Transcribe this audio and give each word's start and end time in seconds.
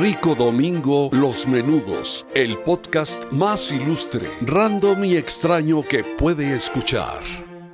Rico 0.00 0.34
Domingo 0.34 1.08
Los 1.12 1.46
Menudos, 1.46 2.26
el 2.34 2.58
podcast 2.58 3.30
más 3.30 3.70
ilustre, 3.70 4.28
random 4.40 5.04
y 5.04 5.16
extraño 5.16 5.82
que 5.82 6.02
puede 6.02 6.56
escuchar. 6.56 7.20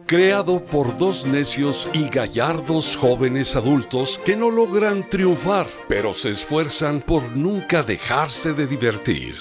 Creado 0.06 0.62
por 0.62 0.98
dos 0.98 1.24
necios 1.24 1.88
y 1.94 2.10
gallardos 2.10 2.96
jóvenes 2.96 3.56
adultos 3.56 4.20
que 4.22 4.36
no 4.36 4.50
logran 4.50 5.08
triunfar, 5.08 5.66
pero 5.88 6.12
se 6.12 6.30
esfuerzan 6.30 7.00
por 7.00 7.22
nunca 7.36 7.82
dejarse 7.82 8.52
de 8.52 8.66
divertir. 8.66 9.36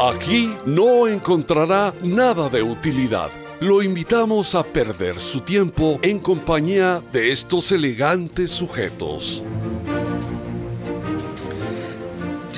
Aquí 0.00 0.54
no 0.64 1.06
encontrará 1.06 1.92
nada 2.02 2.48
de 2.48 2.62
utilidad. 2.62 3.30
Lo 3.60 3.82
invitamos 3.82 4.54
a 4.54 4.64
perder 4.64 5.20
su 5.20 5.40
tiempo 5.40 5.98
en 6.00 6.18
compañía 6.18 7.02
de 7.12 7.30
estos 7.30 7.70
elegantes 7.72 8.50
sujetos. 8.50 9.42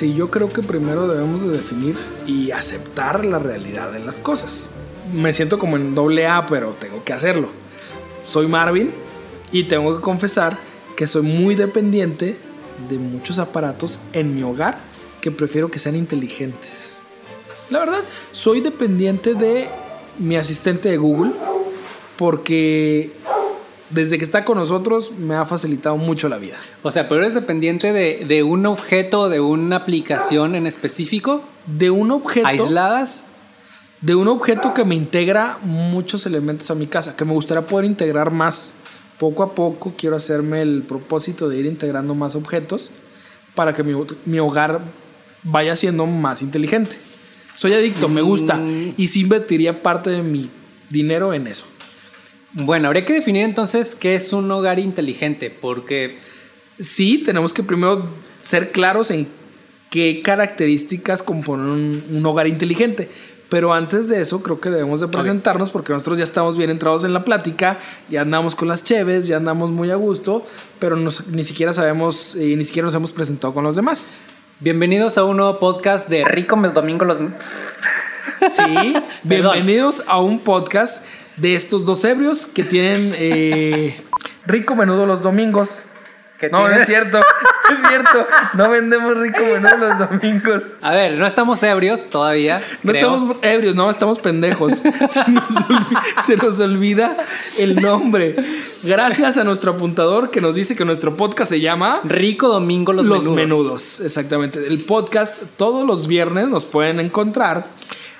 Sí, 0.03 0.13
yo 0.13 0.29
creo 0.29 0.49
que 0.49 0.61
primero 0.61 1.07
debemos 1.07 1.43
de 1.43 1.51
definir 1.51 1.95
y 2.27 2.51
aceptar 2.51 3.23
la 3.23 3.39
realidad 3.39 3.89
de 3.93 3.99
las 3.99 4.19
cosas. 4.19 4.69
Me 5.13 5.31
siento 5.31 5.57
como 5.57 5.77
en 5.77 5.95
doble 5.95 6.27
A, 6.27 6.45
pero 6.45 6.73
tengo 6.73 7.05
que 7.05 7.13
hacerlo. 7.13 7.51
Soy 8.21 8.47
Marvin 8.47 8.91
y 9.53 9.63
tengo 9.69 9.95
que 9.95 10.01
confesar 10.01 10.57
que 10.97 11.07
soy 11.07 11.21
muy 11.21 11.55
dependiente 11.55 12.37
de 12.89 12.99
muchos 12.99 13.39
aparatos 13.39 14.01
en 14.11 14.35
mi 14.35 14.43
hogar 14.43 14.77
que 15.21 15.31
prefiero 15.31 15.71
que 15.71 15.79
sean 15.79 15.95
inteligentes. 15.95 17.01
La 17.69 17.79
verdad, 17.79 18.01
soy 18.33 18.59
dependiente 18.59 19.35
de 19.35 19.69
mi 20.19 20.35
asistente 20.35 20.89
de 20.89 20.97
Google 20.97 21.31
porque 22.17 23.13
desde 23.93 24.17
que 24.17 24.23
está 24.23 24.43
con 24.45 24.57
nosotros 24.57 25.11
me 25.17 25.35
ha 25.35 25.45
facilitado 25.45 25.97
mucho 25.97 26.29
la 26.29 26.37
vida. 26.37 26.57
O 26.81 26.91
sea, 26.91 27.07
pero 27.07 27.21
eres 27.21 27.33
dependiente 27.33 27.93
de, 27.93 28.25
de 28.27 28.43
un 28.43 28.65
objeto, 28.65 29.29
de 29.29 29.39
una 29.39 29.77
aplicación 29.77 30.55
en 30.55 30.67
específico. 30.67 31.43
De 31.65 31.89
un 31.89 32.11
objeto. 32.11 32.47
Aisladas. 32.47 33.25
De 34.01 34.15
un 34.15 34.27
objeto 34.27 34.73
que 34.73 34.83
me 34.83 34.95
integra 34.95 35.59
muchos 35.63 36.25
elementos 36.25 36.69
a 36.71 36.75
mi 36.75 36.87
casa, 36.87 37.15
que 37.15 37.23
me 37.23 37.31
gustaría 37.33 37.65
poder 37.65 37.85
integrar 37.85 38.31
más. 38.31 38.73
Poco 39.17 39.43
a 39.43 39.55
poco 39.55 39.93
quiero 39.97 40.15
hacerme 40.15 40.61
el 40.61 40.83
propósito 40.83 41.47
de 41.47 41.59
ir 41.59 41.65
integrando 41.65 42.13
más 42.15 42.35
objetos 42.35 42.91
para 43.55 43.73
que 43.73 43.83
mi, 43.83 43.93
mi 44.25 44.39
hogar 44.39 44.81
vaya 45.43 45.75
siendo 45.75 46.05
más 46.05 46.41
inteligente. 46.41 46.97
Soy 47.55 47.73
adicto, 47.73 48.09
me 48.09 48.21
gusta 48.21 48.55
Mm. 48.57 48.95
y 48.97 49.07
sí 49.07 49.21
invertiría 49.21 49.81
parte 49.83 50.09
de 50.09 50.23
mi 50.23 50.49
dinero 50.89 51.33
en 51.33 51.47
eso. 51.47 51.65
Bueno, 52.53 52.87
habría 52.87 53.05
que 53.05 53.13
definir 53.13 53.43
entonces 53.43 53.95
qué 53.95 54.15
es 54.15 54.31
un 54.33 54.49
hogar 54.51 54.79
inteligente, 54.79 55.49
porque 55.49 56.17
Sí, 56.79 57.19
tenemos 57.23 57.53
que 57.53 57.61
primero 57.61 58.07
ser 58.39 58.71
claros 58.71 59.11
en 59.11 59.27
qué 59.91 60.21
características 60.23 61.21
componen 61.21 61.67
un, 61.67 62.03
un 62.17 62.25
hogar 62.25 62.47
inteligente. 62.47 63.09
Pero 63.47 63.71
antes 63.73 64.07
de 64.07 64.19
eso, 64.19 64.41
creo 64.41 64.59
que 64.59 64.71
debemos 64.71 64.99
de 64.99 65.07
presentarnos 65.07 65.69
porque 65.69 65.93
nosotros 65.93 66.17
ya 66.17 66.23
estamos 66.23 66.57
bien 66.57 66.71
entrados 66.71 67.03
en 67.03 67.13
la 67.13 67.23
plática, 67.23 67.77
ya 68.09 68.21
andamos 68.21 68.55
con 68.55 68.67
las 68.67 68.83
cheves, 68.83 69.27
ya 69.27 69.37
andamos 69.37 69.69
muy 69.69 69.91
a 69.91 69.95
gusto, 69.95 70.43
pero 70.79 70.95
nos- 70.95 71.27
ni 71.27 71.43
siquiera 71.43 71.71
sabemos, 71.73 72.35
eh, 72.35 72.55
ni 72.57 72.63
siquiera 72.63 72.87
nos 72.87 72.95
hemos 72.95 73.11
presentado 73.11 73.53
con 73.53 73.63
los 73.63 73.75
demás. 73.75 74.17
bienvenidos 74.59 75.17
a 75.19 75.25
un 75.25 75.37
nuevo 75.37 75.59
podcast 75.59 76.09
de 76.09 76.25
Rico 76.25 76.59
el 76.65 76.73
Domingo 76.73 77.05
los... 77.05 77.17
Sí, 78.51 78.93
bienvenidos 79.23 80.03
a 80.07 80.19
un 80.19 80.39
podcast 80.39 81.05
de 81.37 81.55
estos 81.55 81.85
dos 81.85 82.03
ebrios 82.05 82.45
que 82.45 82.63
tienen 82.63 83.11
eh, 83.17 83.99
rico 84.45 84.75
menudo 84.75 85.05
los 85.05 85.21
domingos. 85.21 85.69
Que 86.39 86.49
No, 86.49 86.67
no 86.67 86.75
es 86.75 86.85
cierto, 86.87 87.19
no 87.19 87.75
es 87.83 87.87
cierto. 87.87 88.27
No 88.55 88.69
vendemos 88.69 89.15
rico 89.17 89.39
menudo 89.45 89.77
los 89.77 89.99
domingos. 89.99 90.61
A 90.81 90.91
ver, 90.91 91.13
no 91.13 91.25
estamos 91.25 91.63
ebrios 91.63 92.07
todavía. 92.07 92.61
No 92.83 92.91
creo. 92.91 93.05
estamos 93.13 93.37
ebrios, 93.43 93.75
no, 93.75 93.89
estamos 93.89 94.19
pendejos. 94.19 94.73
Se 95.09 95.31
nos, 95.31 95.49
olvi- 95.69 96.23
se 96.25 96.35
nos 96.37 96.59
olvida 96.59 97.15
el 97.59 97.75
nombre. 97.81 98.35
Gracias 98.83 99.37
a 99.37 99.43
nuestro 99.45 99.71
apuntador 99.73 100.31
que 100.31 100.41
nos 100.41 100.55
dice 100.55 100.75
que 100.75 100.83
nuestro 100.83 101.15
podcast 101.15 101.49
se 101.51 101.61
llama 101.61 102.01
Rico 102.03 102.49
Domingo 102.49 102.91
los, 102.91 103.05
Los 103.05 103.25
menudos. 103.29 103.35
Menudos. 103.35 104.01
Exactamente. 104.01 104.67
El 104.67 104.83
podcast 104.83 105.37
todos 105.55 105.85
los 105.85 106.07
viernes 106.07 106.49
nos 106.49 106.65
pueden 106.65 106.99
encontrar 106.99 107.67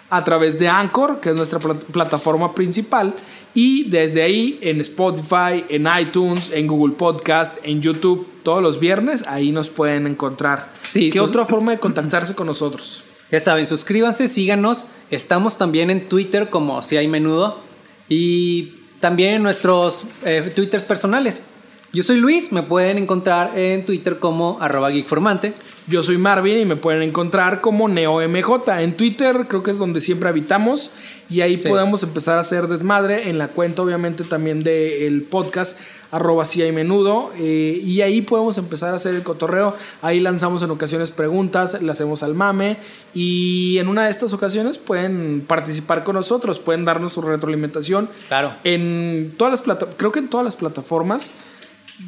a 0.10 0.24
través 0.24 0.60
de 0.60 0.68
Anchor, 0.68 1.20
que 1.20 1.32
es 1.32 1.36
nuestra 1.36 1.60
pla- 1.60 1.74
plataforma 1.74 2.54
principal, 2.54 3.14
y 3.56 3.90
desde 3.90 4.22
ahí 4.24 4.60
en 4.62 4.82
Spotify, 4.82 5.64
en 5.70 5.88
iTunes, 6.00 6.52
en 6.52 6.68
Google 6.68 6.96
Podcast, 6.96 7.58
en 7.64 7.82
YouTube, 7.82 8.28
todos 8.44 8.62
los 8.62 8.80
viernes, 8.80 9.24
ahí 9.28 9.52
nos 9.52 9.70
pueden 9.70 10.08
encontrar. 10.08 10.74
Sí, 10.84 11.10
¿Qué 11.10 11.20
otra 11.20 11.46
forma 11.46 11.72
de 11.72 11.80
contactarse 11.80 12.36
con 12.36 12.48
nosotros? 12.48 13.04
Ya 13.32 13.40
saben, 13.40 13.66
suscríbanse, 13.66 14.28
síganos. 14.28 14.86
Estamos 15.10 15.58
también 15.58 15.90
en 15.90 16.08
Twitter 16.08 16.52
como 16.52 16.84
si 16.84 16.98
hay 16.98 17.08
menudo. 17.08 17.62
Y 18.08 18.76
también 19.00 19.34
en 19.36 19.44
nuestros 19.44 20.04
eh, 20.24 20.52
Twitters 20.56 20.86
personales. 20.86 21.48
Yo 21.96 22.02
soy 22.02 22.18
Luis, 22.20 22.52
me 22.52 22.64
pueden 22.64 22.98
encontrar 22.98 23.56
en 23.56 23.86
Twitter 23.86 24.18
como 24.18 24.58
arroba 24.60 24.90
geekformante. 24.90 25.54
Yo 25.86 26.02
soy 26.02 26.18
Marvin 26.18 26.58
y 26.62 26.66
me 26.66 26.76
pueden 26.76 27.04
encontrar 27.04 27.62
como 27.62 27.88
NeoMJ. 27.88 28.68
En 28.80 28.98
Twitter 28.98 29.46
creo 29.48 29.62
que 29.62 29.70
es 29.70 29.78
donde 29.78 30.02
siempre 30.02 30.28
habitamos 30.28 30.90
y 31.30 31.42
ahí 31.42 31.62
Sí. 31.62 31.70
podemos 31.70 32.02
empezar 32.02 32.38
a 32.38 32.40
hacer 32.40 32.68
desmadre. 32.68 33.30
En 33.30 33.38
la 33.38 33.50
cuenta 33.50 33.84
obviamente 33.84 34.24
también 34.24 34.64
del 34.64 35.22
podcast 35.22 35.80
arroba 36.10 36.46
si 36.46 36.64
hay 36.64 36.72
menudo 36.72 37.32
eh, 37.38 37.80
y 37.84 38.02
ahí 38.02 38.22
podemos 38.24 38.58
empezar 38.58 38.94
a 38.94 38.96
hacer 38.96 39.14
el 39.14 39.22
cotorreo. 39.22 39.76
Ahí 40.02 40.20
lanzamos 40.20 40.64
en 40.64 40.72
ocasiones 40.72 41.12
preguntas, 41.12 41.80
le 41.80 41.92
hacemos 41.92 42.24
al 42.24 42.34
mame 42.34 42.78
y 43.14 43.78
en 43.78 43.88
una 43.88 44.06
de 44.06 44.10
estas 44.10 44.34
ocasiones 44.34 44.80
pueden 44.80 45.44
participar 45.48 46.04
con 46.04 46.16
nosotros, 46.16 46.58
pueden 46.58 46.86
darnos 46.86 47.14
su 47.14 47.22
retroalimentación. 47.22 48.10
Claro. 48.30 48.56
En 48.64 49.36
todas 49.38 49.52
las 49.52 49.62
plataformas, 49.62 49.98
creo 50.00 50.12
que 50.12 50.20
en 50.20 50.30
todas 50.32 50.44
las 50.44 50.56
plataformas 50.56 51.34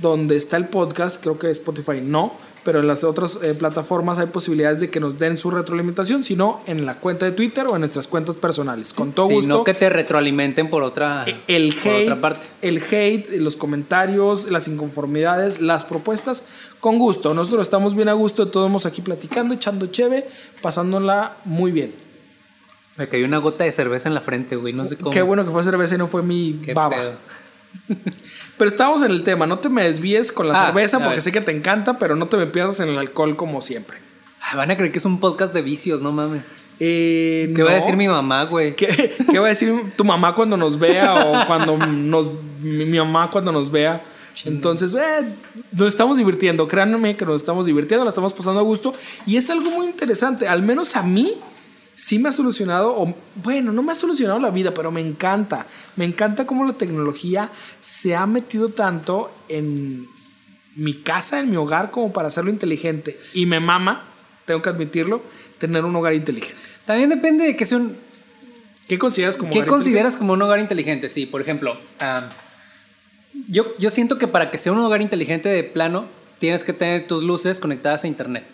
donde 0.01 0.35
está 0.35 0.57
el 0.57 0.67
podcast, 0.67 1.21
creo 1.21 1.37
que 1.39 1.49
Spotify 1.51 2.01
no, 2.01 2.33
pero 2.63 2.79
en 2.79 2.87
las 2.87 3.03
otras 3.03 3.39
eh, 3.43 3.53
plataformas 3.53 4.17
hay 4.17 4.25
posibilidades 4.25 4.79
de 4.79 4.89
que 4.89 4.99
nos 4.99 5.19
den 5.19 5.37
su 5.37 5.51
retroalimentación, 5.51 6.23
sino 6.23 6.61
en 6.65 6.85
la 6.87 6.95
cuenta 6.99 7.25
de 7.27 7.31
Twitter 7.31 7.67
o 7.67 7.75
en 7.75 7.81
nuestras 7.81 8.07
cuentas 8.07 8.37
personales. 8.37 8.91
Con 8.91 9.11
todo 9.11 9.27
Sí, 9.27 9.33
gusto. 9.35 9.47
no 9.49 9.63
que 9.63 9.75
te 9.75 9.87
retroalimenten 9.89 10.71
por 10.71 10.81
otra, 10.81 11.25
el 11.47 11.75
por 11.83 11.93
otra 11.93 12.19
parte. 12.21 12.47
el 12.63 12.81
hate, 12.81 13.29
los 13.39 13.55
comentarios, 13.55 14.49
las 14.49 14.67
inconformidades, 14.67 15.61
las 15.61 15.85
propuestas, 15.85 16.47
con 16.79 16.97
gusto. 16.97 17.35
Nosotros 17.35 17.61
estamos 17.61 17.93
bien 17.95 18.09
a 18.09 18.13
gusto, 18.13 18.47
todos 18.47 18.85
aquí 18.87 19.01
platicando, 19.01 19.53
echando 19.53 19.85
cheve, 19.87 20.27
pasándola 20.63 21.37
muy 21.45 21.71
bien. 21.71 21.93
Me 22.97 23.07
cayó 23.09 23.25
una 23.25 23.37
gota 23.39 23.63
de 23.65 23.71
cerveza 23.71 24.09
en 24.09 24.15
la 24.15 24.21
frente, 24.21 24.55
güey. 24.55 24.73
No 24.73 24.85
sé 24.85 24.95
cómo. 24.95 25.11
Qué 25.11 25.21
bueno 25.21 25.45
que 25.45 25.51
fue 25.51 25.61
cerveza 25.61 25.95
y 25.95 25.97
no 25.99 26.07
fue 26.07 26.23
mi 26.23 26.61
Qué 26.63 26.73
baba. 26.73 26.95
pedo. 26.95 27.11
Pero 28.57 28.69
estamos 28.69 29.01
en 29.01 29.11
el 29.11 29.23
tema, 29.23 29.45
no 29.47 29.59
te 29.59 29.69
me 29.69 29.83
desvíes 29.83 30.31
con 30.31 30.47
la 30.47 30.53
Ah, 30.59 30.65
cerveza 30.67 30.99
porque 31.03 31.21
sé 31.21 31.31
que 31.31 31.41
te 31.41 31.51
encanta, 31.51 31.97
pero 31.99 32.15
no 32.15 32.27
te 32.27 32.37
me 32.37 32.47
pierdas 32.47 32.79
en 32.79 32.89
el 32.89 32.97
alcohol 32.97 33.35
como 33.35 33.61
siempre. 33.61 33.97
Ay, 34.41 34.57
van 34.57 34.71
a 34.71 34.77
creer 34.77 34.91
que 34.91 34.99
es 34.99 35.05
un 35.05 35.19
podcast 35.19 35.53
de 35.53 35.61
vicios, 35.61 36.01
no 36.01 36.11
mames. 36.11 36.43
Eh, 36.79 37.53
¿Qué 37.55 37.63
va 37.63 37.71
a 37.71 37.75
decir 37.75 37.95
mi 37.95 38.07
mamá, 38.07 38.43
güey? 38.45 38.75
¿Qué, 38.75 39.15
qué 39.31 39.39
va 39.39 39.45
a 39.45 39.49
decir 39.49 39.73
tu 39.95 40.03
mamá 40.03 40.35
cuando 40.35 40.57
nos 40.57 40.77
vea 40.77 41.13
o 41.13 41.47
cuando 41.47 41.77
nos 41.77 42.29
mi, 42.61 42.85
mi 42.85 42.97
mamá 42.97 43.29
cuando 43.29 43.51
nos 43.51 43.71
vea? 43.71 44.03
Entonces, 44.43 44.93
eh, 44.93 45.25
nos 45.71 45.87
estamos 45.87 46.17
divirtiendo, 46.17 46.67
créanme 46.67 47.15
que 47.15 47.25
nos 47.25 47.41
estamos 47.41 47.65
divirtiendo, 47.65 48.03
la 48.03 48.09
estamos 48.09 48.33
pasando 48.33 48.59
a 48.59 48.63
gusto 48.63 48.93
y 49.25 49.37
es 49.37 49.49
algo 49.49 49.71
muy 49.71 49.85
interesante, 49.85 50.47
al 50.47 50.61
menos 50.61 50.97
a 50.97 51.03
mí 51.03 51.35
sí 51.95 52.19
me 52.19 52.29
ha 52.29 52.31
solucionado, 52.31 52.95
o 52.95 53.15
bueno, 53.35 53.71
no 53.71 53.81
me 53.81 53.91
ha 53.91 53.95
solucionado 53.95 54.39
la 54.39 54.49
vida, 54.49 54.73
pero 54.73 54.91
me 54.91 55.01
encanta, 55.01 55.65
me 55.95 56.05
encanta 56.05 56.45
cómo 56.45 56.65
la 56.65 56.73
tecnología 56.73 57.51
se 57.79 58.15
ha 58.15 58.25
metido 58.25 58.69
tanto 58.69 59.31
en 59.47 60.07
mi 60.75 61.01
casa, 61.01 61.39
en 61.39 61.49
mi 61.49 61.55
hogar, 61.55 61.91
como 61.91 62.11
para 62.11 62.27
hacerlo 62.27 62.51
inteligente 62.51 63.19
y 63.33 63.45
me 63.45 63.59
mama, 63.59 64.05
tengo 64.45 64.61
que 64.61 64.69
admitirlo, 64.69 65.23
tener 65.57 65.85
un 65.85 65.95
hogar 65.95 66.13
inteligente. 66.13 66.61
También 66.85 67.09
depende 67.09 67.45
de 67.45 67.55
que 67.55 67.65
sea 67.65 67.77
un, 67.77 67.97
¿Qué 68.87 68.99
consideras 68.99 69.35
como 69.37 69.51
¿Qué 69.51 69.59
hogar 69.59 69.69
consideras 69.69 70.17
como 70.17 70.33
un 70.33 70.41
hogar 70.41 70.59
inteligente? 70.59 71.09
Sí, 71.09 71.25
por 71.25 71.41
ejemplo, 71.41 71.79
yo, 73.47 73.75
yo 73.77 73.89
siento 73.89 74.17
que 74.17 74.27
para 74.27 74.51
que 74.51 74.57
sea 74.57 74.71
un 74.71 74.79
hogar 74.79 75.01
inteligente 75.01 75.49
de 75.49 75.63
plano, 75.63 76.07
tienes 76.37 76.63
que 76.63 76.73
tener 76.73 77.07
tus 77.07 77.23
luces 77.23 77.59
conectadas 77.59 78.03
a 78.03 78.07
internet. 78.07 78.45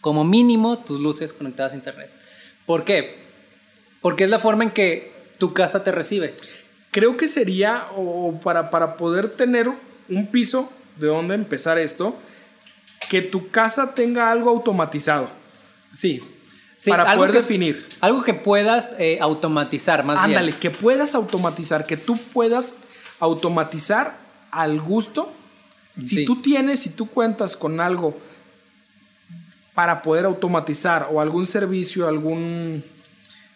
Como 0.00 0.24
mínimo, 0.24 0.78
tus 0.78 1.00
luces 1.00 1.32
conectadas 1.32 1.72
a 1.72 1.76
internet. 1.76 2.10
¿Por 2.66 2.84
qué? 2.84 3.16
Porque 4.02 4.24
es 4.24 4.30
la 4.30 4.38
forma 4.38 4.64
en 4.64 4.70
que 4.70 5.12
tu 5.38 5.52
casa 5.54 5.84
te 5.84 5.92
recibe. 5.92 6.34
Creo 6.90 7.16
que 7.16 7.28
sería, 7.28 7.86
o 7.96 8.38
para, 8.42 8.70
para 8.70 8.96
poder 8.96 9.28
tener 9.30 9.70
un 10.08 10.26
piso 10.28 10.70
de 10.96 11.08
donde 11.08 11.34
empezar 11.34 11.78
esto, 11.78 12.16
que 13.10 13.22
tu 13.22 13.50
casa 13.50 13.94
tenga 13.94 14.30
algo 14.30 14.50
automatizado. 14.50 15.28
Sí. 15.92 16.22
Sí, 16.78 16.90
para 16.90 17.14
poder 17.14 17.32
que- 17.32 17.38
definir. 17.38 17.86
Algo 18.00 18.22
que 18.22 18.34
puedas 18.34 18.94
eh, 18.98 19.18
automatizar 19.20 20.04
más 20.04 20.18
Ándale, 20.18 20.48
bien. 20.48 20.58
que 20.60 20.70
puedas 20.70 21.14
automatizar, 21.14 21.86
que 21.86 21.96
tú 21.96 22.16
puedas 22.32 22.78
automatizar 23.18 24.18
al 24.50 24.80
gusto. 24.80 25.32
Si 25.98 26.16
Sí. 26.16 26.24
tú 26.26 26.42
tienes, 26.42 26.80
si 26.80 26.90
tú 26.90 27.08
cuentas 27.08 27.56
con 27.56 27.80
algo 27.80 28.18
para 29.76 30.02
poder 30.02 30.24
automatizar 30.24 31.08
o 31.12 31.20
algún 31.20 31.46
servicio, 31.46 32.08
algún 32.08 32.82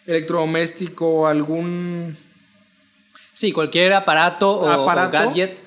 electrodoméstico, 0.05 1.27
algún 1.27 2.17
Sí, 3.33 3.51
cualquier 3.51 3.93
aparato 3.93 4.51
o, 4.51 4.65
o 4.65 4.69
Aparato. 4.83 5.11
gadget. 5.11 5.57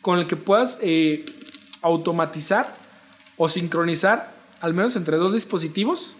con 0.00 0.18
el 0.18 0.26
que 0.26 0.36
puedas 0.36 0.78
eh, 0.82 1.24
automatizar 1.82 2.74
o 3.36 3.48
sincronizar 3.48 4.32
al 4.60 4.74
menos 4.74 4.96
entre 4.96 5.16
dos 5.16 5.32
dispositivos, 5.32 6.14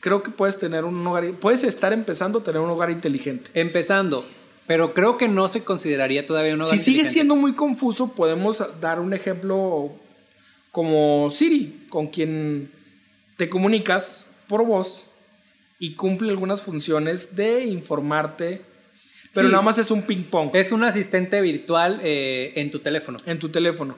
creo 0.00 0.22
que 0.22 0.30
puedes 0.30 0.58
tener 0.58 0.84
un 0.84 1.06
hogar, 1.06 1.30
puedes 1.32 1.62
estar 1.64 1.92
empezando 1.92 2.38
a 2.38 2.42
tener 2.42 2.60
un 2.62 2.70
hogar 2.70 2.90
inteligente. 2.90 3.50
Empezando, 3.54 4.24
pero 4.66 4.94
creo 4.94 5.18
que 5.18 5.28
no 5.28 5.46
se 5.48 5.62
consideraría 5.64 6.24
todavía 6.24 6.54
un 6.54 6.62
hogar 6.62 6.72
Si 6.72 6.78
sigue 6.78 6.98
inteligente. 6.98 7.12
siendo 7.12 7.36
muy 7.36 7.54
confuso, 7.54 8.12
podemos 8.12 8.62
dar 8.80 9.00
un 9.00 9.12
ejemplo 9.12 9.92
como 10.72 11.28
Siri, 11.30 11.85
con 11.96 12.08
quien 12.08 12.70
te 13.38 13.48
comunicas 13.48 14.28
por 14.48 14.66
voz 14.66 15.06
y 15.78 15.94
cumple 15.94 16.28
algunas 16.30 16.60
funciones 16.60 17.36
de 17.36 17.64
informarte, 17.64 18.60
pero 19.32 19.48
Sí. 19.48 19.52
nada 19.52 19.62
más 19.62 19.78
es 19.78 19.90
un 19.90 20.02
ping 20.02 20.24
pong 20.24 20.50
Es 20.52 20.72
un 20.72 20.84
asistente 20.84 21.40
virtual 21.40 21.98
eh, 22.02 22.52
en 22.56 22.70
tu 22.70 22.80
teléfono. 22.80 23.16
en 23.24 23.38
tu 23.38 23.48
teléfono. 23.48 23.96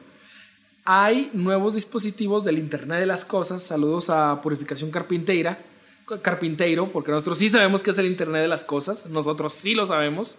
Hay 0.84 1.28
nuevos 1.32 1.74
dispositivos 1.74 2.44
del 2.44 2.58
Internet 2.58 3.00
de 3.00 3.06
las 3.06 3.24
Cosas. 3.24 3.64
Saludos 3.64 4.10
a 4.10 4.40
Purificación 4.42 4.92
Carpinteira. 4.92 5.58
Carpinteiro, 6.22 6.86
porque 6.92 7.10
nosotros 7.10 7.36
sí 7.38 7.48
sabemos 7.48 7.82
qué 7.82 7.90
es 7.90 7.98
el 7.98 8.06
Internet 8.06 8.42
de 8.42 8.48
las 8.48 8.62
Cosas. 8.64 9.06
Nosotros 9.06 9.52
sí 9.54 9.74
lo 9.74 9.86
sabemos. 9.86 10.38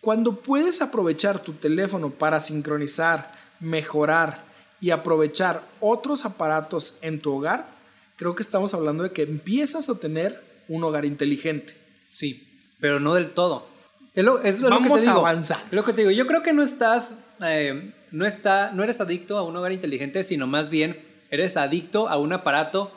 Cuando 0.00 0.40
puedes 0.40 0.82
aprovechar 0.82 1.40
tu 1.40 1.52
teléfono 1.52 2.10
para 2.10 2.40
sincronizar, 2.40 3.30
mejorar 3.60 4.44
y 4.80 4.90
aprovechar 4.90 5.62
otros 5.80 6.24
aparatos 6.24 6.96
en 7.00 7.20
tu 7.20 7.34
hogar, 7.34 7.68
creo 8.16 8.34
que 8.34 8.42
estamos 8.42 8.74
hablando 8.74 9.02
de 9.02 9.10
que 9.10 9.22
empiezas 9.22 9.88
a 9.88 9.98
tener 9.98 10.42
un 10.68 10.84
hogar 10.84 11.04
inteligente. 11.04 11.76
Sí, 12.12 12.62
pero 12.80 13.00
no 13.00 13.14
del 13.14 13.30
todo. 13.30 13.66
Es 14.14 14.24
lo, 14.24 14.42
es 14.42 14.60
lo 14.60 14.68
que 14.68 14.74
Vamos 14.74 15.00
te 15.00 15.06
digo. 15.06 15.28
Es 15.28 15.52
lo 15.70 15.84
que 15.84 15.92
te 15.92 16.00
digo. 16.02 16.10
Yo 16.10 16.26
creo 16.26 16.42
que 16.42 16.52
no 16.52 16.62
estás, 16.62 17.16
eh, 17.42 17.92
no 18.10 18.24
está, 18.24 18.72
no 18.72 18.82
eres 18.82 19.00
adicto 19.00 19.36
a 19.36 19.42
un 19.42 19.54
hogar 19.56 19.72
inteligente, 19.72 20.24
sino 20.24 20.46
más 20.46 20.70
bien 20.70 21.04
eres 21.30 21.56
adicto 21.56 22.08
a 22.08 22.16
un 22.16 22.32
aparato 22.32 22.92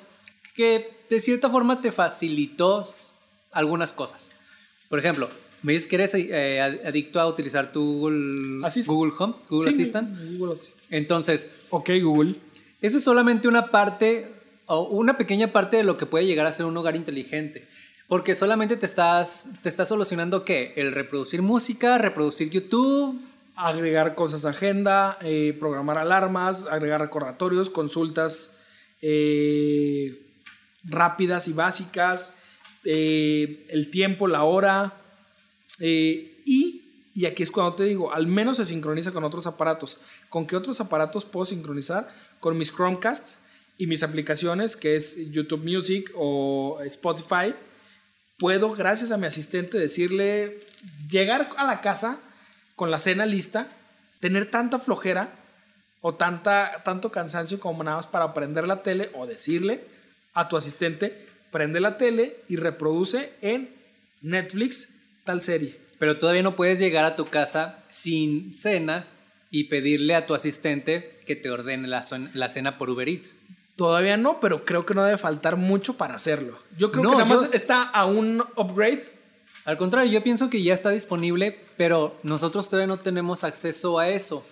que 0.55 1.05
de 1.09 1.19
cierta 1.19 1.49
forma 1.49 1.81
te 1.81 1.91
facilitó 1.91 2.85
algunas 3.51 3.91
cosas. 3.91 4.31
Por 4.89 4.99
ejemplo, 4.99 5.29
me 5.63 5.73
dices 5.73 5.87
que 5.87 5.95
eres 5.95 6.13
eh, 6.15 6.61
ad- 6.61 6.85
adicto 6.87 7.19
a 7.19 7.27
utilizar 7.27 7.71
tu 7.71 7.83
Google, 7.83 8.61
Google 8.87 9.13
Home, 9.19 9.35
Google 9.49 9.71
Sí, 9.71 9.81
Assistant. 9.81 10.17
Google 10.37 10.53
Assistant. 10.53 10.85
Entonces, 10.89 11.49
Ok, 11.69 11.89
Google. 12.01 12.35
eso 12.81 12.97
es 12.97 13.03
solamente 13.03 13.47
una 13.47 13.67
parte 13.67 14.33
o 14.67 14.83
una 14.89 15.17
pequeña 15.17 15.51
parte 15.51 15.77
de 15.77 15.83
lo 15.83 15.97
que 15.97 16.05
puede 16.05 16.25
llegar 16.25 16.45
a 16.45 16.51
ser 16.51 16.65
un 16.65 16.77
hogar 16.77 16.95
inteligente. 16.95 17.67
Porque 18.07 18.33
solamente 18.35 18.75
te 18.77 18.85
estás, 18.87 19.49
te 19.61 19.69
estás 19.69 19.87
solucionando 19.87 20.43
qué? 20.43 20.73
El 20.77 20.91
reproducir 20.93 21.41
música, 21.41 21.97
reproducir 21.97 22.49
YouTube. 22.49 23.19
agregar 23.55 24.15
cosas 24.15 24.45
a 24.45 24.51
agenda, 24.51 25.17
eh, 25.21 25.53
programar 25.59 25.97
alarmas, 25.97 26.65
agregar 26.71 27.01
recordatorios, 27.01 27.69
consultas 27.69 28.55
eh, 29.01 30.17
rápidas 30.83 31.47
y 31.47 31.53
básicas, 31.53 32.35
eh, 32.85 33.65
el 33.69 33.89
tiempo, 33.91 34.27
la 34.27 34.43
hora. 34.43 34.98
Eh, 35.79 36.41
y, 36.45 37.09
y 37.15 37.25
aquí 37.25 37.43
es 37.43 37.51
cuando 37.51 37.75
te 37.75 37.85
digo, 37.85 38.13
al 38.13 38.27
menos 38.27 38.57
se 38.57 38.65
sincroniza 38.65 39.11
con 39.11 39.23
otros 39.23 39.47
aparatos. 39.47 39.99
¿Con 40.29 40.45
qué 40.47 40.55
otros 40.55 40.79
aparatos 40.79 41.25
puedo 41.25 41.45
sincronizar? 41.45 42.09
Con 42.39 42.57
mis 42.57 42.71
Chromecast 42.73 43.35
y 43.77 43.87
mis 43.87 44.03
aplicaciones, 44.03 44.75
que 44.75 44.95
es 44.95 45.31
YouTube 45.31 45.63
Music 45.63 46.11
o 46.15 46.79
Spotify. 46.85 47.55
Puedo, 48.37 48.73
gracias 48.73 49.11
a 49.11 49.17
mi 49.17 49.25
asistente, 49.25 49.77
decirle, 49.77 50.65
llegar 51.09 51.49
a 51.57 51.65
la 51.65 51.81
casa 51.81 52.19
con 52.75 52.91
la 52.91 52.99
cena 52.99 53.25
lista, 53.25 53.67
tener 54.19 54.49
tanta 54.49 54.79
flojera 54.79 55.33
o 56.01 56.15
tanta, 56.15 56.81
tanto 56.83 57.11
cansancio 57.11 57.59
como 57.59 57.83
nada 57.83 57.97
más 57.97 58.07
para 58.07 58.33
prender 58.33 58.67
la 58.67 58.83
tele 58.83 59.09
o 59.13 59.27
decirle 59.27 59.83
a 60.33 60.47
tu 60.47 60.55
asistente, 60.55 61.27
prende 61.51 61.79
la 61.79 61.97
tele 61.97 62.37
y 62.47 62.55
reproduce 62.55 63.33
en 63.41 63.75
Netflix 64.21 64.98
tal 65.29 65.43
serie. 65.43 65.79
Pero 65.99 66.17
todavía 66.17 66.41
no 66.41 66.55
puedes 66.55 66.79
llegar 66.79 67.05
a 67.05 67.15
tu 67.15 67.27
casa 67.27 67.83
sin 67.89 68.55
cena 68.55 69.05
y 69.51 69.65
pedirle 69.65 70.15
a 70.15 70.25
tu 70.25 70.33
asistente 70.33 71.19
que 71.27 71.35
te 71.35 71.51
ordene 71.51 71.87
la, 71.87 72.01
cena 72.49 72.79
por 72.79 72.89
Uber 72.89 73.07
Eats. 73.07 73.35
Todavía 73.75 74.17
no, 74.17 74.39
pero 74.39 74.65
creo 74.65 74.87
que 74.87 74.95
no 74.95 75.03
debe 75.03 75.19
faltar 75.19 75.55
mucho 75.55 75.97
para 75.97 76.15
hacerlo. 76.15 76.57
Yo 76.79 76.91
creo 76.91 77.03
No, 77.03 77.11
que 77.11 77.17
nada 77.17 77.29
yo- 77.29 77.41
más 77.43 77.53
está 77.53 77.83
a 77.83 78.07
un 78.07 78.43
upgrade. 78.55 79.03
Al 79.65 79.77
contrario, 79.77 80.11
yo 80.11 80.23
pienso 80.23 80.49
que 80.49 80.63
ya 80.63 80.73
está 80.73 80.89
disponible, 80.89 81.59
pero 81.77 82.17
nosotros 82.23 82.67
todavía 82.67 82.87
no 82.87 82.99
tenemos 83.01 83.43
acceso 83.43 83.99
a 83.99 84.09
eso. 84.09 84.43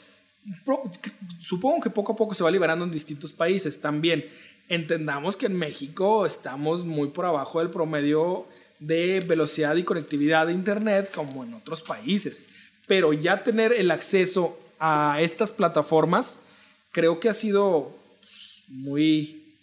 Supongo 1.40 1.82
que 1.82 1.90
poco 1.90 2.14
a 2.14 2.16
poco 2.16 2.36
se 2.36 2.44
va 2.44 2.52
liberando 2.52 2.86
en 2.86 2.92
distintos 2.92 3.34
países 3.34 3.82
también. 3.82 4.30
Entendamos 4.70 5.38
que 5.38 5.48
en 5.48 5.56
México 5.58 6.28
estamos 6.28 6.86
muy 6.86 7.08
por 7.10 7.26
abajo 7.26 7.60
del 7.60 7.72
promedio 7.72 8.46
de 8.80 9.20
velocidad 9.26 9.76
y 9.76 9.84
conectividad 9.84 10.48
de 10.48 10.54
Internet 10.54 11.12
como 11.14 11.44
en 11.44 11.54
otros 11.54 11.82
países. 11.82 12.46
Pero 12.88 13.14
ya 13.14 13.44
tener 13.44 13.74
el 13.74 13.92
acceso 13.92 14.60
a 14.80 15.20
estas 15.22 15.52
plataformas 15.52 16.44
creo 16.92 17.20
que 17.20 17.30
ha 17.30 17.34
sido 17.34 17.96
pues, 18.22 18.64
muy, 18.68 19.58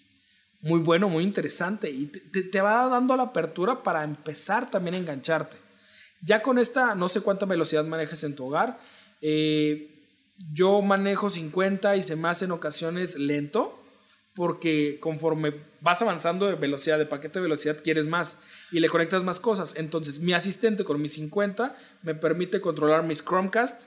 muy 0.60 0.80
bueno, 0.80 1.08
muy 1.08 1.24
interesante 1.24 1.90
y 1.90 2.06
te, 2.06 2.60
va 2.60 2.88
dando 2.88 3.16
la 3.16 3.24
apertura 3.24 3.82
para 3.82 4.04
empezar 4.04 4.70
también 4.70 4.94
a 4.94 4.98
engancharte. 4.98 5.56
Ya 6.22 6.42
con 6.42 6.58
esta, 6.58 6.94
no 6.94 7.08
sé 7.08 7.20
cuánta 7.20 7.46
velocidad 7.46 7.84
manejas 7.84 8.24
en 8.24 8.34
tu 8.34 8.46
hogar. 8.46 8.78
eh, 9.20 9.90
yo 10.52 10.82
manejo 10.82 11.30
50 11.30 11.96
y 11.96 12.02
se 12.02 12.16
me 12.16 12.28
hace 12.28 12.46
en 12.46 12.50
ocasiones 12.50 13.16
lento 13.16 13.83
porque 14.34 14.98
conforme 15.00 15.54
vas 15.80 16.02
avanzando 16.02 16.46
de 16.46 16.54
velocidad, 16.54 16.98
de 16.98 17.06
paquete 17.06 17.38
de 17.38 17.44
velocidad, 17.44 17.80
quieres 17.82 18.06
más 18.06 18.42
y 18.72 18.80
le 18.80 18.88
conectas 18.88 19.22
más 19.22 19.38
cosas. 19.38 19.74
Entonces, 19.76 20.20
mi 20.20 20.32
asistente 20.32 20.84
con 20.84 21.00
mis 21.00 21.12
50 21.12 21.76
me 22.02 22.14
permite 22.14 22.60
controlar 22.60 23.04
mis 23.04 23.22
Chromecast 23.22 23.84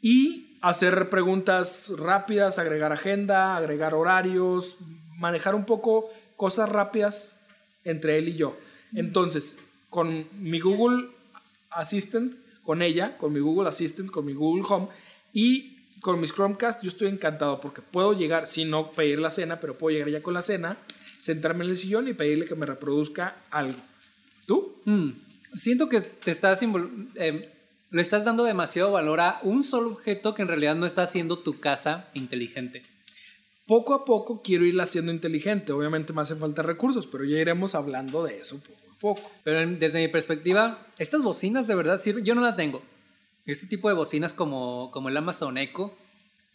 y 0.00 0.58
hacer 0.62 1.08
preguntas 1.10 1.92
rápidas, 1.96 2.58
agregar 2.58 2.92
agenda, 2.92 3.56
agregar 3.56 3.94
horarios, 3.94 4.76
manejar 5.18 5.54
un 5.54 5.64
poco 5.64 6.10
cosas 6.36 6.68
rápidas 6.68 7.36
entre 7.84 8.18
él 8.18 8.28
y 8.28 8.36
yo. 8.36 8.56
Entonces, 8.94 9.58
con 9.90 10.28
mi 10.40 10.60
Google 10.60 11.08
Assistant, 11.70 12.34
con 12.62 12.82
ella, 12.82 13.16
con 13.16 13.32
mi 13.32 13.40
Google 13.40 13.68
Assistant, 13.68 14.10
con 14.10 14.24
mi 14.24 14.34
Google 14.34 14.64
Home 14.68 14.88
y 15.32 15.71
con 16.02 16.20
mis 16.20 16.34
Chromecast, 16.34 16.82
yo 16.82 16.88
estoy 16.88 17.08
encantado 17.08 17.60
porque 17.60 17.80
puedo 17.80 18.12
llegar, 18.12 18.48
si 18.48 18.64
no 18.64 18.90
pedir 18.90 19.20
la 19.20 19.30
cena, 19.30 19.60
pero 19.60 19.78
puedo 19.78 19.94
llegar 19.94 20.10
ya 20.10 20.20
con 20.20 20.34
la 20.34 20.42
cena, 20.42 20.76
sentarme 21.18 21.64
en 21.64 21.70
el 21.70 21.76
sillón 21.76 22.08
y 22.08 22.12
pedirle 22.12 22.44
que 22.44 22.56
me 22.56 22.66
reproduzca 22.66 23.36
algo. 23.50 23.78
¿Tú? 24.44 24.82
Mm, 24.84 25.10
siento 25.54 25.88
que 25.88 26.00
te 26.00 26.32
estás 26.32 26.60
eh, 27.14 27.52
le 27.90 28.02
estás 28.02 28.24
dando 28.24 28.42
demasiado 28.42 28.90
valor 28.90 29.20
a 29.20 29.38
un 29.44 29.62
solo 29.62 29.90
objeto 29.90 30.34
que 30.34 30.42
en 30.42 30.48
realidad 30.48 30.74
no 30.74 30.86
está 30.86 31.04
haciendo 31.04 31.38
tu 31.38 31.60
casa 31.60 32.08
inteligente. 32.14 32.84
Poco 33.68 33.94
a 33.94 34.04
poco 34.04 34.42
quiero 34.42 34.64
irla 34.64 34.82
haciendo 34.82 35.12
inteligente. 35.12 35.70
Obviamente 35.70 36.12
me 36.12 36.22
hacen 36.22 36.40
falta 36.40 36.62
recursos, 36.62 37.06
pero 37.06 37.24
ya 37.24 37.38
iremos 37.38 37.76
hablando 37.76 38.24
de 38.24 38.40
eso 38.40 38.60
poco 38.60 38.90
a 38.90 38.98
poco. 38.98 39.30
Pero 39.44 39.64
desde 39.76 40.00
mi 40.00 40.08
perspectiva, 40.08 40.84
estas 40.98 41.22
bocinas 41.22 41.68
de 41.68 41.76
verdad 41.76 42.00
sirven. 42.00 42.24
Yo 42.24 42.34
no 42.34 42.40
la 42.40 42.56
tengo. 42.56 42.82
Este 43.46 43.66
tipo 43.66 43.88
de 43.88 43.94
bocinas 43.94 44.32
como, 44.32 44.90
como 44.92 45.08
el 45.08 45.16
Amazon 45.16 45.58
Echo. 45.58 45.94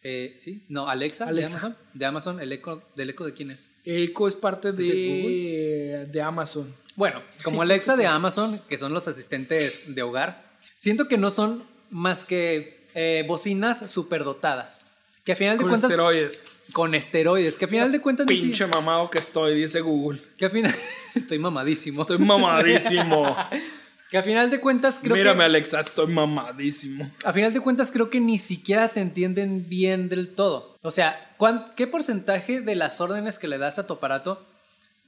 eh, 0.04 0.38
¿Sí? 0.42 0.66
No, 0.70 0.88
Alexa, 0.88 1.28
Alexa. 1.28 1.58
de 1.60 1.66
Amazon. 1.66 1.78
De 1.94 2.06
Amazon, 2.06 2.40
el 2.40 2.52
Echo, 2.54 2.82
¿del 2.96 3.10
Echo 3.10 3.24
de 3.26 3.34
quién 3.34 3.52
es? 3.52 3.70
Echo 3.84 4.28
es 4.28 4.36
parte 4.36 4.72
de 4.72 4.84
de, 4.84 6.08
de 6.12 6.22
Amazon. 6.22 6.74
Bueno, 6.96 7.22
como 7.44 7.58
Sí, 7.58 7.62
Alexa 7.64 7.96
de. 7.96 8.08
Amazon, 8.08 8.62
que 8.70 8.78
son 8.78 8.94
los 8.94 9.08
asistentes 9.08 9.94
de 9.94 10.02
hogar, 10.02 10.44
siento 10.78 11.08
que 11.08 11.18
no 11.18 11.30
son 11.30 11.64
más 11.90 12.26
que 12.26 12.88
eh, 12.96 13.24
bocinas 13.28 13.92
superdotadas. 13.92 14.86
Que 15.24 15.34
a 15.34 15.36
final 15.36 15.58
de 15.58 15.62
Con 15.64 15.72
cuentas. 15.72 15.92
esteroides. 15.92 16.46
Con 16.72 16.96
esteroides. 16.96 17.58
Que 17.58 17.66
a 17.66 17.68
final 17.68 17.92
de 17.92 18.00
cuentas. 18.00 18.26
Pinche 18.28 18.66
mamado 18.66 19.10
que 19.10 19.20
estoy, 19.20 19.60
dice 19.60 19.82
Google. 19.82 20.22
Que 20.38 20.46
a 20.46 20.50
final. 20.50 20.74
Estoy 21.16 21.38
mamadísimo. 21.38 22.02
Estoy 22.02 22.18
mamadísimo. 22.18 23.36
Que 24.10 24.18
a 24.18 24.24
final 24.24 24.50
de 24.50 24.60
cuentas 24.62 25.00
creo 25.02 25.16
Mírame, 25.16 25.40
que. 25.40 25.46
Alexa, 25.46 25.80
estoy 25.82 26.08
mamadísimo. 26.08 27.12
A 27.26 27.34
final 27.34 27.52
de 27.54 27.60
cuentas 27.60 27.92
creo 27.92 28.10
que 28.10 28.22
ni 28.22 28.38
siquiera 28.38 28.88
te 28.90 29.02
entienden 29.02 29.68
bien 29.68 30.08
del 30.08 30.34
todo. 30.34 30.78
O 30.82 30.92
sea, 30.92 31.34
¿cuán- 31.38 31.74
¿qué 31.76 31.88
porcentaje 31.88 32.62
de 32.62 32.76
las 32.76 33.02
órdenes 33.02 33.38
que 33.38 33.50
le 33.50 33.58
das 33.58 33.80
a 33.80 33.86
tu 33.88 33.94
aparato, 33.96 34.48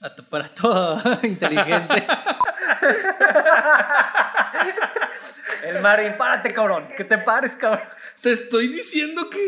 a 0.02 0.14
tu 0.16 0.24
aparato 0.24 1.00
inteligente? 1.24 2.06
El 5.64 5.82
Marín, 5.82 6.18
párate, 6.18 6.54
cabrón. 6.54 6.90
Que 6.98 7.04
te 7.04 7.18
pares, 7.18 7.56
cabrón. 7.56 7.88
Te 8.22 8.32
estoy 8.32 8.68
diciendo 8.68 9.30
que. 9.30 9.40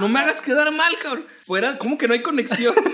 No 0.00 0.08
me 0.08 0.20
hagas 0.20 0.40
quedar 0.42 0.70
mal, 0.72 0.92
cabrón. 1.02 1.26
Fuera, 1.46 1.78
¿cómo 1.78 1.96
que 1.96 2.06
no 2.08 2.14
hay 2.14 2.22
conexión? 2.22 2.74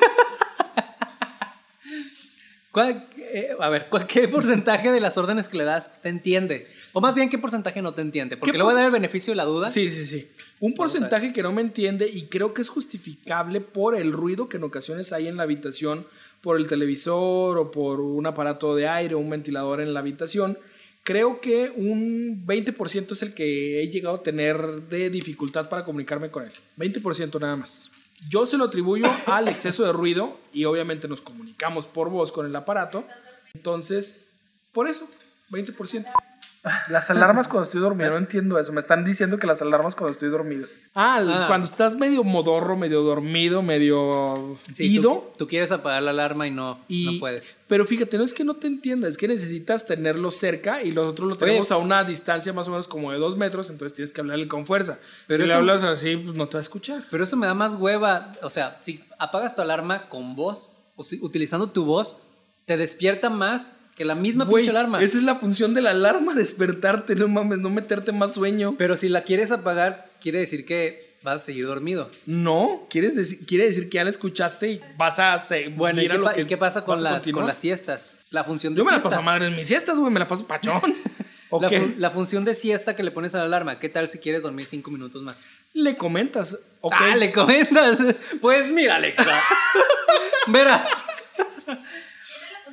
¿Cuál, 2.77 3.09
eh, 3.17 3.57
a 3.59 3.71
ver, 3.71 3.87
¿cuál- 3.89 4.07
¿qué 4.07 4.29
porcentaje 4.29 4.91
de 4.93 5.01
las 5.01 5.17
órdenes 5.17 5.49
que 5.49 5.57
le 5.57 5.65
das 5.65 5.99
te 6.03 6.11
entiende? 6.11 6.67
O 6.93 7.01
más 7.01 7.15
bien, 7.15 7.31
¿qué 7.31 7.39
porcentaje 7.39 7.81
no 7.81 7.95
te 7.95 8.03
entiende? 8.03 8.37
Porque 8.37 8.53
¿Qué 8.53 8.59
le 8.59 8.65
voy 8.65 8.75
a 8.75 8.77
dar 8.77 8.85
el 8.85 8.91
beneficio 8.91 9.33
de 9.33 9.37
la 9.37 9.45
duda. 9.47 9.71
Sí, 9.71 9.89
sí, 9.89 10.05
sí. 10.05 10.29
Un 10.61 10.75
porcentaje 10.75 11.33
que 11.33 11.43
no 11.43 11.53
me 11.53 11.63
entiende 11.63 12.07
y 12.07 12.27
creo 12.27 12.53
que 12.53 12.61
es 12.61 12.69
justificable 12.69 13.63
por 13.63 13.95
el 13.95 14.13
ruido 14.13 14.51
que 14.51 14.59
en 14.59 14.65
ocasiones 14.65 15.15
hay 15.15 15.27
en 15.27 15.39
la 15.39 15.45
habitación, 15.45 16.07
por 16.43 16.59
el 16.59 16.67
televisor 16.67 17.57
o 17.57 17.71
por 17.71 18.01
un 18.03 18.27
aparato 18.27 18.77
de 18.77 18.87
aire 18.87 19.15
o 19.15 19.21
un 19.21 19.31
ventilador 19.31 19.81
en 19.81 19.95
la 19.95 20.01
habitación. 20.01 20.59
Creo 21.03 21.41
que 21.41 21.73
un 21.75 22.45
20% 22.47 23.15
es 23.15 23.23
el 23.23 23.33
que 23.33 23.83
he 23.83 23.89
llegado 23.89 24.17
a 24.17 24.23
tener 24.23 24.83
de 24.91 25.09
dificultad 25.09 25.71
para 25.71 25.83
comunicarme 25.83 26.31
con 26.31 26.45
él. 26.45 26.53
20% 26.77 27.41
nada 27.41 27.57
más. 27.57 27.91
Yo 28.29 28.47
se 28.47 28.57
lo 28.57 28.65
atribuyo 28.65 29.07
al 29.27 29.49
exceso 29.49 29.85
de 29.85 29.93
ruido 29.93 30.39
y 30.53 30.65
obviamente 30.65 31.09
nos 31.09 31.21
comunicamos 31.21 31.87
por 31.87 32.11
voz 32.11 32.33
con 32.33 32.47
el 32.47 32.57
aparato. 32.57 33.07
Entonces, 33.55 34.25
por 34.73 34.89
eso, 34.89 35.09
20%. 35.51 36.07
Las 36.89 37.11
alarmas 37.11 37.49
cuando 37.49 37.65
estoy 37.65 37.81
dormido, 37.81 38.11
no 38.11 38.19
entiendo 38.19 38.59
eso. 38.59 38.73
Me 38.73 38.81
están 38.81 39.05
diciendo 39.05 39.39
que 39.39 39.47
las 39.47 39.63
alarmas 39.63 39.95
cuando 39.95 40.11
estoy 40.13 40.29
dormido. 40.31 40.67
Ah, 40.95 41.21
Ah. 41.27 41.45
cuando 41.47 41.67
estás 41.67 41.97
medio 41.97 42.25
modorro, 42.25 42.77
medio 42.77 43.03
dormido, 43.03 43.63
medio 43.63 44.57
Sí, 44.73 44.93
ido. 44.95 45.11
Tú, 45.11 45.39
tú 45.39 45.47
quieres 45.49 45.71
apagar 45.73 46.03
la 46.03 46.11
alarma 46.11 46.47
y 46.47 46.51
no, 46.51 46.81
Y, 46.89 47.05
no 47.15 47.21
puedes. 47.21 47.57
Pero 47.69 47.85
fíjate, 47.87 48.19
no 48.19 48.25
es 48.25 48.33
que 48.35 48.45
no 48.45 48.55
te 48.57 48.67
entienda, 48.67 49.09
es 49.09 49.17
que 49.17 49.29
necesitas 49.29 49.87
tenerlo 49.87 50.31
cerca 50.31 50.83
y 50.83 50.93
nosotros 50.93 51.29
lo 51.29 51.37
tenemos 51.37 51.71
a 51.73 51.77
una 51.77 52.05
distancia 52.05 52.53
más 52.53 52.69
o 52.69 52.71
menos 52.71 52.89
como 52.89 53.13
de 53.13 53.19
dos 53.19 53.37
metros, 53.37 53.71
entonces 53.71 53.95
tienes 53.95 54.13
que 54.13 54.21
hablarle 54.21 54.49
con 54.49 54.67
fuerza. 54.67 54.99
Pero 55.27 55.45
si 55.45 55.49
le 55.49 55.55
hablas 55.55 55.85
así, 55.85 56.17
pues 56.17 56.35
no 56.37 56.49
te 56.49 56.57
va 56.57 56.61
a 56.61 56.63
escuchar. 56.63 57.05
Pero 57.11 57.25
eso 57.25 57.37
me 57.37 57.47
da 57.47 57.55
más 57.55 57.75
hueva. 57.77 58.33
O 58.43 58.51
sea, 58.51 58.77
si 58.81 59.05
apagas 59.19 59.55
tu 59.55 59.63
alarma 59.63 60.09
con 60.09 60.35
voz, 60.37 60.73
o 60.97 61.05
si, 61.05 61.19
utilizando 61.23 61.69
tu 61.71 61.85
voz, 61.85 62.17
te 62.65 62.77
despierta 62.77 63.31
más 63.31 63.77
que 63.97 64.05
la 64.05 64.15
misma 64.15 64.45
Güey, 64.45 64.63
pinche 64.65 64.77
alarma. 64.79 65.03
Esa 65.03 65.17
es 65.17 65.25
la 65.25 65.35
función 65.35 65.75
de 65.75 65.81
la 65.81 65.91
alarma, 65.91 66.35
despertarte, 66.35 67.17
no 67.17 67.27
mames, 67.29 67.59
no 67.61 67.71
meterte 67.71 68.13
más 68.13 68.35
sueño. 68.35 68.77
Pero 68.79 68.97
si 68.97 69.09
la 69.09 69.25
quieres 69.25 69.51
apagar, 69.51 70.11
quiere 70.21 70.39
decir 70.39 70.65
que 70.67 71.17
vas 71.23 71.37
a 71.37 71.45
seguir 71.47 71.67
dormido. 71.67 72.11
No, 72.27 72.87
¿quieres 72.91 73.17
decir, 73.17 73.45
quiere 73.47 73.65
decir 73.65 73.89
que 73.89 73.97
ya 73.97 74.05
la 74.05 74.11
escuchaste 74.11 74.71
y 74.71 74.81
vas 74.97 75.19
a 75.19 75.37
seguir 75.39 75.71
Bueno, 75.71 76.01
¿y 76.03 76.09
qué, 76.09 76.19
lo 76.19 76.33
que 76.33 76.43
y 76.43 76.45
qué 76.45 76.57
pasa 76.57 76.85
con 76.85 77.03
las, 77.03 77.27
con 77.31 77.47
las 77.47 77.59
siestas? 77.59 78.19
La 78.31 78.45
función 78.45 78.75
de 78.75 78.79
Yo 78.79 78.85
me 78.85 78.93
la 78.93 78.99
siesta. 78.99 79.09
paso 79.09 79.21
a 79.21 79.25
madre 79.25 79.47
en 79.47 79.57
mis 79.57 79.67
siestas, 79.67 79.99
güey, 79.99 80.13
me 80.13 80.21
la 80.21 80.29
paso 80.29 80.47
pachón. 80.47 80.81
¿O 81.49 81.61
la, 81.63 81.71
la 81.97 82.11
función 82.11 82.45
de 82.45 82.55
siesta 82.55 82.97
que 82.97 83.05
le 83.05 83.13
pones 83.13 83.35
a 83.37 83.39
la 83.39 83.45
alarma. 83.45 83.79
¿Qué 83.79 83.89
tal 83.89 84.09
si 84.09 84.19
quieres 84.19 84.43
dormir 84.43 84.67
cinco 84.67 84.91
minutos 84.91 85.23
más? 85.23 85.41
Le 85.73 85.97
comentas, 85.97 86.59
ok. 86.81 86.95
Ah, 86.97 87.17
le 87.17 87.33
comentas. 87.33 87.99
Pues 88.41 88.71
mira, 88.71 88.97
Alexa. 88.97 89.41
Verás. 90.49 91.05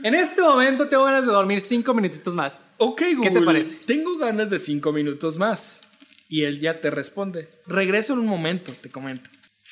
En 0.03 0.13
este 0.15 0.41
momento 0.41 0.87
tengo 0.89 1.05
ganas 1.05 1.25
de 1.25 1.31
dormir 1.31 1.59
cinco 1.61 1.93
minutitos 1.93 2.35
más. 2.35 2.61
Ok, 2.77 3.01
Google. 3.15 3.21
¿Qué 3.21 3.39
te 3.39 3.41
parece? 3.45 3.77
Tengo 3.85 4.17
ganas 4.17 4.49
de 4.49 4.59
cinco 4.59 4.91
minutos 4.91 5.37
más. 5.37 5.81
Y 6.29 6.43
él 6.43 6.59
ya 6.59 6.79
te 6.81 6.89
responde. 6.89 7.49
Regreso 7.67 8.13
en 8.13 8.19
un 8.19 8.25
momento, 8.27 8.71
te 8.81 8.89
comento. 8.91 9.29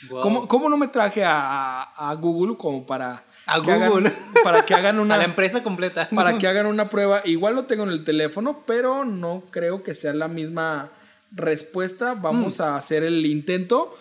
Wow. 0.09 0.21
¿Cómo, 0.21 0.47
cómo 0.47 0.69
no 0.69 0.77
me 0.77 0.88
traje 0.88 1.23
a, 1.23 1.81
a 1.83 2.13
Google 2.15 2.55
como 2.57 2.85
para... 2.85 3.25
A 3.45 3.55
hagan- 3.55 3.89
Google. 3.89 4.13
para 4.43 4.65
que 4.65 4.73
hagan 4.73 5.00
una... 5.01 5.15
A 5.15 5.17
la 5.17 5.25
empresa 5.25 5.61
completa. 5.63 6.07
para 6.09 6.38
que 6.38 6.47
hagan 6.47 6.65
una 6.65 6.88
prueba. 6.89 7.21
Igual 7.25 7.55
lo 7.55 7.65
tengo 7.65 7.83
en 7.83 7.89
el 7.89 8.03
teléfono, 8.03 8.63
pero 8.65 9.03
no 9.05 9.43
creo 9.51 9.83
que 9.83 9.93
sea 9.93 10.13
la 10.13 10.27
misma 10.27 10.91
respuesta. 11.31 12.13
Vamos 12.13 12.59
Mm. 12.59 12.63
a 12.63 12.75
hacer 12.77 13.03
el 13.03 13.25
intento. 13.25 13.97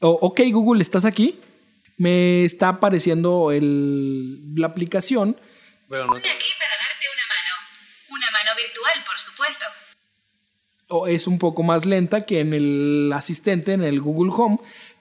O- 0.00 0.18
ok, 0.20 0.40
Google, 0.52 0.82
¿estás 0.82 1.04
aquí? 1.04 1.38
Me 1.96 2.44
está 2.44 2.68
apareciendo 2.68 3.52
el, 3.52 4.54
la 4.56 4.66
aplicación. 4.68 5.36
Bueno, 5.88 6.06
no- 6.06 6.16
Estoy 6.16 6.30
aquí 6.32 6.46
para 6.58 6.72
darte 6.72 7.06
una 7.12 7.26
mano. 7.28 8.16
Una 8.16 8.30
mano 8.30 8.50
virtual, 8.56 9.04
por 9.06 9.18
supuesto. 9.18 9.64
O 10.88 11.06
es 11.06 11.26
un 11.26 11.38
poco 11.38 11.62
más 11.62 11.86
lenta 11.86 12.26
que 12.26 12.40
en 12.40 12.52
el 12.52 13.10
asistente, 13.12 13.72
en 13.72 13.82
el 13.84 14.00
Google 14.00 14.32
Home, 14.36 14.58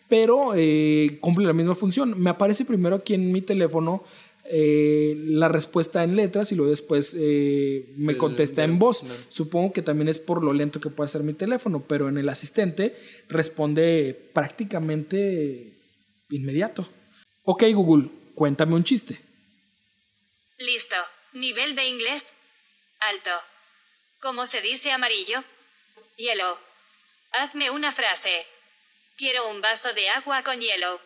pero 0.08 0.54
eh, 0.56 1.18
cumple 1.20 1.46
la 1.46 1.54
misma 1.54 1.76
función. 1.76 2.20
Me 2.22 2.30
aparece 2.30 2.64
primero 2.66 2.98
aquí 2.98 3.14
en 3.16 3.32
mi 3.32 3.42
teléfono 3.42 4.04
eh, 4.46 5.16
la 5.18 5.48
respuesta 5.50 6.04
en 6.04 6.16
letras 6.16 6.52
y 6.52 6.56
luego 6.56 6.70
después 6.70 7.16
eh, 7.20 7.92
me 7.98 8.14
El 8.14 8.18
contesta 8.18 8.64
en 8.64 8.78
voz. 8.80 9.04
Supongo 9.30 9.74
que 9.74 9.82
también 9.82 10.08
es 10.10 10.20
por 10.20 10.44
lo 10.44 10.54
lento 10.54 10.80
que 10.80 10.90
puede 10.90 11.08
ser 11.10 11.24
mi 11.24 11.34
teléfono, 11.34 11.84
pero 11.88 12.08
en 12.10 12.18
el 12.18 12.30
asistente 12.30 12.96
responde 13.30 14.30
prácticamente 14.34 15.73
inmediato. 16.30 16.88
Ok, 17.44 17.64
Google, 17.74 18.10
cuéntame 18.36 18.76
un 18.76 18.84
chiste. 18.84 19.22
Listo. 20.58 20.96
Nivel 21.34 21.76
de 21.76 21.86
inglés. 21.88 22.34
Alto. 23.00 23.32
¿Cómo 24.22 24.46
se 24.46 24.62
dice 24.62 24.92
amarillo? 24.92 25.44
Hielo. 26.18 26.58
Hazme 27.34 27.70
una 27.72 27.92
frase. 27.92 28.46
Quiero 29.18 29.50
un 29.50 29.62
vaso 29.62 29.94
de 29.94 30.10
agua 30.10 30.44
con 30.44 30.60
hielo. 30.60 31.00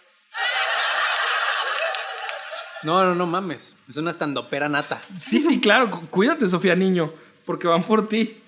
no, 2.83 3.03
no, 3.03 3.15
no 3.15 3.25
mames. 3.25 3.75
Es 3.89 3.97
una 3.97 4.11
estandopera 4.11 4.69
nata. 4.69 5.01
Sí, 5.15 5.39
sí, 5.41 5.59
claro. 5.59 5.89
cu- 5.89 6.07
Cuídate, 6.09 6.47
Sofía 6.47 6.75
Niño, 6.75 7.13
porque 7.45 7.67
van 7.67 7.83
por 7.83 8.07
ti. 8.07 8.41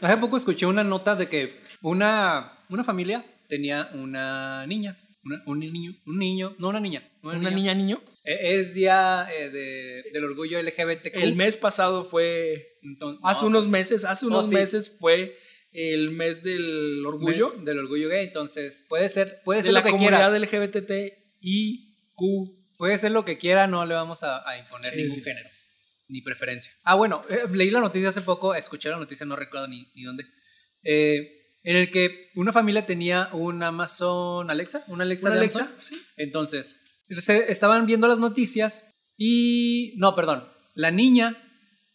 Hace 0.00 0.16
poco 0.16 0.36
escuché 0.36 0.64
una 0.66 0.82
nota 0.84 1.14
de 1.14 1.28
que 1.28 1.62
una, 1.82 2.58
una 2.70 2.84
familia 2.84 3.24
tenía 3.48 3.90
una 3.92 4.66
niña. 4.66 4.96
Una- 5.24 5.42
un 5.46 5.58
niño. 5.60 5.92
Un 6.06 6.18
niño. 6.18 6.56
No, 6.58 6.68
una 6.68 6.80
niña. 6.80 7.08
¿Una 7.22 7.50
niña 7.50 7.74
niño? 7.74 8.02
Eh, 8.24 8.56
Es 8.58 8.74
día 8.74 9.28
eh, 9.36 9.50
de- 9.50 10.04
del 10.12 10.24
orgullo 10.24 10.58
LGBTQ. 10.58 11.14
El 11.22 11.36
mes 11.36 11.56
pasado 11.56 12.04
fue 12.04 12.68
Entonces, 12.82 13.20
Hace 13.24 13.42
no, 13.42 13.46
unos 13.48 13.68
meses, 13.68 14.04
hace 14.04 14.26
Oh, 14.26 14.28
unos 14.28 14.48
sí. 14.48 14.54
meses 14.56 14.96
fue 14.98 15.36
el 15.72 16.10
mes 16.10 16.42
del 16.42 17.04
orgullo 17.06 17.54
me- 17.56 17.64
del 17.64 17.78
orgullo 17.78 18.08
gay. 18.08 18.26
Entonces, 18.26 18.84
puede 18.88 19.08
ser, 19.08 19.40
puede 19.44 19.58
de 19.60 19.64
ser 19.64 19.72
la 19.72 19.80
lo 19.80 19.84
que 19.84 19.90
comunidad. 19.92 20.34
LGBTIQ. 20.36 21.12
Puede 22.76 22.98
ser 22.98 23.12
lo 23.12 23.24
que 23.24 23.38
quiera, 23.38 23.68
no 23.68 23.86
le 23.86 23.94
vamos 23.94 24.22
a, 24.24 24.46
a 24.48 24.58
imponer 24.58 24.90
Sí, 24.92 24.96
ningún 24.96 25.14
sí. 25.14 25.22
género. 25.22 25.48
Ni 26.08 26.20
preferencia. 26.20 26.72
Ah, 26.82 26.96
bueno, 26.96 27.22
eh, 27.30 27.44
leí 27.52 27.70
la 27.70 27.78
noticia 27.80 28.08
hace 28.08 28.22
poco, 28.22 28.54
escuché 28.54 28.88
la 28.90 28.98
noticia, 28.98 29.24
no 29.24 29.36
recuerdo 29.36 29.68
ni, 29.68 29.86
ni 29.94 30.02
dónde. 30.02 30.24
eh, 30.84 31.41
en 31.64 31.76
el 31.76 31.90
que 31.90 32.30
una 32.34 32.52
familia 32.52 32.86
tenía 32.86 33.28
un 33.32 33.62
Amazon 33.62 34.50
Alexa, 34.50 34.84
un 34.88 35.00
Alexa 35.00 35.28
¿Una 35.28 35.34
de 35.36 35.40
Alexa? 35.40 35.60
Amazon. 35.62 35.84
Sí. 35.84 36.02
Entonces, 36.16 36.80
se 37.18 37.50
estaban 37.52 37.86
viendo 37.86 38.08
las 38.08 38.18
noticias 38.18 38.88
y... 39.16 39.94
No, 39.96 40.14
perdón. 40.16 40.48
La 40.74 40.90
niña 40.90 41.36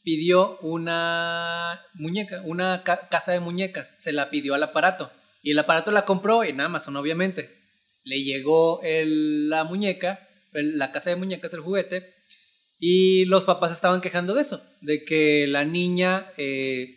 pidió 0.03 0.57
una 0.59 1.81
muñeca, 1.95 2.41
una 2.45 2.83
ca- 2.83 3.09
casa 3.09 3.31
de 3.33 3.39
muñecas. 3.39 3.95
Se 3.99 4.13
la 4.13 4.29
pidió 4.29 4.53
al 4.53 4.63
aparato. 4.63 5.11
Y 5.41 5.51
el 5.51 5.59
aparato 5.59 5.91
la 5.91 6.05
compró 6.05 6.43
en 6.43 6.61
Amazon, 6.61 6.95
obviamente. 6.95 7.49
Le 8.03 8.23
llegó 8.23 8.81
el- 8.83 9.49
la 9.49 9.63
muñeca, 9.63 10.27
el- 10.53 10.77
la 10.77 10.91
casa 10.91 11.09
de 11.09 11.15
muñecas, 11.17 11.53
el 11.53 11.59
juguete. 11.61 12.13
Y 12.79 13.25
los 13.25 13.43
papás 13.43 13.71
estaban 13.73 14.01
quejando 14.01 14.33
de 14.33 14.41
eso. 14.41 14.63
De 14.81 15.03
que 15.03 15.45
la 15.47 15.65
niña... 15.65 16.31
eh, 16.37 16.93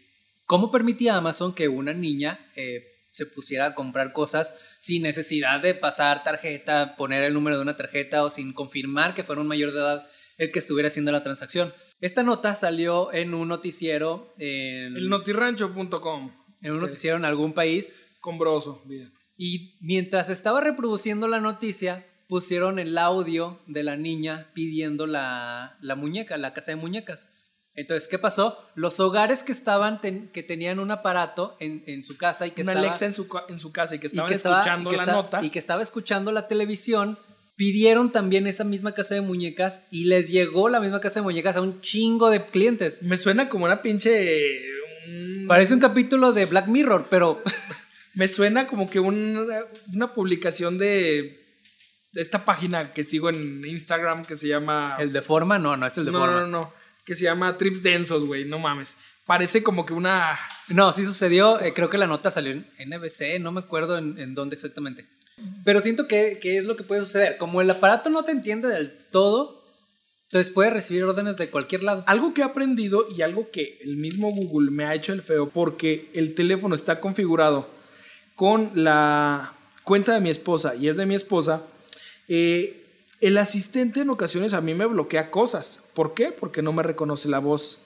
¿Cómo 0.50 0.72
permitía 0.72 1.14
Amazon 1.14 1.54
que 1.54 1.68
una 1.68 1.94
niña 1.94 2.50
eh, 2.56 3.06
se 3.12 3.24
pusiera 3.24 3.66
a 3.66 3.74
comprar 3.76 4.12
cosas 4.12 4.52
sin 4.80 5.04
necesidad 5.04 5.60
de 5.60 5.76
pasar 5.76 6.24
tarjeta, 6.24 6.96
poner 6.96 7.22
el 7.22 7.34
número 7.34 7.54
de 7.54 7.62
una 7.62 7.76
tarjeta 7.76 8.24
o 8.24 8.30
sin 8.30 8.52
confirmar 8.52 9.14
que 9.14 9.22
fuera 9.22 9.40
un 9.40 9.46
mayor 9.46 9.70
de 9.72 9.78
edad 9.78 10.08
el 10.38 10.50
que 10.50 10.58
estuviera 10.58 10.88
haciendo 10.88 11.12
la 11.12 11.22
transacción? 11.22 11.72
Esta 12.00 12.24
nota 12.24 12.56
salió 12.56 13.12
en 13.12 13.32
un 13.32 13.46
noticiero 13.46 14.34
en, 14.38 14.96
El 14.96 15.08
notirancho.com. 15.08 16.32
en 16.62 16.72
un 16.72 16.80
noticiero 16.80 17.16
en 17.16 17.26
algún 17.26 17.52
país 17.52 17.94
Con 18.18 18.36
broso. 18.36 18.82
bien. 18.86 19.14
y 19.36 19.78
mientras 19.80 20.30
estaba 20.30 20.60
reproduciendo 20.60 21.28
la 21.28 21.38
noticia 21.38 22.04
pusieron 22.26 22.80
el 22.80 22.98
audio 22.98 23.60
de 23.68 23.84
la 23.84 23.96
niña 23.96 24.50
pidiendo 24.52 25.06
la, 25.06 25.78
la 25.80 25.94
muñeca, 25.94 26.36
la 26.38 26.52
casa 26.52 26.72
de 26.72 26.76
muñecas. 26.76 27.28
Entonces, 27.74 28.08
¿qué 28.08 28.18
pasó? 28.18 28.58
Los 28.74 28.98
hogares 29.00 29.42
que 29.42 29.52
estaban 29.52 30.00
ten- 30.00 30.28
que 30.32 30.42
tenían 30.42 30.80
un 30.80 30.90
aparato 30.90 31.56
en, 31.60 31.82
en 31.86 32.02
su 32.02 32.16
casa 32.16 32.46
y 32.46 32.50
que 32.50 32.62
Una 32.62 32.72
estaba, 32.72 32.86
Alexa 32.88 33.06
en 33.06 33.12
su, 33.14 33.28
en 33.48 33.58
su 33.58 33.72
casa 33.72 33.94
y 33.94 33.98
que 34.00 34.06
y 34.06 34.10
estaban 34.10 34.28
que 34.28 34.34
estaba- 34.34 34.58
escuchando 34.60 34.90
que 34.90 34.96
la 34.96 35.06
nota. 35.06 35.44
y 35.44 35.50
que 35.50 35.58
estaba 35.58 35.82
escuchando 35.82 36.32
la 36.32 36.48
televisión, 36.48 37.18
pidieron 37.56 38.10
también 38.10 38.46
esa 38.46 38.64
misma 38.64 38.92
casa 38.92 39.14
de 39.14 39.20
muñecas 39.20 39.84
y 39.90 40.04
les 40.04 40.30
llegó 40.30 40.68
la 40.68 40.80
misma 40.80 41.00
casa 41.00 41.20
de 41.20 41.24
muñecas 41.24 41.56
a 41.56 41.60
un 41.60 41.80
chingo 41.80 42.28
de 42.30 42.46
clientes. 42.46 43.02
Me 43.02 43.16
suena 43.16 43.48
como 43.48 43.66
una 43.66 43.82
pinche. 43.82 44.62
un- 45.08 45.46
Parece 45.46 45.72
un 45.74 45.80
capítulo 45.80 46.32
de 46.32 46.46
Black 46.46 46.66
Mirror, 46.66 47.06
pero 47.10 47.42
Me 48.14 48.26
suena 48.26 48.66
como 48.66 48.90
que 48.90 48.98
un- 48.98 49.48
una 49.94 50.12
publicación 50.12 50.76
de, 50.76 51.38
de 52.12 52.20
esta 52.20 52.44
página 52.44 52.92
que 52.92 53.04
sigo 53.04 53.30
en 53.30 53.64
Instagram 53.64 54.24
que 54.26 54.34
se 54.34 54.48
llama. 54.48 54.96
el 54.98 55.12
de 55.12 55.22
forma 55.22 55.58
no, 55.60 55.76
no 55.76 55.86
es 55.86 55.96
el 55.96 56.06
de 56.06 56.10
no, 56.10 56.18
forma. 56.18 56.40
no, 56.40 56.46
no. 56.48 56.80
Que 57.04 57.14
se 57.14 57.24
llama 57.24 57.56
Trips 57.56 57.82
Densos, 57.82 58.24
güey. 58.24 58.44
No 58.44 58.58
mames. 58.58 58.98
Parece 59.26 59.62
como 59.62 59.86
que 59.86 59.92
una. 59.92 60.38
No, 60.68 60.92
sí 60.92 61.04
sucedió. 61.04 61.60
eh, 61.60 61.72
creo 61.74 61.88
que 61.88 61.98
la 61.98 62.06
nota 62.06 62.30
salió 62.30 62.52
en 62.52 62.66
NBC, 62.78 63.40
no 63.40 63.52
me 63.52 63.60
acuerdo 63.60 63.96
en, 63.98 64.18
en 64.18 64.34
dónde 64.34 64.54
exactamente. 64.56 65.06
Pero 65.64 65.80
siento 65.80 66.06
que, 66.06 66.38
que 66.40 66.56
es 66.58 66.64
lo 66.64 66.76
que 66.76 66.84
puede 66.84 67.00
suceder. 67.00 67.38
Como 67.38 67.60
el 67.62 67.70
aparato 67.70 68.10
no 68.10 68.24
te 68.24 68.32
entiende 68.32 68.68
del 68.68 69.06
todo, 69.10 69.64
Entonces 70.24 70.52
puedes 70.52 70.72
recibir 70.72 71.02
órdenes 71.04 71.36
de 71.38 71.48
cualquier 71.50 71.82
lado. 71.82 72.04
Algo 72.06 72.34
que 72.34 72.42
he 72.42 72.44
aprendido 72.44 73.06
y 73.10 73.22
algo 73.22 73.50
que 73.50 73.78
el 73.82 73.96
mismo 73.96 74.30
Google 74.30 74.70
me 74.70 74.84
ha 74.84 74.94
hecho 74.94 75.12
el 75.12 75.22
feo 75.22 75.48
porque 75.48 76.10
el 76.14 76.34
teléfono 76.34 76.74
está 76.74 77.00
configurado 77.00 77.68
con 78.36 78.70
la 78.74 79.54
cuenta 79.84 80.12
de 80.14 80.20
mi 80.20 80.30
esposa 80.30 80.74
y 80.76 80.88
es 80.88 80.96
de 80.96 81.06
mi 81.06 81.14
esposa, 81.14 81.62
eh, 82.28 82.79
el 83.20 83.38
asistente 83.38 84.00
en 84.00 84.10
ocasiones 84.10 84.54
a 84.54 84.60
mí 84.60 84.74
me 84.74 84.86
bloquea 84.86 85.30
cosas. 85.30 85.82
¿Por 85.94 86.14
qué? 86.14 86.32
Porque 86.32 86.62
no 86.62 86.72
me 86.72 86.82
reconoce 86.82 87.28
la 87.28 87.38
voz. 87.38 87.80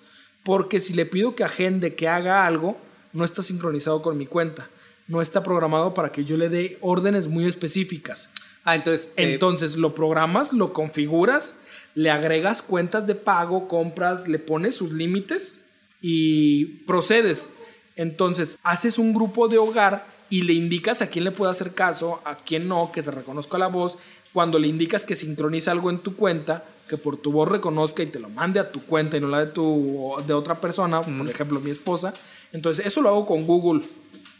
Porque 0.44 0.80
si 0.80 0.94
le 0.94 1.06
pido 1.06 1.34
que 1.34 1.44
agende, 1.44 1.94
que 1.94 2.08
haga 2.08 2.46
algo, 2.46 2.76
no 3.12 3.24
está 3.24 3.42
sincronizado 3.42 4.02
con 4.02 4.16
mi 4.18 4.26
cuenta. 4.26 4.68
No 5.08 5.20
está 5.20 5.42
programado 5.42 5.92
para 5.94 6.12
que 6.12 6.24
yo 6.24 6.36
le 6.36 6.48
dé 6.48 6.78
órdenes 6.80 7.28
muy 7.28 7.46
específicas. 7.46 8.30
Ah, 8.64 8.76
entonces. 8.76 9.12
eh, 9.16 9.32
Entonces 9.32 9.76
lo 9.76 9.94
programas, 9.94 10.52
lo 10.52 10.72
configuras, 10.72 11.58
le 11.94 12.10
agregas 12.10 12.62
cuentas 12.62 13.06
de 13.06 13.14
pago, 13.14 13.68
compras, 13.68 14.28
le 14.28 14.38
pones 14.38 14.74
sus 14.74 14.92
límites 14.92 15.64
y 16.00 16.66
procedes. 16.86 17.50
Entonces 17.96 18.58
haces 18.62 18.98
un 18.98 19.12
grupo 19.14 19.48
de 19.48 19.58
hogar 19.58 20.06
y 20.30 20.42
le 20.42 20.54
indicas 20.54 21.02
a 21.02 21.08
quién 21.08 21.24
le 21.24 21.30
puede 21.30 21.50
hacer 21.50 21.74
caso, 21.74 22.20
a 22.24 22.36
quién 22.36 22.66
no, 22.66 22.90
que 22.92 23.02
te 23.02 23.10
reconozca 23.10 23.58
la 23.58 23.66
voz. 23.68 23.98
Cuando 24.34 24.58
le 24.58 24.66
indicas 24.66 25.04
que 25.04 25.14
sincroniza 25.14 25.70
algo 25.70 25.90
en 25.90 26.00
tu 26.00 26.16
cuenta, 26.16 26.64
que 26.88 26.98
por 26.98 27.16
tu 27.16 27.30
voz 27.30 27.48
reconozca 27.48 28.02
y 28.02 28.06
te 28.06 28.18
lo 28.18 28.28
mande 28.28 28.58
a 28.58 28.72
tu 28.72 28.84
cuenta 28.84 29.16
y 29.16 29.20
no 29.20 29.28
la 29.28 29.38
de, 29.38 29.52
tu, 29.52 30.16
de 30.26 30.34
otra 30.34 30.60
persona, 30.60 31.00
por 31.02 31.30
ejemplo 31.30 31.60
mi 31.60 31.70
esposa. 31.70 32.12
Entonces 32.52 32.84
eso 32.84 33.00
lo 33.00 33.10
hago 33.10 33.26
con 33.26 33.46
Google. 33.46 33.84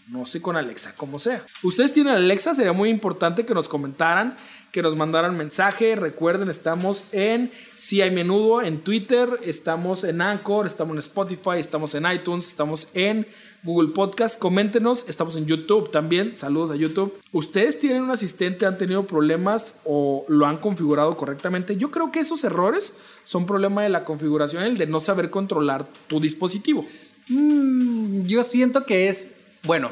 No 0.08 0.26
sé 0.26 0.42
con 0.42 0.56
Alexa, 0.56 0.94
como 0.96 1.20
sea. 1.20 1.46
Ustedes 1.62 1.92
tienen 1.92 2.12
Alexa, 2.12 2.54
sería 2.54 2.72
muy 2.72 2.90
importante 2.90 3.46
que 3.46 3.54
nos 3.54 3.68
comentaran, 3.68 4.36
que 4.72 4.82
nos 4.82 4.96
mandaran 4.96 5.36
mensaje. 5.36 5.94
Recuerden, 5.94 6.50
estamos 6.50 7.06
en 7.12 7.52
Si 7.76 8.02
hay 8.02 8.10
menudo, 8.10 8.62
en 8.62 8.82
Twitter, 8.82 9.38
estamos 9.44 10.02
en 10.02 10.20
Anchor, 10.20 10.66
estamos 10.66 10.94
en 10.94 10.98
Spotify, 10.98 11.58
estamos 11.58 11.94
en 11.94 12.04
iTunes, 12.10 12.48
estamos 12.48 12.90
en 12.92 13.28
Google 13.64 13.94
Podcast. 13.94 14.38
Coméntenos, 14.38 15.06
estamos 15.08 15.36
en 15.36 15.46
YouTube 15.46 15.90
también. 15.90 16.34
Saludos 16.34 16.70
a 16.70 16.76
YouTube. 16.76 17.18
¿Ustedes 17.32 17.78
tienen 17.78 18.02
un 18.02 18.10
asistente, 18.10 18.66
han 18.66 18.76
tenido 18.76 19.06
problemas 19.06 19.80
o 19.84 20.26
lo 20.28 20.44
han 20.44 20.58
configurado 20.58 21.16
correctamente? 21.16 21.76
Yo 21.76 21.90
creo 21.90 22.12
que 22.12 22.20
esos 22.20 22.44
errores 22.44 22.98
son 23.24 23.46
problema 23.46 23.82
de 23.82 23.88
la 23.88 24.04
configuración, 24.04 24.64
el 24.64 24.76
de 24.76 24.86
no 24.86 25.00
saber 25.00 25.30
controlar 25.30 25.88
tu 26.08 26.20
dispositivo. 26.20 26.86
mm, 27.28 28.26
yo 28.26 28.44
siento 28.44 28.84
que 28.84 29.08
es. 29.08 29.34
Bueno, 29.62 29.90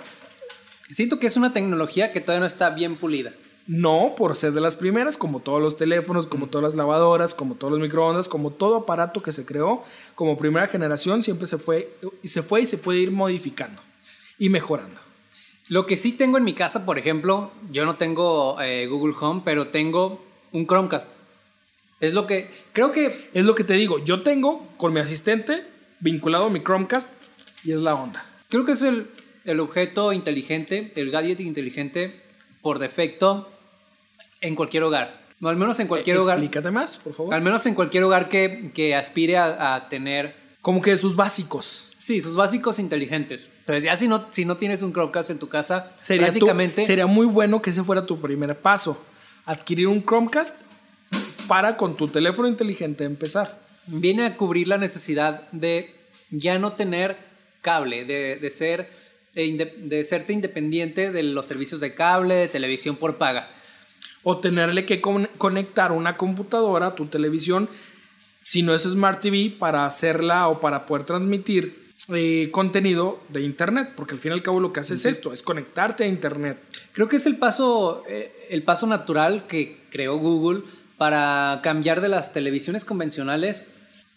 siento 0.91 1.19
que 1.19 1.27
es 1.27 1.39
una 1.39 1.55
tecnología 1.55 2.13
que 2.13 2.21
todavía 2.21 2.41
no 2.41 2.47
está 2.47 2.69
bien 2.71 2.97
pulida. 2.97 3.33
No 3.67 4.15
por 4.17 4.35
ser 4.35 4.53
de 4.53 4.61
las 4.61 4.75
primeras, 4.75 5.17
como 5.17 5.41
todos 5.41 5.63
los 5.63 5.77
teléfonos, 5.77 6.27
como 6.27 6.49
todas 6.49 6.65
las 6.65 6.75
lavadoras, 6.75 7.35
como 7.35 7.55
todos 7.55 7.73
los 7.73 7.81
microondas, 7.81 8.29
como 8.29 8.51
todo 8.51 8.77
aparato 8.77 9.23
que 9.23 9.33
se 9.33 9.45
creó 9.45 9.85
como 10.15 10.37
primera 10.37 10.67
generación, 10.67 11.23
siempre 11.23 11.47
se 11.47 11.59
fue 11.59 11.97
y 12.23 12.29
se 12.29 12.43
fue 12.43 12.63
y 12.63 12.67
se 12.67 12.79
puede 12.79 12.99
ir 12.99 13.13
modificando 13.13 13.81
y 14.39 14.49
mejorando. 14.49 15.01
Lo 15.69 15.87
que 15.87 15.97
sí 15.97 16.13
tengo 16.13 16.39
en 16.39 16.45
mi 16.45 16.55
casa, 16.55 16.85
por 16.85 16.99
ejemplo, 16.99 17.53
yo 17.71 17.87
no 17.87 17.97
tengo 17.97 18.61
eh, 18.61 18.89
Google 18.89 19.15
Home, 19.21 19.43
pero 19.45 19.69
tengo 19.69 20.25
un 20.51 20.67
Chromecast. 20.67 21.13
Es 22.01 22.15
lo 22.15 22.27
que. 22.27 22.51
Creo 22.73 22.91
que. 22.91 23.31
Es 23.33 23.45
lo 23.45 23.55
que 23.55 23.65
te 23.65 23.75
digo, 23.75 24.05
yo 24.05 24.23
tengo 24.23 24.69
con 24.77 24.93
mi 24.93 25.01
asistente 25.01 25.65
vinculado 26.01 26.47
a 26.47 26.51
mi 26.51 26.63
Chromecast 26.63 27.23
y 27.63 27.71
es 27.71 27.79
la 27.79 27.95
onda. 27.95 28.27
Creo 28.49 28.65
que 28.65 28.73
es 28.73 28.83
el, 28.83 29.09
el 29.45 29.61
objeto 29.61 30.13
inteligente, 30.13 30.93
el 30.97 31.13
gadget 31.13 31.41
inteligente 31.41 32.22
por 32.63 32.79
defecto 32.79 33.51
en 34.41 34.55
cualquier 34.55 34.85
hogar. 34.85 35.21
O 35.41 35.49
al 35.49 35.57
menos 35.57 35.81
en 35.81 35.89
cualquier 35.89 36.19
hogar. 36.19 36.39
Explícate 36.39 36.71
más, 36.71 36.97
por 36.97 37.13
favor. 37.15 37.35
Al 37.35 37.43
menos 37.43 37.67
en 37.67 37.75
cualquier 37.75 38.05
hogar 38.05 38.29
que, 38.29 38.71
que 38.75 38.95
aspire 38.95 39.37
a, 39.37 39.75
a 39.75 39.89
tener 39.89 40.35
Como 40.61 40.81
que 40.81 40.97
sus 40.97 41.17
básicos. 41.17 41.89
Sí, 41.99 42.21
sus 42.21 42.35
básicos 42.37 42.79
inteligentes. 42.79 43.49
Entonces, 43.61 43.85
ya 43.85 43.97
si 43.97 44.09
no, 44.09 44.27
si 44.31 44.45
no 44.45 44.57
tienes 44.57 44.83
un 44.83 44.93
Chromecast 44.93 45.31
en 45.31 45.39
tu 45.39 45.49
casa, 45.49 45.91
Sería, 46.01 46.27
tu- 46.29 46.33
prácticamente. 46.33 46.85
sería 46.85 47.07
muy 47.07 47.27
bueno 47.27 47.61
que 47.63 47.71
ese 47.71 47.83
fuera 47.83 48.07
tu 48.07 48.21
primer 48.21 48.57
paso. 48.61 49.01
Adquirir 49.45 49.89
un 49.89 50.05
Chromecast 50.05 50.63
para 51.49 51.77
con 51.77 51.97
tu 51.97 52.09
teléfono 52.09 52.49
inteligente 52.49 53.05
empezar. 53.05 53.61
Viene 53.87 54.27
a 54.27 54.37
cubrir 54.37 54.69
la 54.69 54.79
necesidad 54.79 55.51
de 55.51 55.95
ya 56.31 56.59
no 56.59 56.73
tener 56.75 57.17
cable, 57.61 58.05
de, 58.05 58.37
de 58.37 58.51
ser, 58.51 58.89
de, 59.35 59.47
inde- 59.47 59.75
de 59.77 60.05
serte 60.05 60.33
independiente 60.33 61.11
de 61.11 61.23
los 61.23 61.47
servicios 61.47 61.81
de 61.81 61.95
cable, 61.95 62.35
de 62.35 62.49
televisión 62.49 62.97
por 62.97 63.17
paga. 63.19 63.51
o 64.25 64.39
tenerle 64.39 64.87
que 64.87 65.01
con- 65.01 65.29
conectar 65.37 65.91
una 65.91 66.17
computadora 66.17 66.87
a 66.89 66.95
tu 66.95 67.07
televisión, 67.07 67.69
si 68.45 68.63
no 68.63 68.73
es 68.75 68.83
Smart 68.83 69.21
TV, 69.21 69.55
para 69.59 69.85
hacerla 69.85 70.47
o 70.49 70.61
para 70.61 70.87
poder 70.87 71.05
transmitir 71.05 71.91
eh, 72.13 72.49
contenido 72.53 73.21
de 73.31 73.41
Internet, 73.43 73.91
porque 73.97 74.15
al 74.15 74.21
fin 74.21 74.31
y 74.31 74.35
al 74.35 74.43
cabo 74.43 74.61
lo 74.61 74.73
que 74.73 74.81
hace 74.81 74.95
es 74.95 75.07
esto, 75.07 75.33
es 75.33 75.43
conectarte 75.43 76.05
a 76.05 76.07
Internet. 76.07 76.59
Creo 76.93 77.09
que 77.09 77.17
es 77.17 77.27
el 77.27 77.37
paso, 77.37 78.05
eh, 78.09 78.47
el 78.51 78.63
paso 78.63 78.87
natural 78.87 79.47
que 79.49 79.81
creó 79.91 80.17
Google 80.19 80.63
para 80.99 81.61
cambiar 81.65 82.01
de 82.01 82.09
las 82.09 82.33
televisiones 82.33 82.85
convencionales 82.85 83.65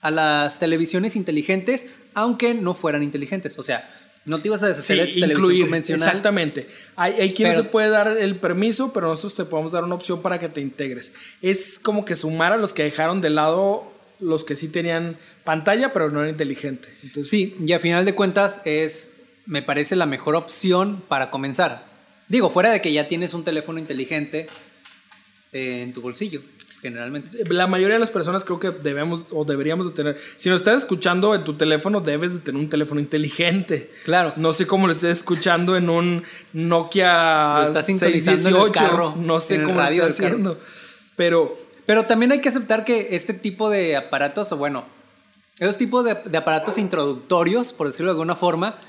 a 0.02 0.12
las 0.12 0.60
televisiones 0.60 1.16
inteligentes, 1.16 1.88
aunque 2.14 2.54
no 2.54 2.74
fueran 2.76 3.02
inteligentes. 3.02 3.58
O 3.58 3.64
sea, 3.64 3.90
no 4.26 4.40
te 4.40 4.48
ibas 4.48 4.64
a 4.64 4.68
deshacer 4.68 4.98
de 4.98 5.06
televisión 5.22 5.62
convencional. 5.62 6.08
exactamente. 6.08 6.68
Hay, 6.96 7.14
hay 7.14 7.34
quien 7.34 7.52
Pero- 7.52 7.64
se 7.64 7.70
puede 7.70 7.90
dar 7.90 8.08
el 8.18 8.36
permiso, 8.38 8.92
pero 8.94 9.08
nosotros 9.08 9.36
te 9.36 9.46
podemos 9.46 9.72
dar 9.72 9.84
una 9.84 9.96
opción 9.96 10.22
para 10.22 10.40
que 10.40 10.50
te 10.50 10.62
integres. 10.62 11.14
Es 11.42 11.80
como 11.80 12.06
que 12.06 12.16
sumar 12.16 12.52
a 12.54 12.58
los 12.58 12.74
que 12.74 12.84
dejaron 12.84 13.22
de 13.22 13.30
lado 13.30 13.92
los 14.20 14.44
que 14.44 14.56
sí 14.56 14.70
tenían 14.70 15.18
pantalla, 15.44 15.92
pero 15.94 16.10
no 16.10 16.22
era 16.22 16.30
inteligente. 16.30 16.88
Entonces, 17.04 17.30
Sí, 17.30 17.56
y 17.66 17.72
a 17.74 17.80
final 17.80 18.06
de 18.06 18.16
cuentas 18.16 18.62
es, 18.66 19.12
me 19.46 19.62
parece 19.62 19.96
la 19.96 20.06
mejor 20.06 20.36
opción 20.36 21.04
para 21.08 21.30
comenzar. 21.30 21.86
Digo, 22.28 22.50
fuera 22.50 22.72
de 22.72 22.82
que 22.82 22.92
ya 22.94 23.08
tienes 23.08 23.34
un 23.34 23.44
teléfono 23.44 23.78
inteligente 23.78 24.48
eh, 25.52 25.82
en 25.84 25.94
tu 25.94 26.02
bolsillo, 26.02 26.42
generalmente. 26.86 27.30
La 27.50 27.66
mayoría 27.68 27.96
de 27.96 28.00
las 28.00 28.12
personas 28.12 28.46
creo 28.46 28.60
que 28.60 28.70
debemos 28.72 29.26
o 29.32 29.44
deberíamos 29.44 29.88
de 29.88 29.94
tener. 29.94 30.18
Si 30.36 30.50
nos 30.50 30.62
estás 30.62 30.78
escuchando 30.84 31.34
en 31.34 31.44
tu 31.44 31.56
teléfono, 31.56 32.00
debes 32.00 32.34
de 32.36 32.40
tener 32.42 32.62
un 32.62 32.70
teléfono 32.70 33.02
inteligente. 33.02 33.92
Claro. 34.04 34.34
No 34.36 34.54
sé 34.54 34.68
cómo 34.68 34.86
lo 34.88 34.92
estés 34.92 35.18
escuchando 35.18 35.76
en 35.76 35.90
un 35.90 36.24
Nokia 36.54 37.56
Lo 37.58 37.64
estás 37.64 37.88
sintonizando 37.88 38.32
en 38.32 38.38
el 38.38 38.44
618. 38.72 38.74
carro, 38.74 39.16
no 39.18 39.40
sé 39.40 39.56
en 39.56 39.62
el 39.62 39.68
cómo 39.68 39.82
lo 39.82 39.88
estás 39.88 40.16
carro. 40.18 40.28
haciendo. 40.28 40.60
Pero 41.16 41.58
Pero 41.88 42.06
también 42.06 42.32
hay 42.32 42.42
que 42.42 42.50
aceptar 42.50 42.86
que 42.86 43.16
este 43.16 43.34
tipo 43.34 43.70
de 43.70 43.96
aparatos, 43.96 44.52
o 44.52 44.58
bueno, 44.58 44.86
esos 45.60 45.78
tipos 45.78 46.06
de, 46.06 46.16
de 46.26 46.38
aparatos 46.38 46.78
introductorios, 46.78 47.74
por 47.74 47.88
decirlo 47.88 48.12
de 48.12 48.16
alguna 48.16 48.36
forma, 48.36 48.80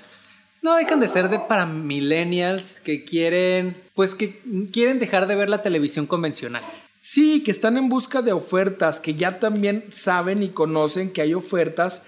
no 0.63 0.75
dejan 0.75 0.99
de 1.01 1.07
ser 1.09 1.29
de 1.29 1.39
para 1.39 1.65
millennials 1.67 2.81
que 2.81 3.05
quieren, 3.05 3.77
pues 3.95 4.15
que 4.17 4.43
quieren 4.73 4.99
dejar 4.99 5.27
de 5.29 5.37
ver 5.37 5.49
la 5.49 5.63
televisión 5.63 6.07
convencional. 6.07 6.65
Sí, 7.07 7.45
que 7.45 7.53
están 7.53 7.79
en 7.79 7.89
busca 7.89 8.21
de 8.21 8.33
ofertas, 8.33 8.99
que 8.99 9.15
ya 9.15 9.39
también 9.39 9.85
saben 9.91 10.43
y 10.43 10.49
conocen 10.49 11.13
que 11.13 11.23
hay 11.23 11.35
ofertas 11.35 12.05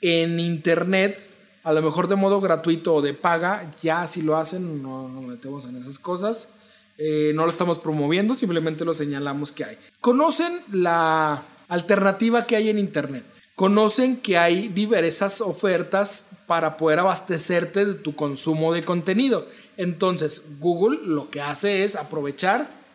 en 0.00 0.38
internet, 0.38 1.18
a 1.64 1.72
lo 1.72 1.82
mejor 1.82 2.06
de 2.06 2.14
modo 2.14 2.40
gratuito 2.40 2.94
o 2.94 3.02
de 3.02 3.12
paga, 3.12 3.74
ya 3.82 4.06
si 4.06 4.22
lo 4.22 4.36
hacen, 4.36 4.84
no 4.84 5.08
nos 5.08 5.24
metemos 5.24 5.64
en 5.64 5.74
esas 5.76 5.98
cosas. 5.98 6.52
Eh, 6.96 7.32
no 7.34 7.42
lo 7.42 7.48
estamos 7.48 7.80
promoviendo, 7.80 8.36
simplemente 8.36 8.84
lo 8.84 8.94
señalamos 8.94 9.50
que 9.50 9.64
hay. 9.64 9.78
Conocen 10.00 10.60
la 10.70 11.42
alternativa 11.66 12.46
que 12.46 12.54
hay 12.54 12.70
en 12.70 12.78
Internet. 12.78 13.24
Conocen 13.56 14.18
que 14.18 14.38
hay 14.38 14.68
diversas 14.68 15.40
ofertas 15.40 16.30
para 16.46 16.76
poder 16.76 17.00
abastecerte 17.00 17.84
de 17.84 17.94
tu 17.94 18.14
consumo 18.14 18.72
de 18.72 18.84
contenido. 18.84 19.48
Entonces, 19.76 20.60
Google 20.60 21.00
lo 21.02 21.30
que 21.30 21.40
hace 21.40 21.82
es 21.82 21.96
aprovechar. 21.96 22.85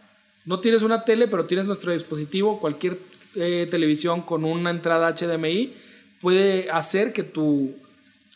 No 0.46 0.60
tienes 0.60 0.84
una 0.84 1.04
tele, 1.04 1.28
pero 1.28 1.46
tienes 1.46 1.66
nuestro 1.66 1.94
dispositivo, 1.94 2.60
cualquier 2.60 2.98
eh, 3.36 3.68
televisión 3.70 4.22
con 4.22 4.44
una 4.44 4.70
entrada 4.72 5.14
HDMI 5.16 5.74
puede 6.20 6.70
hacer 6.72 7.14
que 7.14 7.24
tu 7.24 7.74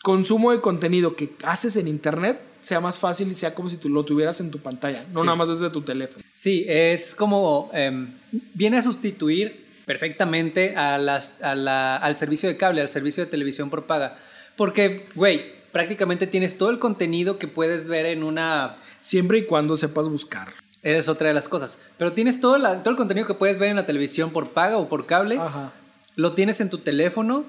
consumo 0.02 0.52
de 0.52 0.60
contenido 0.60 1.16
que 1.16 1.30
haces 1.44 1.76
en 1.76 1.88
Internet 1.88 2.40
sea 2.60 2.80
más 2.80 2.98
fácil 2.98 3.28
y 3.28 3.34
sea 3.34 3.54
como 3.54 3.68
si 3.68 3.76
tú 3.76 3.88
lo 3.88 4.04
tuvieras 4.04 4.40
en 4.40 4.50
tu 4.50 4.58
pantalla, 4.58 5.04
no 5.12 5.20
Sí. 5.20 5.26
nada 5.26 5.36
más 5.36 5.48
desde 5.48 5.70
tu 5.70 5.82
teléfono. 5.82 6.24
Sí, 6.34 6.64
es 6.68 7.14
como 7.14 7.70
em, 7.72 8.12
viene 8.54 8.78
a 8.78 8.82
sustituir 8.82 9.66
perfectamente 9.84 10.74
a 10.76 10.98
las, 10.98 11.40
a 11.42 11.54
la- 11.54 11.96
al 11.96 12.16
servicio 12.16 12.48
de 12.48 12.56
cable, 12.56 12.80
al 12.80 12.88
servicio 12.88 13.24
de 13.24 13.30
televisión 13.30 13.70
por 13.70 13.86
paga. 13.86 14.18
Porque, 14.56 15.06
güey, 15.14 15.52
prácticamente 15.70 16.26
tienes 16.26 16.58
todo 16.58 16.70
el 16.70 16.78
contenido 16.78 17.38
que 17.38 17.46
puedes 17.48 17.88
ver 17.88 18.06
en 18.06 18.22
una 18.22 18.78
Siempre 19.00 19.38
y 19.38 19.44
cuando 19.46 19.76
sepas 19.76 20.08
buscar. 20.76 20.92
Es 20.92 21.08
otra 21.08 21.28
de 21.28 21.34
las 21.34 21.48
cosas. 21.48 21.78
Pero 21.98 22.12
tienes 22.12 22.40
todo, 22.40 22.58
la- 22.58 22.82
todo 22.82 22.90
el 22.90 22.96
contenido 22.96 23.26
que 23.26 23.34
puedes 23.34 23.58
ver 23.58 23.70
en 23.70 23.76
la 23.76 23.86
televisión 23.86 24.30
por 24.30 24.50
paga 24.50 24.76
o 24.78 24.88
por 24.88 25.06
cable. 25.06 25.38
Ajá. 25.38 25.72
Lo 26.14 26.32
tienes 26.32 26.60
en 26.60 26.70
tu 26.70 26.78
teléfono, 26.78 27.44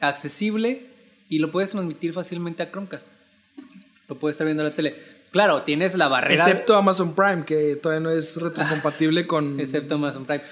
accesible, 0.00 0.86
y 1.28 1.38
lo 1.38 1.50
puedes 1.50 1.70
transmitir 1.70 2.12
fácilmente 2.12 2.62
a 2.62 2.70
Chromecast. 2.70 3.06
Lo 4.08 4.18
puedes 4.18 4.34
estar 4.34 4.44
viendo 4.46 4.62
en 4.64 4.70
la 4.70 4.74
tele. 4.74 4.96
Claro, 5.30 5.62
tienes 5.62 5.94
la 5.96 6.08
barrera. 6.08 6.34
Excepto 6.44 6.74
Amazon 6.76 7.14
Prime, 7.14 7.44
que 7.44 7.76
todavía 7.76 8.00
no 8.00 8.10
es 8.10 8.36
retrocompatible 8.40 9.26
con... 9.26 9.60
excepto 9.60 9.94
Amazon 9.94 10.24
Prime. 10.24 10.42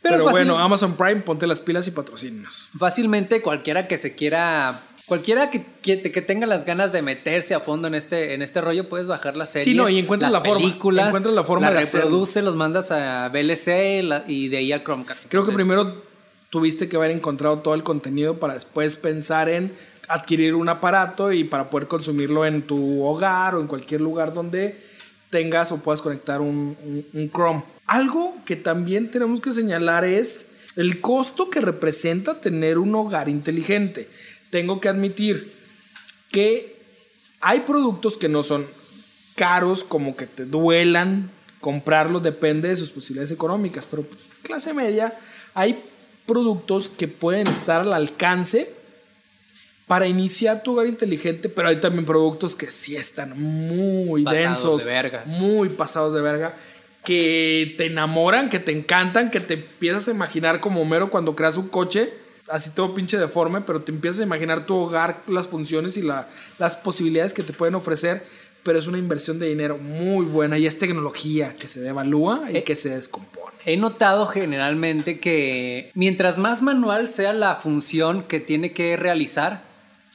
Pero, 0.00 0.14
Pero 0.14 0.24
fácil- 0.26 0.30
bueno, 0.46 0.58
Amazon 0.58 0.96
Prime, 0.96 1.22
ponte 1.22 1.46
las 1.48 1.58
pilas 1.58 1.88
y 1.88 1.90
patrocínanos. 1.90 2.68
Fácilmente 2.78 3.42
cualquiera 3.42 3.88
que 3.88 3.98
se 3.98 4.14
quiera, 4.14 4.80
cualquiera 5.08 5.50
que, 5.50 5.64
que, 5.82 6.00
que 6.02 6.22
tenga 6.22 6.46
las 6.46 6.64
ganas 6.64 6.92
de 6.92 7.02
meterse 7.02 7.54
a 7.54 7.60
fondo 7.60 7.88
en 7.88 7.94
este, 7.94 8.34
en 8.34 8.42
este 8.42 8.60
rollo, 8.60 8.88
puedes 8.88 9.06
bajar 9.08 9.36
las 9.36 9.50
series. 9.50 9.64
Sí, 9.64 9.74
no, 9.74 9.88
y 9.88 9.98
encuentras 9.98 10.30
las 10.32 10.42
la 10.42 10.48
forma, 10.48 10.64
películas, 10.64 11.06
encuentras 11.08 11.34
la 11.34 11.42
forma 11.42 11.66
las 11.66 11.74
de 11.74 11.82
hacerlo. 11.82 12.04
reproduce, 12.06 12.42
los 12.42 12.54
mandas 12.54 12.90
a 12.92 13.28
VLC 13.30 14.02
la- 14.04 14.24
y 14.28 14.48
de 14.48 14.58
ahí 14.58 14.72
a 14.72 14.84
Chromecast. 14.84 15.24
Creo 15.28 15.44
que 15.44 15.52
primero 15.52 16.02
tuviste 16.50 16.88
que 16.88 16.96
haber 16.96 17.10
encontrado 17.10 17.58
todo 17.58 17.74
el 17.74 17.82
contenido 17.82 18.38
para 18.38 18.54
después 18.54 18.96
pensar 18.96 19.48
en 19.48 19.72
adquirir 20.08 20.54
un 20.54 20.68
aparato 20.68 21.32
y 21.32 21.44
para 21.44 21.68
poder 21.68 21.88
consumirlo 21.88 22.46
en 22.46 22.62
tu 22.66 23.02
hogar 23.04 23.54
o 23.54 23.60
en 23.60 23.66
cualquier 23.66 24.00
lugar 24.00 24.32
donde 24.32 24.80
tengas 25.30 25.72
o 25.72 25.78
puedas 25.78 26.00
conectar 26.00 26.40
un, 26.40 26.76
un- 26.84 27.06
un 27.12 27.30
Chrome. 27.30 27.62
Algo 27.86 28.34
que 28.46 28.56
también 28.56 29.10
tenemos 29.10 29.40
que 29.40 29.52
señalar 29.52 30.04
es 30.04 30.50
el 30.76 31.00
costo 31.00 31.50
que 31.50 31.60
representa 31.60 32.40
tener 32.40 32.78
un 32.78 32.94
hogar 32.94 33.28
inteligente. 33.28 34.08
Tengo 34.50 34.80
que 34.80 34.88
admitir 34.88 35.52
que 36.30 36.76
hay 37.40 37.60
productos 37.60 38.16
que 38.16 38.28
no 38.28 38.42
son 38.42 38.66
caros, 39.34 39.84
como 39.84 40.16
que 40.16 40.26
te 40.26 40.44
duelan. 40.44 41.30
Comprarlos, 41.60 42.22
depende 42.22 42.68
de 42.68 42.76
sus 42.76 42.90
posibilidades 42.90 43.32
económicas, 43.32 43.86
pero 43.86 44.04
pues, 44.04 44.28
clase 44.42 44.72
media, 44.72 45.18
hay 45.54 45.82
productos 46.24 46.88
que 46.88 47.08
pueden 47.08 47.48
estar 47.48 47.80
al 47.80 47.92
alcance 47.92 48.72
para 49.88 50.06
iniciar 50.06 50.62
tu 50.62 50.74
hogar 50.74 50.86
inteligente, 50.86 51.48
pero 51.48 51.68
hay 51.68 51.80
también 51.80 52.04
productos 52.04 52.54
que 52.54 52.70
sí 52.70 52.94
están 52.94 53.40
muy 53.40 54.22
Pasados 54.22 54.84
densos, 54.84 54.84
de 54.84 55.38
muy 55.38 55.70
pasados 55.70 56.12
de 56.12 56.20
verga, 56.20 56.54
que 57.04 57.74
te 57.78 57.86
enamoran, 57.86 58.50
que 58.50 58.60
te 58.60 58.70
encantan, 58.70 59.30
que 59.30 59.40
te 59.40 59.54
empiezas 59.54 60.06
a 60.08 60.10
imaginar 60.10 60.60
como 60.60 60.82
Homero 60.82 61.10
cuando 61.10 61.34
creas 61.34 61.56
un 61.56 61.68
coche, 61.68 62.12
así 62.50 62.70
todo 62.70 62.94
pinche 62.94 63.18
deforme, 63.18 63.60
pero 63.60 63.82
te 63.82 63.92
empiezas 63.92 64.20
a 64.20 64.22
imaginar 64.24 64.66
tu 64.66 64.74
hogar, 64.76 65.22
las 65.26 65.48
funciones 65.48 65.96
y 65.96 66.02
la- 66.02 66.28
las 66.58 66.76
posibilidades 66.76 67.32
que 67.34 67.42
te 67.42 67.52
pueden 67.52 67.74
ofrecer, 67.74 68.24
pero 68.62 68.78
es 68.78 68.86
una 68.86 68.98
inversión 68.98 69.38
de 69.38 69.46
dinero 69.46 69.78
muy 69.78 70.24
buena 70.26 70.58
y 70.58 70.66
es 70.66 70.78
tecnología 70.78 71.54
que 71.54 71.68
se 71.68 71.80
devalúa 71.80 72.50
y 72.50 72.56
Eh, 72.58 72.64
que 72.64 72.76
se 72.76 72.90
descompone. 72.90 73.56
He 73.64 73.76
notado 73.76 74.26
generalmente 74.26 75.20
que 75.20 75.90
mientras 75.94 76.38
más 76.38 76.62
manual 76.62 77.08
sea 77.08 77.32
la 77.32 77.54
función 77.56 78.22
que 78.24 78.40
tiene 78.40 78.72
que 78.72 78.96
realizar, 78.96 79.62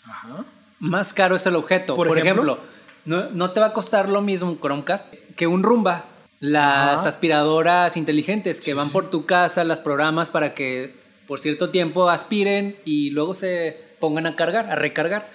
Ajá. 0.06 0.46
más 0.80 1.13
caro 1.13 1.36
es 1.36 1.46
el 1.46 1.56
objeto. 1.56 1.96
Por 1.96 2.08
Por, 2.08 2.17
ejemplo, 2.17 2.54
ejemplo, 2.54 2.63
no, 3.06 3.30
no 3.30 3.52
te 3.52 3.60
va 3.60 3.67
a 3.67 3.74
costar 3.74 4.10
lo 4.10 4.22
mismo 4.22 4.50
un 4.50 4.60
Chromecast 4.60 5.13
que 5.36 5.48
un 5.48 5.63
Roomba. 5.63 6.06
Las 6.39 7.00
Ajá. 7.02 7.10
aspiradoras 7.10 7.96
inteligentes 7.96 8.60
que 8.60 8.74
van 8.74 8.89
por 8.89 9.10
tu 9.10 9.26
casa, 9.26 9.63
las 9.63 9.80
programas 9.80 10.30
para 10.30 10.54
que 10.54 10.93
por 11.28 11.40
cierto 11.40 11.70
tiempo 11.70 12.10
aspiren 12.10 12.76
y 12.86 13.10
luego 13.12 13.34
se 13.34 13.78
pongan 14.00 14.26
a 14.28 14.36
cargar, 14.36 14.70
a 14.70 14.76
recargar. 14.76 15.30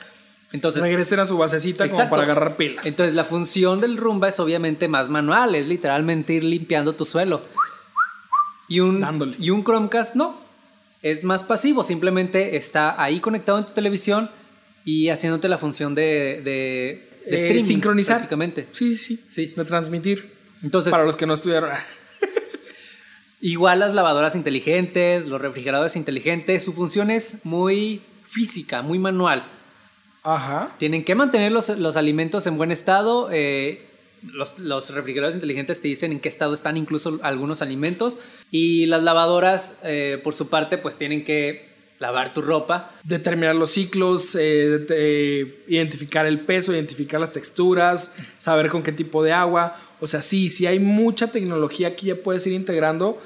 Entonces, 0.52 0.82
Regresen 0.82 1.20
a 1.20 1.26
su 1.26 1.36
basecita 1.36 1.84
Exacto. 1.84 2.08
como 2.08 2.10
para 2.10 2.22
agarrar 2.22 2.56
pilas. 2.56 2.86
entonces 2.86 3.14
la 3.14 3.24
función 3.24 3.80
del 3.82 3.98
Roomba 3.98 4.28
es 4.28 4.40
obviamente 4.40 4.88
más 4.88 5.10
manual, 5.10 5.54
es 5.54 5.66
literalmente 5.68 6.32
ir 6.34 6.44
limpiando 6.44 6.94
tu 6.94 7.04
suelo. 7.04 7.42
Y 8.66 8.80
un, 8.80 9.00
Dándole. 9.00 9.36
y 9.38 9.50
un 9.50 9.62
Chromecast 9.64 10.14
no, 10.14 10.38
es 11.02 11.24
más 11.24 11.42
pasivo, 11.42 11.82
simplemente 11.82 12.56
está 12.56 13.00
ahí 13.02 13.20
conectado 13.20 13.58
en 13.58 13.66
tu 13.66 13.72
televisión 13.72 14.30
y 14.84 15.08
haciéndote 15.10 15.48
la 15.48 15.58
función 15.58 15.94
de, 15.94 16.40
de, 16.42 16.42
de 16.44 17.08
Eh, 17.26 17.36
streaming. 17.36 17.64
sincronizar. 17.64 18.16
Prácticamente. 18.16 18.68
Sí, 18.72 18.96
sí, 18.96 19.20
Sí. 19.28 19.52
De 19.56 19.64
transmitir. 19.64 20.32
Entonces, 20.62 20.90
para 20.90 21.04
los 21.04 21.14
que 21.16 21.26
no 21.26 21.34
estudiaron. 21.34 21.70
Igual 23.40 23.80
las 23.80 23.94
lavadoras 23.94 24.34
inteligentes, 24.34 25.26
los 25.26 25.40
refrigeradores 25.40 25.96
inteligentes, 25.96 26.64
su 26.64 26.72
función 26.72 27.10
es 27.10 27.44
muy 27.44 28.00
física, 28.24 28.82
muy 28.82 28.98
manual. 28.98 29.44
Ajá. 30.22 30.74
Tienen 30.78 31.04
que 31.04 31.14
mantener 31.14 31.52
los, 31.52 31.68
los 31.70 31.96
alimentos 31.96 32.46
en 32.46 32.56
buen 32.58 32.70
estado. 32.72 33.28
eh, 33.32 33.84
los, 34.22 34.58
los 34.58 34.92
refrigeradores 34.92 35.36
inteligentes 35.36 35.80
te 35.80 35.86
dicen 35.88 36.10
en 36.10 36.18
qué 36.20 36.28
estado 36.28 36.52
están 36.52 36.76
incluso 36.76 37.20
algunos 37.22 37.62
alimentos. 37.62 38.18
Y 38.50 38.86
las 38.86 39.02
lavadoras, 39.04 39.78
eh, 39.84 40.20
por 40.24 40.34
su 40.34 40.48
parte, 40.48 40.76
pues 40.76 40.98
tienen 40.98 41.24
que 41.24 41.68
lavar 42.00 42.34
tu 42.34 42.42
ropa. 42.42 42.92
Determinar 43.04 43.54
los 43.54 43.70
ciclos, 43.70 44.34
eh, 44.34 44.38
de- 44.40 44.78
de- 44.78 45.64
identificar 45.68 46.26
el 46.26 46.40
peso, 46.40 46.72
identificar 46.72 47.20
las 47.20 47.32
texturas, 47.32 48.14
saber 48.38 48.68
con 48.70 48.82
qué 48.82 48.92
tipo 48.92 49.22
de 49.22 49.32
agua. 49.32 49.76
O 50.00 50.06
sea, 50.06 50.22
sí, 50.22 50.48
sí 50.48 50.66
hay 50.66 50.78
mucha 50.78 51.28
tecnología 51.28 51.96
que 51.96 52.06
ya 52.06 52.16
puedes 52.16 52.46
ir 52.46 52.52
integrando, 52.52 53.20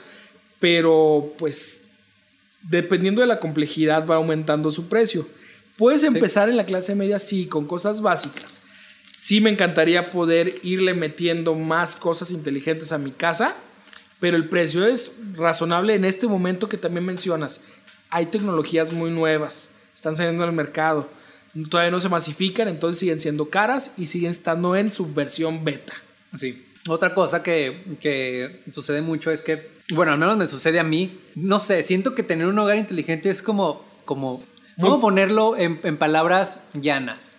pero 0.59 1.35
pues 1.39 1.91
dependiendo 2.63 3.21
de 3.21 3.27
la 3.27 3.41
complejidad 3.41 4.07
va 4.07 4.17
aumentando 4.17 4.71
su 4.71 4.89
precio. 4.89 5.27
Puedes 5.77 6.05
empezar 6.05 6.49
en 6.49 6.57
la 6.57 6.67
clase 6.67 6.95
media, 6.95 7.19
sí, 7.19 7.47
con 7.47 7.67
cosas 7.67 8.01
básicas. 8.01 8.63
Sí 9.17 9.41
me 9.41 9.51
encantaría 9.51 10.11
poder 10.11 10.57
irle 10.63 10.95
metiendo 10.95 11.55
más 11.55 11.97
cosas 11.97 12.31
inteligentes 12.31 12.93
a 12.93 12.99
mi 12.99 13.11
casa, 13.11 13.55
pero 14.21 14.37
el 14.37 14.49
precio 14.49 14.87
es 14.87 15.13
razonable 15.35 15.95
en 15.95 16.05
este 16.05 16.27
momento 16.27 16.69
que 16.69 16.77
también 16.77 17.05
mencionas. 17.05 17.63
Hay 18.11 18.27
tecnologías 18.27 18.93
muy 18.93 19.11
nuevas, 19.11 19.71
están 19.95 20.15
saliendo 20.17 20.45
al 20.45 20.53
mercado, 20.53 21.09
todavía 21.71 21.91
no 21.91 22.01
se 22.01 22.09
masifican, 22.09 22.69
entonces 22.69 23.01
siguen 23.01 23.21
siendo 23.21 23.49
caras 23.49 23.95
y 23.97 24.07
siguen 24.07 24.31
estando 24.31 24.77
en 24.77 24.93
su 24.93 25.13
versión 25.13 25.65
beta. 25.65 25.95
Sí. 26.35 26.67
Otra 26.89 27.15
cosa 27.15 27.43
que, 27.43 27.97
que 28.01 28.63
sucede 28.73 29.03
mucho 29.03 29.31
es 29.31 29.43
que, 29.43 29.71
bueno, 29.91 30.13
al 30.13 30.19
menos 30.19 30.37
me 30.37 30.47
sucede 30.47 30.81
a 30.81 30.85
mí, 30.85 31.21
no 31.37 31.61
sé, 31.61 31.83
siento 31.83 32.15
que 32.15 32.23
tener 32.23 32.47
un 32.47 32.59
hogar 32.59 32.77
inteligente 32.77 33.31
es 33.31 33.41
como, 33.43 33.85
como, 34.05 34.43
¿cómo 34.81 35.01
ponerlo 35.01 35.57
en, 35.57 35.79
en 35.85 35.97
palabras 35.97 36.65
llanas? 36.75 37.35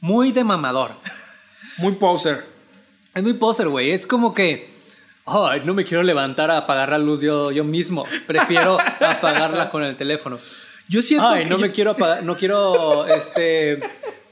Muy 0.00 0.30
de 0.32 0.44
mamador. 0.44 0.92
Muy 1.78 1.92
poser. 1.94 2.44
Es 3.14 3.22
muy 3.22 3.32
poser, 3.32 3.68
güey. 3.68 3.90
Es 3.90 4.06
como 4.06 4.32
que, 4.32 4.68
ay, 5.26 5.62
no 5.64 5.74
me 5.74 5.84
quiero 5.84 6.02
levantar 6.04 6.50
a 6.52 6.58
apagar 6.58 6.90
la 6.90 6.98
luz 6.98 7.20
yo, 7.20 7.50
yo 7.50 7.64
mismo. 7.64 8.04
Prefiero 8.26 8.78
apagarla 9.00 9.70
con 9.70 9.82
el 9.82 9.96
teléfono. 9.96 10.38
Yo 10.88 11.00
siento 11.02 11.26
Ay, 11.26 11.44
que 11.44 11.50
no 11.50 11.56
yo- 11.56 11.62
me 11.62 11.72
quiero 11.72 11.92
apagar, 11.92 12.22
no 12.22 12.36
quiero, 12.36 13.06
este, 13.06 13.80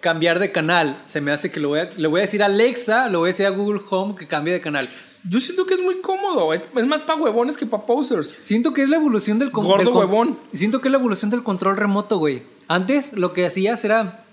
cambiar 0.03 0.39
de 0.39 0.53
canal. 0.53 1.01
Se 1.07 1.23
me 1.23 1.33
hace 1.33 1.51
que 1.51 1.61
lo 1.61 1.69
voy 1.69 1.81
a, 1.81 1.91
le 1.97 2.09
voy 2.09 2.21
a 2.21 2.23
decir 2.23 2.43
a 2.43 2.47
Alexa, 2.47 3.09
le 3.09 3.17
voy 3.17 3.29
a 3.29 3.33
decir 3.33 3.47
a 3.47 3.51
Google 3.51 3.81
Home 3.89 4.15
que 4.17 4.27
cambie 4.27 4.53
de 4.53 4.61
canal. 4.61 4.91
Yo 5.25 5.41
siento 5.41 5.65
que 5.65 5.75
es 5.75 5.81
muy 5.81 6.01
cómodo, 6.01 6.53
es, 6.53 6.67
es 6.77 6.87
más 6.87 7.01
para 7.03 7.23
huevones 7.23 7.57
que 7.57 7.65
para 7.65 7.87
posers. 7.87 8.37
Siento 8.43 8.75
que 8.75 8.83
es 8.83 8.89
la 8.91 8.97
evolución 8.97 9.39
del 9.39 9.53
con- 9.53 9.65
Gordo 9.65 9.85
del 9.85 9.95
huevón. 9.95 10.39
Siento 10.53 10.81
que 10.81 10.89
es 10.89 10.93
la 10.93 10.99
evolución 10.99 11.31
del 11.31 11.45
control 11.45 11.77
remoto, 11.77 12.19
güey. 12.19 12.43
Antes 12.67 13.13
lo 13.15 13.33
que 13.33 13.47
hacías 13.47 13.85
era 13.85 14.25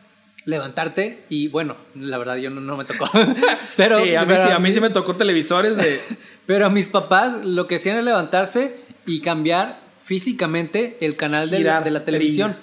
levantarte 0.46 1.26
y 1.30 1.48
bueno, 1.48 1.76
la 1.94 2.18
verdad 2.18 2.38
yo 2.38 2.50
no, 2.50 2.60
no 2.60 2.76
me 2.76 2.86
tocó. 2.86 3.06
pero, 3.78 4.04
sí, 4.04 4.16
a 4.16 4.22
mí, 4.22 4.28
pero 4.28 4.44
sí, 4.44 4.50
a 4.50 4.60
mí 4.60 4.74
sí 4.74 4.82
me 4.82 4.90
tocó 4.90 5.16
televisores 5.16 5.78
de... 5.78 6.02
Pero 6.48 6.66
a 6.66 6.70
mis 6.72 6.90
papás 6.90 7.46
lo 7.46 7.68
que 7.68 7.76
hacían 7.76 7.98
era 7.98 8.04
levantarse 8.04 8.76
y 9.06 9.20
cambiar 9.20 9.80
físicamente 10.02 10.98
el 11.02 11.16
canal 11.16 11.52
de 11.52 11.58
la, 11.58 11.60
Girar, 11.60 11.84
de 11.84 11.92
la 11.92 12.06
televisión. 12.06 12.58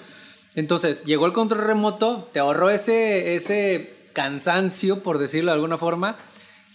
Entonces, 0.57 1.05
llegó 1.05 1.27
el 1.27 1.33
control 1.33 1.65
remoto, 1.65 2.27
te 2.33 2.39
ahorró 2.39 2.71
ese, 2.71 3.35
ese 3.35 3.93
cansancio, 4.13 5.03
por 5.03 5.19
decirlo 5.19 5.51
de 5.51 5.55
alguna 5.55 5.77
forma, 5.77 6.17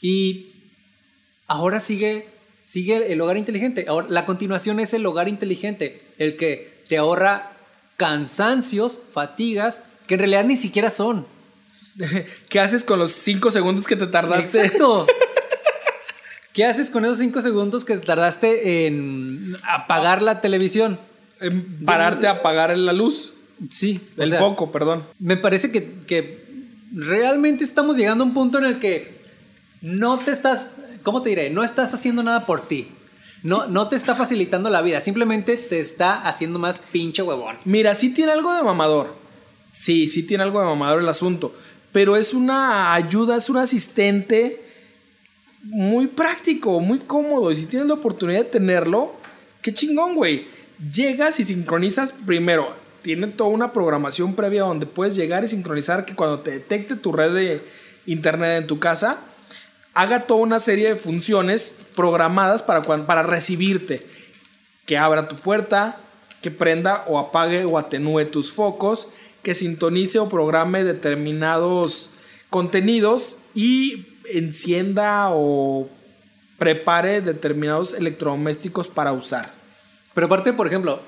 y 0.00 0.52
ahora 1.48 1.80
sigue, 1.80 2.28
sigue 2.62 3.12
el 3.12 3.20
hogar 3.20 3.36
inteligente. 3.36 3.86
Ahora, 3.88 4.06
la 4.08 4.24
continuación 4.24 4.78
es 4.78 4.94
el 4.94 5.04
hogar 5.04 5.26
inteligente, 5.26 6.00
el 6.18 6.36
que 6.36 6.84
te 6.88 6.96
ahorra 6.96 7.56
cansancios, 7.96 9.02
fatigas, 9.10 9.82
que 10.06 10.14
en 10.14 10.20
realidad 10.20 10.44
ni 10.44 10.56
siquiera 10.56 10.88
son. 10.88 11.26
¿Qué 12.48 12.60
haces 12.60 12.84
con 12.84 13.00
los 13.00 13.10
cinco 13.10 13.50
segundos 13.50 13.88
que 13.88 13.96
te 13.96 14.06
tardaste? 14.06 14.60
Exacto. 14.60 15.06
¿Qué 16.52 16.64
haces 16.66 16.88
con 16.88 17.04
esos 17.04 17.18
cinco 17.18 17.40
segundos 17.40 17.84
que 17.84 17.96
tardaste 17.96 18.86
en 18.86 19.56
apagar 19.64 20.22
la 20.22 20.40
televisión? 20.40 21.00
En 21.40 21.84
pararte 21.84 22.28
a 22.28 22.30
apagar 22.32 22.78
la 22.78 22.92
luz. 22.92 23.34
Sí, 23.70 24.00
o 24.16 24.22
El 24.22 24.30
sea, 24.30 24.38
foco, 24.38 24.70
perdón. 24.70 25.04
Me 25.18 25.36
parece 25.36 25.70
que, 25.70 25.94
que 26.06 26.44
realmente 26.94 27.64
estamos 27.64 27.96
llegando 27.96 28.24
a 28.24 28.26
un 28.26 28.34
punto 28.34 28.58
en 28.58 28.64
el 28.64 28.78
que 28.78 29.20
no 29.80 30.18
te 30.18 30.30
estás, 30.30 30.76
¿cómo 31.02 31.22
te 31.22 31.30
diré? 31.30 31.50
No 31.50 31.64
estás 31.64 31.94
haciendo 31.94 32.22
nada 32.22 32.46
por 32.46 32.66
ti. 32.66 32.88
No, 33.42 33.66
no 33.66 33.88
te 33.88 33.96
está 33.96 34.14
facilitando 34.14 34.70
la 34.70 34.82
vida, 34.82 35.00
simplemente 35.00 35.56
te 35.56 35.80
está 35.80 36.22
haciendo 36.22 36.60
más 36.60 36.78
pinche 36.78 37.22
huevón. 37.22 37.56
Mira, 37.64 37.94
sí 37.94 38.10
tiene 38.14 38.32
algo 38.32 38.54
de 38.54 38.62
mamador. 38.62 39.16
Sí, 39.72 40.06
sí 40.06 40.22
tiene 40.22 40.44
algo 40.44 40.60
de 40.60 40.66
mamador 40.66 41.00
el 41.00 41.08
asunto. 41.08 41.52
Pero 41.90 42.16
es 42.16 42.34
una 42.34 42.94
ayuda, 42.94 43.36
es 43.36 43.50
un 43.50 43.56
asistente 43.56 44.62
muy 45.64 46.06
práctico, 46.06 46.78
muy 46.80 47.00
cómodo. 47.00 47.50
Y 47.50 47.56
si 47.56 47.66
tienes 47.66 47.88
la 47.88 47.94
oportunidad 47.94 48.40
de 48.40 48.50
tenerlo, 48.50 49.14
qué 49.60 49.74
chingón, 49.74 50.14
güey. 50.14 50.46
Llegas 50.92 51.40
y 51.40 51.44
sincronizas 51.44 52.12
primero. 52.12 52.76
Tiene 53.02 53.28
toda 53.28 53.50
una 53.50 53.72
programación 53.72 54.34
previa 54.34 54.62
donde 54.62 54.86
puedes 54.86 55.16
llegar 55.16 55.44
y 55.44 55.48
sincronizar 55.48 56.04
que 56.04 56.14
cuando 56.14 56.40
te 56.40 56.52
detecte 56.52 56.96
tu 56.96 57.12
red 57.12 57.34
de 57.34 57.64
internet 58.06 58.62
en 58.62 58.66
tu 58.66 58.78
casa, 58.78 59.20
haga 59.94 60.26
toda 60.26 60.40
una 60.40 60.60
serie 60.60 60.88
de 60.88 60.96
funciones 60.96 61.78
programadas 61.94 62.62
para, 62.62 62.82
para 62.82 63.22
recibirte. 63.22 64.06
que 64.86 64.98
abra 64.98 65.28
tu 65.28 65.36
puerta, 65.36 66.00
que 66.40 66.50
prenda 66.50 67.04
o 67.06 67.18
apague 67.18 67.64
o 67.64 67.78
atenúe 67.78 68.24
tus 68.26 68.50
focos, 68.50 69.08
que 69.42 69.54
sintonice 69.54 70.18
o 70.18 70.28
programe 70.28 70.82
determinados 70.82 72.10
contenidos 72.50 73.38
y 73.54 74.18
encienda 74.28 75.28
o 75.30 75.88
prepare 76.58 77.20
determinados 77.20 77.94
electrodomésticos 77.94 78.88
para 78.88 79.12
usar. 79.12 79.52
Pero 80.14 80.26
aparte, 80.26 80.52
por 80.52 80.66
ejemplo, 80.66 81.00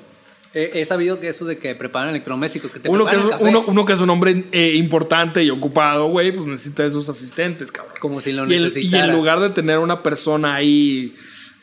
he, 0.54 0.80
he 0.80 0.84
sabido 0.84 1.20
que 1.20 1.28
eso 1.28 1.44
de 1.44 1.58
que 1.58 1.74
preparan 1.74 2.10
electrodomésticos, 2.10 2.70
que 2.70 2.80
te 2.80 2.88
Uno 2.88 3.04
que, 3.04 3.10
es, 3.16 3.22
preparan 3.22 3.38
café, 3.40 3.50
uno, 3.50 3.64
uno 3.66 3.84
que 3.84 3.92
es 3.92 4.00
un 4.00 4.10
hombre 4.10 4.44
eh, 4.52 4.74
importante 4.76 5.42
y 5.42 5.50
ocupado, 5.50 6.06
güey, 6.08 6.32
pues 6.32 6.46
necesita 6.46 6.82
de 6.84 6.90
sus 6.90 7.08
asistentes, 7.08 7.70
cabrón. 7.72 7.94
como 8.00 8.20
si 8.20 8.32
lo 8.32 8.50
Y, 8.50 8.54
el- 8.56 8.78
y 8.78 8.94
en 8.94 9.12
lugar 9.12 9.40
de 9.40 9.50
tener 9.50 9.78
una 9.78 10.02
persona 10.02 10.54
ahí 10.54 11.14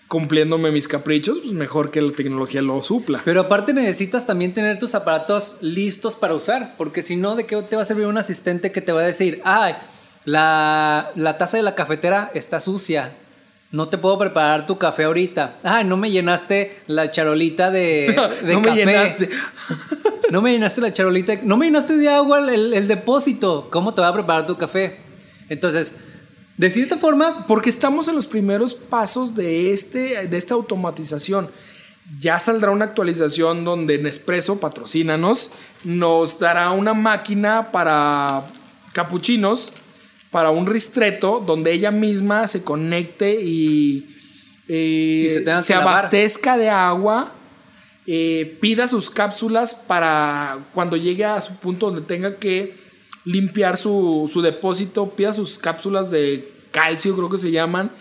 cumpliéndome 0.07 0.71
mis 0.71 0.89
caprichos, 0.89 1.39
pues 1.39 1.53
mejor 1.53 1.89
que 1.89 2.01
la 2.01 2.11
tecnología 2.11 2.61
lo 2.61 2.83
supla. 2.83 3.21
Pero 3.23 3.39
aparte 3.41 3.71
necesitas 3.71 4.27
también 4.27 4.53
tener 4.53 4.77
tus 4.77 4.93
aparatos 4.93 5.55
listos 5.61 6.17
para 6.17 6.33
usar, 6.33 6.75
porque 6.77 7.01
si 7.01 7.15
no, 7.15 7.37
¿de 7.37 7.45
qué 7.45 7.55
te 7.61 7.77
va 7.77 7.83
a 7.83 7.85
servir 7.85 8.05
un 8.07 8.17
asistente 8.17 8.73
que 8.73 8.81
te 8.81 8.91
va 8.91 8.99
a 8.99 9.05
decir, 9.05 9.41
ay, 9.45 9.75
la, 10.25 11.11
la 11.15 11.37
taza 11.37 11.57
de 11.57 11.63
la 11.63 11.75
cafetera 11.75 12.29
está 12.33 12.59
sucia, 12.59 13.13
no 13.71 13.87
te 13.89 13.97
puedo 13.97 14.17
preparar 14.19 14.65
tu 14.67 14.77
café 14.77 15.05
ahorita, 15.05 15.59
ay, 15.63 15.85
no 15.85 15.97
me 15.97 16.11
llenaste 16.11 16.81
la 16.87 17.11
charolita 17.11 17.71
de, 17.71 18.15
de 18.43 18.53
no 18.53 18.59
me 18.59 18.65
café. 18.67 18.85
llenaste. 18.85 19.29
No 20.29 20.41
me 20.41 20.51
llenaste 20.51 20.81
la 20.81 20.93
charolita, 20.93 21.33
no 21.43 21.57
me 21.57 21.65
llenaste 21.65 21.97
de 21.97 22.07
agua 22.09 22.39
el, 22.39 22.73
el 22.73 22.87
depósito, 22.87 23.69
¿cómo 23.71 23.93
te 23.93 24.01
va 24.01 24.09
a 24.09 24.13
preparar 24.13 24.45
tu 24.45 24.57
café? 24.57 24.99
Entonces, 25.49 25.95
de 26.57 26.69
cierta 26.69 26.97
forma, 26.97 27.47
Porque 27.47 27.69
estamos 27.69 28.07
en 28.07 28.15
los 28.15 28.27
primeros 28.27 28.73
pasos 28.73 29.35
de, 29.35 29.73
este, 29.73 30.27
de 30.27 30.37
esta 30.37 30.53
automatización. 30.53 31.49
Ya 32.19 32.39
saldrá 32.39 32.71
una 32.71 32.85
actualización 32.85 33.65
donde 33.65 33.97
Nespresso, 33.97 34.59
patrocínanos, 34.59 35.51
nos 35.83 36.39
dará 36.39 36.71
una 36.71 36.93
máquina 36.93 37.71
para 37.71 38.43
capuchinos, 38.93 39.73
para 40.31 40.49
un 40.49 40.65
ristreto, 40.65 41.43
donde 41.45 41.73
ella 41.73 41.91
misma 41.91 42.47
se 42.47 42.63
conecte 42.63 43.41
y, 43.41 44.15
eh, 44.67 45.25
Y 45.27 45.29
se 45.63 45.73
abastezca 45.81 46.57
de 46.57 46.69
agua, 46.69 47.33
eh, 48.07 48.57
pida 48.61 48.87
sus 48.87 49.09
cápsulas 49.09 49.73
para 49.75 50.59
cuando 50.73 50.95
llegue 50.97 51.25
a 51.25 51.39
su 51.41 51.55
punto 51.57 51.87
donde 51.87 52.01
tenga 52.01 52.37
que 52.37 52.75
limpiar 53.25 53.77
su, 53.77 54.29
su 54.31 54.41
depósito, 54.41 55.09
pida 55.11 55.33
sus 55.33 55.59
cápsulas 55.59 56.09
de 56.09 56.49
calcio, 56.71 57.15
creo 57.15 57.29
que 57.29 57.37
se 57.37 57.51
llaman, 57.51 57.91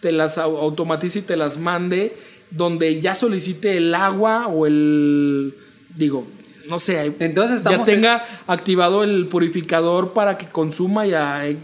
te 0.00 0.12
las 0.12 0.38
au- 0.38 0.58
automatice 0.60 1.18
y 1.18 1.22
te 1.22 1.36
las 1.36 1.58
mande, 1.58 2.16
donde 2.50 3.00
ya 3.00 3.14
solicite 3.14 3.76
el 3.76 3.94
agua 3.94 4.46
o 4.46 4.66
el, 4.66 5.54
digo, 5.96 6.26
no 6.68 6.78
sé, 6.78 7.12
Entonces 7.18 7.62
ya 7.64 7.70
en- 7.72 7.84
tenga 7.84 8.24
activado 8.46 9.02
el 9.04 9.26
purificador 9.26 10.12
para 10.12 10.38
que 10.38 10.46
consuma 10.46 11.04
ya 11.06 11.46
eh, 11.46 11.58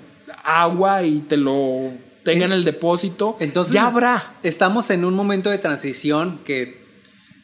agua 0.46 1.02
y 1.02 1.20
te 1.20 1.36
lo 1.36 1.90
tenga 2.24 2.44
en 2.46 2.52
el 2.52 2.64
depósito, 2.64 3.36
entonces 3.40 3.74
ya 3.74 3.86
habrá. 3.86 4.34
Estamos 4.42 4.90
en 4.90 5.04
un 5.04 5.14
momento 5.14 5.50
de 5.50 5.58
transición 5.58 6.40
que 6.44 6.84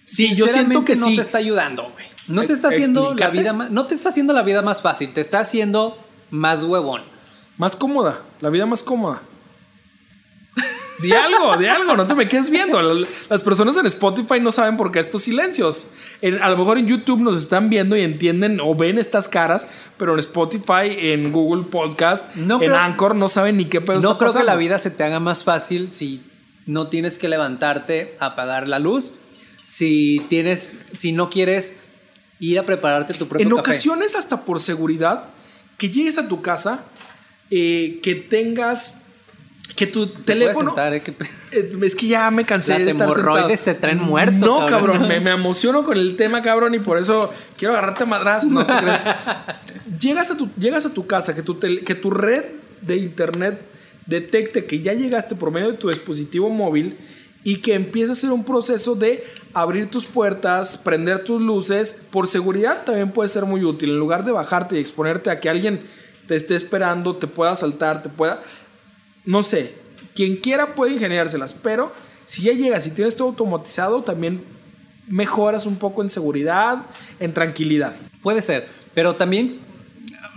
Sí, 0.05 0.35
yo 0.35 0.49
siento 0.49 0.85
que 0.85 0.97
no 0.97 1.07
sí. 1.07 1.17
te 1.17 1.23
está 1.23 1.39
ayudando, 1.39 1.91
güey. 1.93 2.07
No 2.27 2.43
te 2.45 2.53
E- 2.53 2.55
está 2.55 2.69
haciendo 2.69 3.15
la 3.15 3.29
vida 3.31 3.53
más, 3.53 3.71
no 3.71 3.87
te 3.87 3.95
está 3.95 4.09
haciendo 4.09 4.33
la 4.33 4.43
vida 4.43 4.63
más 4.63 4.81
fácil, 4.83 5.13
te 5.13 5.21
está 5.21 5.41
haciendo 5.41 5.97
más 6.31 6.65
huevón. 6.65 7.03
Más 7.59 7.77
cómoda, 7.77 8.23
la 8.41 8.51
vida 8.51 8.67
más 8.67 8.83
cómoda. 8.83 9.23
Di 11.03 11.13
algo, 11.13 11.57
di 11.57 11.67
algo, 11.67 11.97
no 11.97 12.07
te 12.07 12.15
me 12.15 12.29
quedes 12.29 12.49
viendo. 12.51 12.81
Las 13.29 13.43
personas 13.43 13.77
en 13.77 13.87
Spotify 13.87 14.41
no 14.41 14.53
saben 14.53 14.77
por 14.77 14.93
qué 14.93 15.01
estos 15.01 15.23
silencios. 15.23 15.89
En- 16.21 16.41
a 16.43 16.49
lo 16.51 16.57
mejor 16.57 16.79
en 16.79 16.87
YouTube 16.87 17.21
nos 17.21 17.41
están 17.41 17.69
viendo 17.69 17.97
y 17.97 18.03
entienden 18.03 18.61
o 18.61 18.75
ven 18.75 18.99
estas 18.99 19.29
caras, 19.29 19.67
pero 19.99 20.13
en 20.15 20.19
Spotify, 20.21 20.97
en 20.99 21.33
Google 21.33 21.65
Podcast, 21.65 22.35
No 22.37 22.55
en 22.55 22.61
creo- 22.71 22.77
Anchor 22.77 23.15
no 23.17 23.29
saben 23.29 23.57
ni 23.57 23.65
qué 23.67 23.81
pedo 23.81 24.01
No 24.01 24.13
está 24.13 24.19
creo 24.19 24.33
que 24.33 24.45
la 24.45 24.57
vida 24.57 24.79
se 24.79 24.91
te 24.91 25.03
haga 25.05 25.19
más 25.21 25.45
fácil 25.45 25.91
si 25.91 26.23
no 26.67 26.87
tienes 26.89 27.19
que 27.19 27.29
levantarte 27.29 28.17
a 28.21 28.27
apagar 28.27 28.69
la 28.69 28.79
luz, 28.79 29.15
si 29.67 30.25
tienes, 30.29 30.81
si 30.93 31.13
no 31.13 31.29
quieres 31.31 31.79
ir 32.39 32.59
a 32.59 32.63
prepararte 32.65 33.15
tu 33.15 33.27
propio 33.29 33.45
En 33.47 33.51
café. 33.51 33.61
ocasiones, 33.71 34.15
hasta 34.15 34.45
por 34.45 34.61
seguridad, 34.61 35.31
que 35.79 35.91
llegues 35.91 36.19
a 36.19 36.29
tu 36.29 36.43
casa, 36.43 36.85
eh, 37.51 38.01
que 38.03 38.15
tengas, 38.15 39.02
que 39.75 39.87
tu 39.87 40.07
teléfono... 40.07 40.71
sentar, 40.71 40.95
eh, 40.95 41.03
Eh, 41.53 41.73
Es 41.83 41.95
que 41.95 42.07
ya 42.07 42.31
me 42.31 42.45
cansé 42.45 42.75
Las 42.75 42.85
de 42.85 42.91
estar 42.91 43.07
hemorroides 43.09 43.61
sentado. 43.61 43.75
te 43.77 43.81
traen 43.81 43.99
muerto, 44.03 44.35
No, 44.47 44.59
cabrón. 44.67 44.99
cabrón, 44.99 45.09
me, 45.09 45.21
me 45.21 45.31
emociono 45.31 45.83
con 45.85 45.97
el 45.99 46.17
tema, 46.17 46.43
cabrón, 46.43 46.75
y 46.75 46.79
por 46.81 46.99
eso 46.99 47.33
quiero 47.57 47.73
agarrarte 47.75 48.03
a 48.05 48.07
madraz. 48.07 48.45
No 48.47 48.67
te 48.67 48.73
llegas, 50.01 50.31
a 50.31 50.37
tu, 50.37 50.49
llegas 50.59 50.85
a 50.87 50.93
tu 50.93 51.07
casa, 51.07 51.35
que 51.35 51.43
tu, 51.43 51.59
que 51.59 51.95
tu 51.95 52.11
red 52.11 52.45
de 52.81 52.97
internet 52.97 53.61
detecte 54.07 54.65
que 54.67 54.81
ya 54.81 54.93
llegaste 54.93 55.37
por 55.37 55.51
medio 55.53 55.71
de 55.71 55.79
tu 55.79 55.89
dispositivo 55.89 56.51
móvil 56.51 56.99
y 57.45 57.57
que 57.59 57.75
empiece 57.75 58.11
a 58.11 58.13
hacer 58.13 58.31
un 58.31 58.45
proceso 58.45 58.95
de 58.95 59.25
abrir 59.55 59.91
tus 59.91 60.05
puertas, 60.05 60.77
prender 60.77 61.25
tus 61.25 61.41
luces. 61.41 62.01
Por 62.11 62.27
seguridad 62.29 62.85
también 62.85 63.11
puede 63.11 63.29
ser 63.29 63.45
muy 63.47 63.65
útil. 63.65 63.91
En 63.91 63.99
lugar 63.99 64.25
de 64.25 64.33
bajarte 64.33 64.77
y 64.77 64.81
exponerte 64.81 65.31
a 65.31 65.39
que 65.41 65.49
alguien 65.49 65.81
te 66.27 66.37
esté 66.37 66.55
esperando, 66.55 67.17
te 67.17 67.27
pueda 67.27 67.55
saltar, 67.55 68.03
te 68.03 68.09
pueda 68.09 68.43
no 69.25 69.43
sé, 69.43 69.75
quien 70.15 70.37
quiera 70.37 70.75
puede 70.75 70.93
ingeniárselas, 70.93 71.53
pero 71.55 71.93
si 72.25 72.43
ya 72.43 72.53
llegas 72.53 72.87
y 72.87 72.91
tienes 72.91 73.17
todo 73.17 73.29
automatizado, 73.29 74.03
también 74.03 74.45
mejoras 75.09 75.67
un 75.67 75.77
poco 75.77 76.03
en 76.03 76.09
seguridad, 76.09 76.87
en 77.21 77.33
tranquilidad. 77.33 77.95
Puede 78.23 78.43
ser, 78.43 78.67
pero 78.95 79.17
también, 79.17 79.61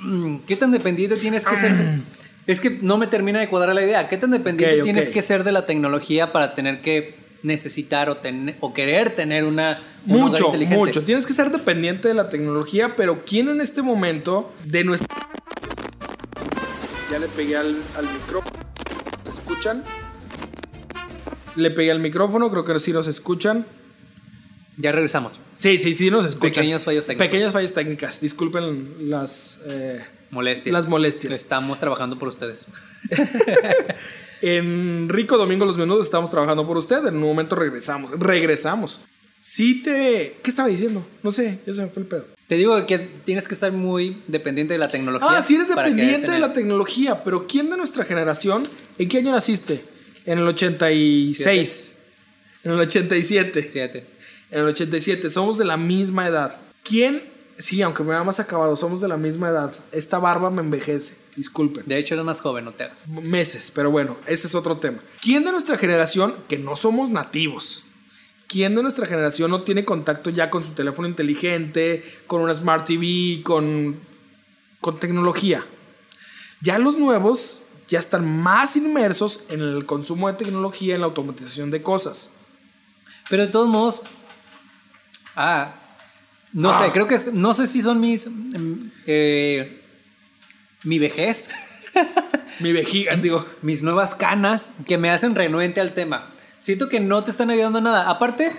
mm, 0.01 0.37
¿qué 0.47 0.55
tan 0.55 0.71
dependiente 0.71 1.17
tienes 1.17 1.45
que 1.45 1.55
ser? 1.55 1.71
Es 2.47 2.61
que 2.61 2.69
no 2.69 2.99
me 2.99 3.07
termina 3.07 3.39
de 3.39 3.49
cuadrar 3.49 3.73
la 3.73 3.81
idea. 3.81 4.07
¿Qué 4.07 4.17
tan 4.17 4.29
dependiente 4.29 4.83
tienes 4.83 5.09
que 5.09 5.23
ser 5.23 5.43
de 5.43 5.51
la 5.51 5.65
tecnología 5.65 6.31
para 6.31 6.53
tener 6.53 6.79
que 6.81 7.15
necesitar 7.41 8.07
o, 8.07 8.17
tener, 8.17 8.57
o 8.59 8.71
querer 8.71 9.15
tener 9.15 9.45
una 9.45 9.79
un 10.05 10.19
Mucho, 10.19 10.45
inteligente? 10.45 10.77
mucho. 10.77 11.03
Tienes 11.03 11.25
que 11.25 11.33
ser 11.33 11.49
dependiente 11.49 12.07
de 12.07 12.13
la 12.13 12.29
tecnología, 12.29 12.95
pero 12.95 13.25
¿quién 13.25 13.49
en 13.49 13.61
este 13.61 13.81
momento 13.81 14.53
de 14.63 14.83
nuestra... 14.83 15.07
Ya 17.11 17.17
le 17.17 17.27
pegué 17.29 17.57
al, 17.57 17.81
al 17.97 18.05
micrófono. 18.13 18.64
¿Se 19.35 19.41
escuchan? 19.41 19.83
Le 21.57 21.69
pegué 21.71 21.91
al 21.91 21.99
micrófono, 21.99 22.49
creo 22.49 22.63
que 22.63 22.79
sí 22.79 22.93
nos 22.93 23.07
escuchan. 23.07 23.65
Ya 24.77 24.93
regresamos. 24.93 25.41
Sí, 25.57 25.77
sí, 25.77 25.93
sí 25.93 26.09
nos 26.09 26.25
escuchan. 26.25 26.51
Pequeños 26.63 26.85
fallos 26.85 27.05
técnicos. 27.05 27.27
Pequeñas 27.27 27.51
fallas 27.51 27.73
técnicas. 27.73 28.21
Disculpen 28.21 29.09
las... 29.09 29.61
eh, 29.65 30.05
Molestias. 30.31 30.71
Las 30.71 30.87
molestias. 30.87 31.33
Estamos 31.33 31.79
trabajando 31.79 32.17
por 32.17 32.29
ustedes. 32.29 32.65
En 34.41 35.09
Rico 35.09 35.37
Domingo 35.37 35.65
Los 35.65 35.77
Menudos 35.77 36.05
estamos 36.05 36.29
trabajando 36.29 36.67
por 36.67 36.77
usted. 36.77 37.05
En 37.07 37.15
un 37.15 37.21
momento 37.23 37.55
regresamos. 37.55 38.11
Regresamos. 38.11 39.01
Sí 39.41 39.81
te... 39.81 40.37
¿Qué 40.43 40.49
estaba 40.49 40.67
diciendo? 40.67 41.05
No 41.23 41.31
sé, 41.31 41.61
ya 41.65 41.73
se 41.73 41.81
me 41.81 41.87
fue 41.89 42.03
el 42.03 42.07
pedo. 42.07 42.25
Te 42.47 42.55
digo 42.55 42.85
que 42.85 42.99
tienes 42.99 43.47
que 43.47 43.55
estar 43.55 43.71
muy 43.71 44.21
dependiente 44.27 44.73
de 44.73 44.79
la 44.79 44.89
tecnología. 44.89 45.29
Ah, 45.31 45.41
sí 45.41 45.55
eres 45.55 45.69
dependiente 45.69 46.29
de 46.29 46.39
la 46.39 46.53
tecnología, 46.53 47.23
pero 47.23 47.47
¿quién 47.47 47.71
de 47.71 47.77
nuestra 47.77 48.05
generación? 48.05 48.63
¿En 48.99 49.09
qué 49.09 49.17
año 49.17 49.31
naciste? 49.31 49.83
En 50.25 50.37
el 50.37 50.47
86. 50.47 51.97
En 52.63 52.71
el 52.71 52.79
87. 52.79 53.63
Fíjate. 53.63 54.05
En 54.51 54.59
el 54.59 54.65
87. 54.67 55.29
Somos 55.29 55.57
de 55.57 55.65
la 55.65 55.77
misma 55.77 56.27
edad. 56.27 56.57
¿Quién? 56.83 57.23
Sí, 57.57 57.81
aunque 57.81 58.03
me 58.03 58.21
más 58.23 58.39
acabado, 58.39 58.75
somos 58.75 59.01
de 59.01 59.07
la 59.07 59.17
misma 59.17 59.49
edad. 59.49 59.73
Esta 59.91 60.19
barba 60.19 60.51
me 60.51 60.61
envejece. 60.61 61.15
Disculpen. 61.35 61.83
De 61.85 61.97
hecho, 61.97 62.13
eres 62.13 62.25
más 62.25 62.41
joven, 62.41 62.65
no 62.65 62.73
te 62.73 62.83
hagas. 62.83 63.07
meses, 63.07 63.71
pero 63.73 63.91
bueno, 63.91 64.17
este 64.27 64.47
es 64.47 64.55
otro 64.55 64.77
tema. 64.77 64.99
¿Quién 65.21 65.43
de 65.45 65.51
nuestra 65.51 65.77
generación, 65.77 66.35
que 66.47 66.57
no 66.57 66.75
somos 66.75 67.09
nativos, 67.09 67.84
quién 68.47 68.75
de 68.75 68.81
nuestra 68.81 69.05
generación 69.05 69.51
no 69.51 69.61
tiene 69.63 69.85
contacto 69.85 70.29
ya 70.29 70.49
con 70.49 70.63
su 70.63 70.71
teléfono 70.71 71.07
inteligente, 71.07 72.03
con 72.27 72.41
una 72.41 72.53
Smart 72.53 72.85
TV, 72.85 73.41
con, 73.43 73.99
con 74.81 74.99
tecnología? 74.99 75.63
Ya 76.61 76.77
los 76.79 76.97
nuevos 76.97 77.61
ya 77.87 77.99
están 77.99 78.25
más 78.25 78.75
inmersos 78.75 79.43
en 79.49 79.61
el 79.61 79.85
consumo 79.85 80.27
de 80.27 80.33
tecnología, 80.37 80.95
en 80.95 81.01
la 81.01 81.07
automatización 81.07 81.69
de 81.71 81.81
cosas. 81.83 82.33
Pero 83.29 83.45
de 83.45 83.51
todos 83.51 83.67
modos. 83.69 84.03
Ah. 85.35 85.75
No 86.53 86.69
Ah. 86.71 86.85
sé, 86.85 86.91
creo 86.91 87.07
que 87.07 87.17
no 87.33 87.53
sé 87.53 87.67
si 87.67 87.81
son 87.81 87.99
mis. 87.99 88.27
mm, 88.29 88.91
eh, 89.05 89.81
mi 90.83 90.99
vejez, 90.99 91.49
Mi 92.59 92.71
vejiga, 92.73 93.15
digo, 93.15 93.45
mis 93.61 93.83
nuevas 93.83 94.15
canas 94.15 94.71
que 94.87 94.97
me 94.97 95.09
hacen 95.11 95.33
renuente 95.35 95.81
al 95.81 95.93
tema. 95.93 96.31
Siento 96.65 96.89
que 96.89 96.99
no 96.99 97.23
te 97.23 97.29
están 97.29 97.51
ayudando 97.51 97.77
a 97.77 97.81
nada. 97.81 98.09
Aparte, 98.09 98.51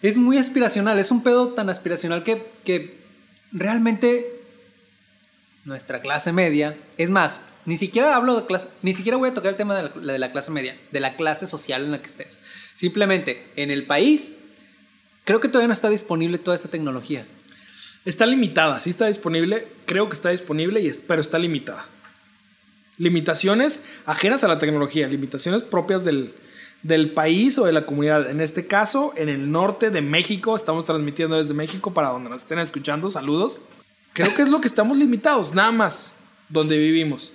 es 0.00 0.16
muy 0.16 0.38
aspiracional. 0.38 0.98
Es 0.98 1.10
un 1.10 1.22
pedo 1.22 1.50
tan 1.50 1.68
aspiracional 1.68 2.24
que, 2.24 2.50
que 2.64 2.96
realmente 3.52 4.40
nuestra 5.66 6.00
clase 6.00 6.32
media. 6.32 6.78
Es 6.96 7.10
más, 7.10 7.44
ni 7.66 7.76
siquiera 7.76 8.16
hablo 8.16 8.40
de 8.40 8.46
clase. 8.46 8.68
Ni 8.80 8.94
siquiera 8.94 9.18
voy 9.18 9.28
a 9.28 9.34
tocar 9.34 9.50
el 9.50 9.56
tema 9.58 9.76
de 9.76 9.90
la, 9.94 10.12
de 10.14 10.18
la 10.18 10.32
clase 10.32 10.50
media, 10.50 10.74
de 10.90 11.00
la 11.00 11.16
clase 11.16 11.46
social 11.46 11.84
en 11.84 11.90
la 11.90 12.00
que 12.00 12.08
estés. 12.08 12.40
Simplemente, 12.72 13.52
en 13.56 13.70
el 13.70 13.86
país 13.86 14.38
creo 15.24 15.40
que 15.40 15.48
todavía 15.48 15.68
no 15.68 15.74
está 15.74 15.90
disponible 15.90 16.38
toda 16.38 16.54
esa 16.54 16.70
tecnología. 16.70 17.26
Está 18.06 18.24
limitada, 18.24 18.80
sí 18.80 18.88
está 18.88 19.06
disponible, 19.06 19.68
creo 19.84 20.08
que 20.08 20.14
está 20.14 20.30
disponible, 20.30 20.90
pero 21.06 21.20
está 21.20 21.38
limitada. 21.38 21.86
Limitaciones 22.96 23.84
ajenas 24.06 24.44
a 24.44 24.48
la 24.48 24.56
tecnología, 24.56 25.06
limitaciones 25.08 25.62
propias 25.62 26.06
del, 26.06 26.34
del 26.82 27.12
país 27.12 27.58
o 27.58 27.66
de 27.66 27.72
la 27.72 27.86
comunidad. 27.86 28.30
En 28.30 28.40
este 28.40 28.66
caso, 28.66 29.12
en 29.16 29.28
el 29.28 29.50
norte 29.50 29.90
de 29.90 30.00
México, 30.00 30.56
estamos 30.56 30.84
transmitiendo 30.84 31.36
desde 31.36 31.54
México 31.54 31.92
para 31.92 32.08
donde 32.08 32.30
nos 32.30 32.42
estén 32.42 32.58
escuchando, 32.58 33.10
saludos. 33.10 33.60
Creo 34.12 34.34
que 34.34 34.42
es 34.42 34.48
lo 34.48 34.60
que 34.60 34.68
estamos 34.68 34.96
limitados, 34.96 35.54
nada 35.54 35.72
más, 35.72 36.12
donde 36.48 36.76
vivimos. 36.78 37.32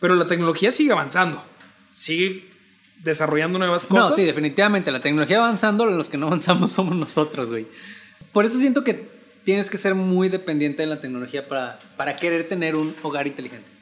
Pero 0.00 0.14
la 0.14 0.26
tecnología 0.26 0.70
sigue 0.70 0.92
avanzando, 0.92 1.42
sigue 1.90 2.48
desarrollando 3.02 3.58
nuevas 3.58 3.86
cosas. 3.86 4.10
No, 4.10 4.16
sí, 4.16 4.24
definitivamente. 4.24 4.90
La 4.90 5.02
tecnología 5.02 5.38
avanzando, 5.38 5.86
los 5.86 6.08
que 6.08 6.16
no 6.16 6.26
avanzamos 6.26 6.72
somos 6.72 6.96
nosotros, 6.96 7.50
güey. 7.50 7.66
Por 8.32 8.44
eso 8.44 8.56
siento 8.56 8.84
que 8.84 9.08
tienes 9.44 9.70
que 9.70 9.78
ser 9.78 9.94
muy 9.94 10.28
dependiente 10.28 10.82
de 10.82 10.88
la 10.88 11.00
tecnología 11.00 11.48
para, 11.48 11.78
para 11.96 12.16
querer 12.16 12.48
tener 12.48 12.76
un 12.76 12.94
hogar 13.02 13.26
inteligente. 13.26 13.77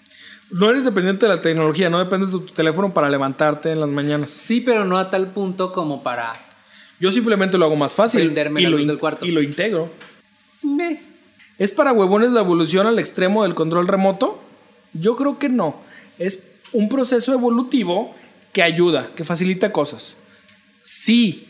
No 0.51 0.71
eres 0.71 0.85
dependiente 0.85 1.27
de 1.27 1.35
la 1.35 1.41
tecnología, 1.41 1.91
no 1.91 1.99
dependes 1.99 2.33
de 2.33 2.39
tu 2.39 2.47
teléfono 2.53 2.95
para 2.95 3.11
levantarte 3.11 3.73
en 3.73 3.81
las 3.81 3.89
mañanas. 3.89 4.31
Sí, 4.31 4.61
pero 4.61 4.85
no 4.85 4.99
a 4.99 5.11
tal 5.11 5.33
punto 5.33 5.73
como 5.73 6.03
para... 6.03 6.33
Yo 7.01 7.11
simplemente 7.13 7.59
lo 7.59 7.65
hago 7.67 7.77
más 7.77 7.95
fácil 7.95 8.21
Prenderme 8.23 8.61
y, 8.61 8.65
la 8.65 8.71
lo 8.71 8.77
luz 8.77 8.83
in- 8.83 8.89
del 8.89 8.99
cuarto. 8.99 9.27
y 9.27 9.31
lo 9.33 9.43
integro. 9.43 9.91
Meh. 10.63 11.03
¿Es 11.59 11.73
para 11.73 11.93
huevones 11.93 12.31
la 12.33 12.41
evolución 12.41 12.87
al 12.87 12.99
extremo 12.99 13.43
del 13.43 13.55
control 13.55 13.89
remoto? 13.89 14.43
Yo 14.93 15.17
creo 15.17 15.39
que 15.39 15.49
no. 15.49 15.81
Es 16.19 16.53
un 16.73 16.89
proceso 16.89 17.33
evolutivo 17.35 18.15
que 18.53 18.63
ayuda, 18.63 19.11
que 19.15 19.25
facilita 19.25 19.73
cosas. 19.73 20.17
Sí, 20.83 21.49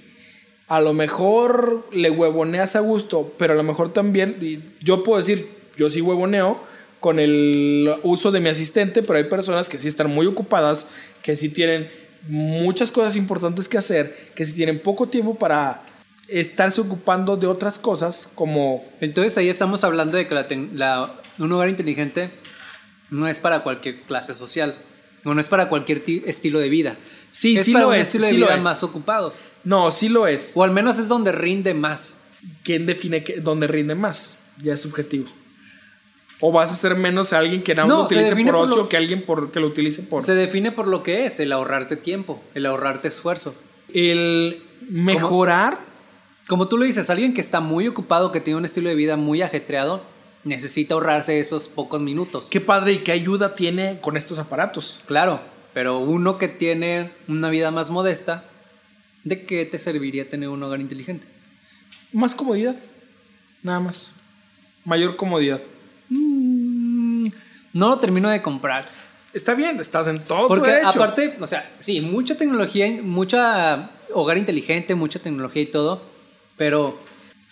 a 0.69 0.81
lo 0.81 0.95
mejor 0.95 1.87
le 1.93 2.11
huevoneas 2.11 2.75
a 2.77 2.81
gusto, 2.81 3.35
pero 3.39 3.53
a 3.53 3.57
lo 3.57 3.63
mejor 3.63 3.93
también, 3.93 4.39
y 4.41 4.61
yo 4.85 5.03
puedo 5.05 5.19
decir, 5.19 5.49
yo 5.77 5.91
sí 5.91 6.01
huevoneo 6.01 6.61
con 7.07 7.21
el 7.21 7.95
uso 8.03 8.33
de 8.33 8.41
mi 8.41 8.49
asistente, 8.49 9.01
pero 9.01 9.17
hay 9.19 9.25
personas 9.27 9.69
que 9.69 9.79
sí 9.79 9.87
están 9.87 10.11
muy 10.11 10.27
ocupadas, 10.27 10.89
que 11.23 11.37
sí 11.37 11.51
tienen 11.51 11.89
muchas 12.27 12.91
cosas 12.91 13.15
importantes 13.15 13.69
que 13.69 13.79
hacer, 13.79 14.33
que 14.35 14.45
sí 14.45 14.57
tienen 14.57 14.81
poco 14.83 15.07
tiempo 15.09 15.37
para 15.39 15.85
estarse 16.27 16.81
ocupando 16.81 17.37
de 17.37 17.47
otras 17.47 17.79
cosas 17.79 18.29
como 18.35 18.85
Entonces 19.01 19.39
ahí 19.39 19.49
estamos 19.49 19.85
hablando 19.85 20.17
de 20.17 20.27
que 20.27 20.35
la 20.35 20.49
tec- 20.49 20.73
la- 20.75 21.21
un 21.39 21.53
hogar 21.53 21.69
inteligente 21.69 22.33
no 23.09 23.29
es 23.29 23.39
para 23.39 23.61
cualquier 23.63 24.03
clase 24.03 24.35
social. 24.35 24.75
No 25.23 25.39
es 25.39 25.47
para 25.49 25.69
cualquier 25.69 26.01
ti- 26.05 26.25
estilo 26.27 26.59
de 26.59 26.69
vida. 26.69 26.97
Sí, 27.31 27.57
es 27.57 27.67
sí 27.67 27.73
para 27.73 27.85
lo 27.85 27.91
un 27.91 27.95
es, 27.99 28.09
estilo 28.09 28.25
de 28.25 28.31
sí 28.31 28.37
lo 28.39 28.47
vida 28.47 28.57
es. 28.59 28.65
más 28.65 28.83
ocupado. 28.83 29.33
No, 29.63 29.93
sí 29.93 30.09
lo 30.09 30.27
es. 30.27 30.55
O 30.57 30.65
al 30.65 30.73
menos 30.73 30.99
es 30.99 31.07
donde 31.07 31.31
rinde 31.31 31.73
más. 31.73 32.19
¿Quién 32.65 32.85
define 32.85 33.23
que, 33.23 33.37
dónde 33.41 33.69
rinde 33.69 33.95
más? 33.95 34.39
Ya 34.61 34.73
es 34.75 34.81
subjetivo. 34.81 35.27
O 36.41 36.53
vas 36.53 36.71
a 36.71 36.75
ser 36.75 36.97
menos 36.97 37.33
a 37.33 37.39
alguien 37.39 37.63
que 37.63 37.75
nada 37.75 37.87
más 37.87 37.95
No, 37.95 38.01
lo 38.01 38.05
utilice 38.07 38.35
por 38.37 38.45
por 38.45 38.55
ocio 38.57 38.77
lo- 38.77 38.89
que 38.89 38.97
alguien 38.97 39.23
por, 39.23 39.51
que 39.51 39.61
lo 39.61 39.67
utilice 39.69 40.03
por... 40.03 40.23
Se 40.23 40.35
define 40.35 40.71
por 40.73 40.87
lo 40.87 41.03
que 41.03 41.25
es, 41.27 41.41
el 41.41 41.51
ahorrarte 41.53 41.97
tiempo, 41.97 42.43
el 42.55 42.67
ahorrarte 42.67 43.09
esfuerzo. 43.09 43.57
El 43.93 44.63
mejorar... 44.89 45.79
Como 46.49 46.69
tú 46.69 46.79
lo 46.79 46.85
dices, 46.85 47.11
alguien 47.11 47.35
que 47.35 47.41
está 47.41 47.59
muy 47.61 47.89
ocupado, 47.89 48.31
que 48.31 48.41
tiene 48.41 48.59
un 48.59 48.65
estilo 48.65 48.89
de 48.89 48.95
vida 48.95 49.17
muy 49.17 49.43
ajetreado, 49.43 50.05
necesita 50.45 50.95
ahorrarse 50.95 51.41
esos 51.41 51.67
pocos 51.67 52.01
minutos. 52.01 52.49
Qué 52.51 52.61
padre 52.61 52.93
y 52.93 52.99
qué 52.99 53.11
ayuda 53.11 53.57
tiene 53.57 53.99
con 54.01 54.17
estos 54.17 54.39
aparatos. 54.39 55.01
Claro, 55.07 55.41
pero 55.75 55.99
uno 55.99 56.39
que 56.39 56.47
tiene 56.47 57.11
una 57.27 57.51
vida 57.51 57.73
más 57.73 57.91
modesta, 57.91 58.45
¿de 59.25 59.45
qué 59.45 59.65
te 59.67 59.81
serviría 59.81 60.29
tener 60.29 60.49
un 60.49 60.63
hogar 60.63 60.81
inteligente? 60.81 61.27
Más 62.13 62.37
comodidad. 62.37 62.77
Nada 63.65 63.81
más. 63.81 64.13
Mayor 64.85 65.17
comodidad. 65.17 65.61
No 67.77 67.89
lo 67.91 67.99
termino 67.99 68.29
de 68.31 68.41
comprar. 68.43 68.89
Está 69.33 69.55
bien, 69.55 69.79
estás 69.81 70.07
en 70.07 70.19
todo 70.25 70.43
tu 70.43 70.49
Porque 70.49 70.71
derecho. 70.71 70.89
aparte, 70.89 71.37
o 71.41 71.47
sea, 71.47 71.71
sí, 71.79 72.01
mucha 72.01 72.37
tecnología, 72.37 72.89
mucha 73.03 73.91
hogar 74.15 74.39
inteligente, 74.39 74.95
mucha 74.95 75.19
tecnología 75.19 75.63
y 75.63 75.67
todo, 75.67 76.01
pero 76.57 76.99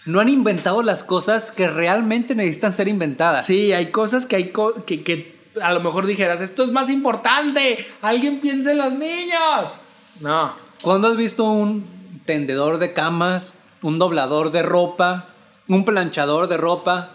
no 0.06 0.20
han 0.20 0.28
inventado 0.30 0.82
las 0.82 1.02
cosas 1.02 1.52
que 1.52 1.68
realmente 1.68 2.34
necesitan 2.34 2.72
ser 2.72 2.88
inventadas. 2.88 3.44
Sí, 3.44 3.72
hay 3.72 3.90
cosas 3.90 4.24
que 4.24 4.36
hay 4.36 4.48
co- 4.50 4.84
que, 4.86 5.02
que 5.02 5.34
a 5.60 5.72
lo 5.74 5.80
mejor 5.80 6.06
dijeras, 6.06 6.40
esto 6.40 6.62
es 6.62 6.70
más 6.70 6.88
importante. 6.88 7.84
Alguien 8.00 8.40
piensa 8.40 8.72
en 8.72 8.78
los 8.78 8.94
niños. 8.94 9.80
No. 10.20 10.54
¿Cuándo 10.82 11.08
has 11.08 11.16
visto 11.16 11.44
un 11.44 11.84
tendedor 12.24 12.78
de 12.78 12.92
camas, 12.94 13.52
un 13.82 13.98
doblador 13.98 14.52
de 14.52 14.62
ropa, 14.62 15.28
un 15.68 15.84
planchador 15.84 16.48
de 16.48 16.56
ropa, 16.56 17.10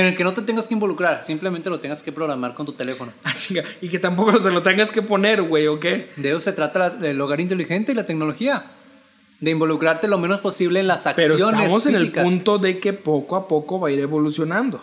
en 0.00 0.06
el 0.06 0.14
que 0.14 0.24
no 0.24 0.32
te 0.32 0.42
tengas 0.42 0.68
que 0.68 0.74
involucrar, 0.74 1.22
simplemente 1.22 1.68
lo 1.68 1.78
tengas 1.80 2.02
que 2.02 2.12
programar 2.12 2.54
con 2.54 2.66
tu 2.66 2.72
teléfono? 2.72 3.12
Ah, 3.24 3.34
chinga. 3.36 3.64
Y 3.80 3.88
que 3.88 3.98
tampoco 3.98 4.40
te 4.40 4.50
lo 4.50 4.62
tengas 4.62 4.90
que 4.90 5.02
poner, 5.02 5.42
güey, 5.42 5.66
¿o 5.66 5.78
qué? 5.78 6.10
De 6.16 6.30
eso 6.30 6.40
se 6.40 6.52
trata 6.52 6.96
el 7.02 7.20
hogar 7.20 7.40
inteligente 7.40 7.92
y 7.92 7.94
la 7.94 8.06
tecnología. 8.06 8.64
De 9.40 9.50
involucrarte 9.50 10.06
lo 10.08 10.18
menos 10.18 10.40
posible 10.40 10.80
en 10.80 10.86
las 10.86 11.02
Pero 11.16 11.34
acciones 11.34 11.60
estamos 11.60 11.86
en 11.86 11.96
el 11.96 12.12
punto 12.12 12.58
de 12.58 12.78
que 12.78 12.92
poco 12.92 13.36
a 13.36 13.48
poco 13.48 13.80
va 13.80 13.88
a 13.88 13.90
ir 13.90 13.98
evolucionando. 14.00 14.82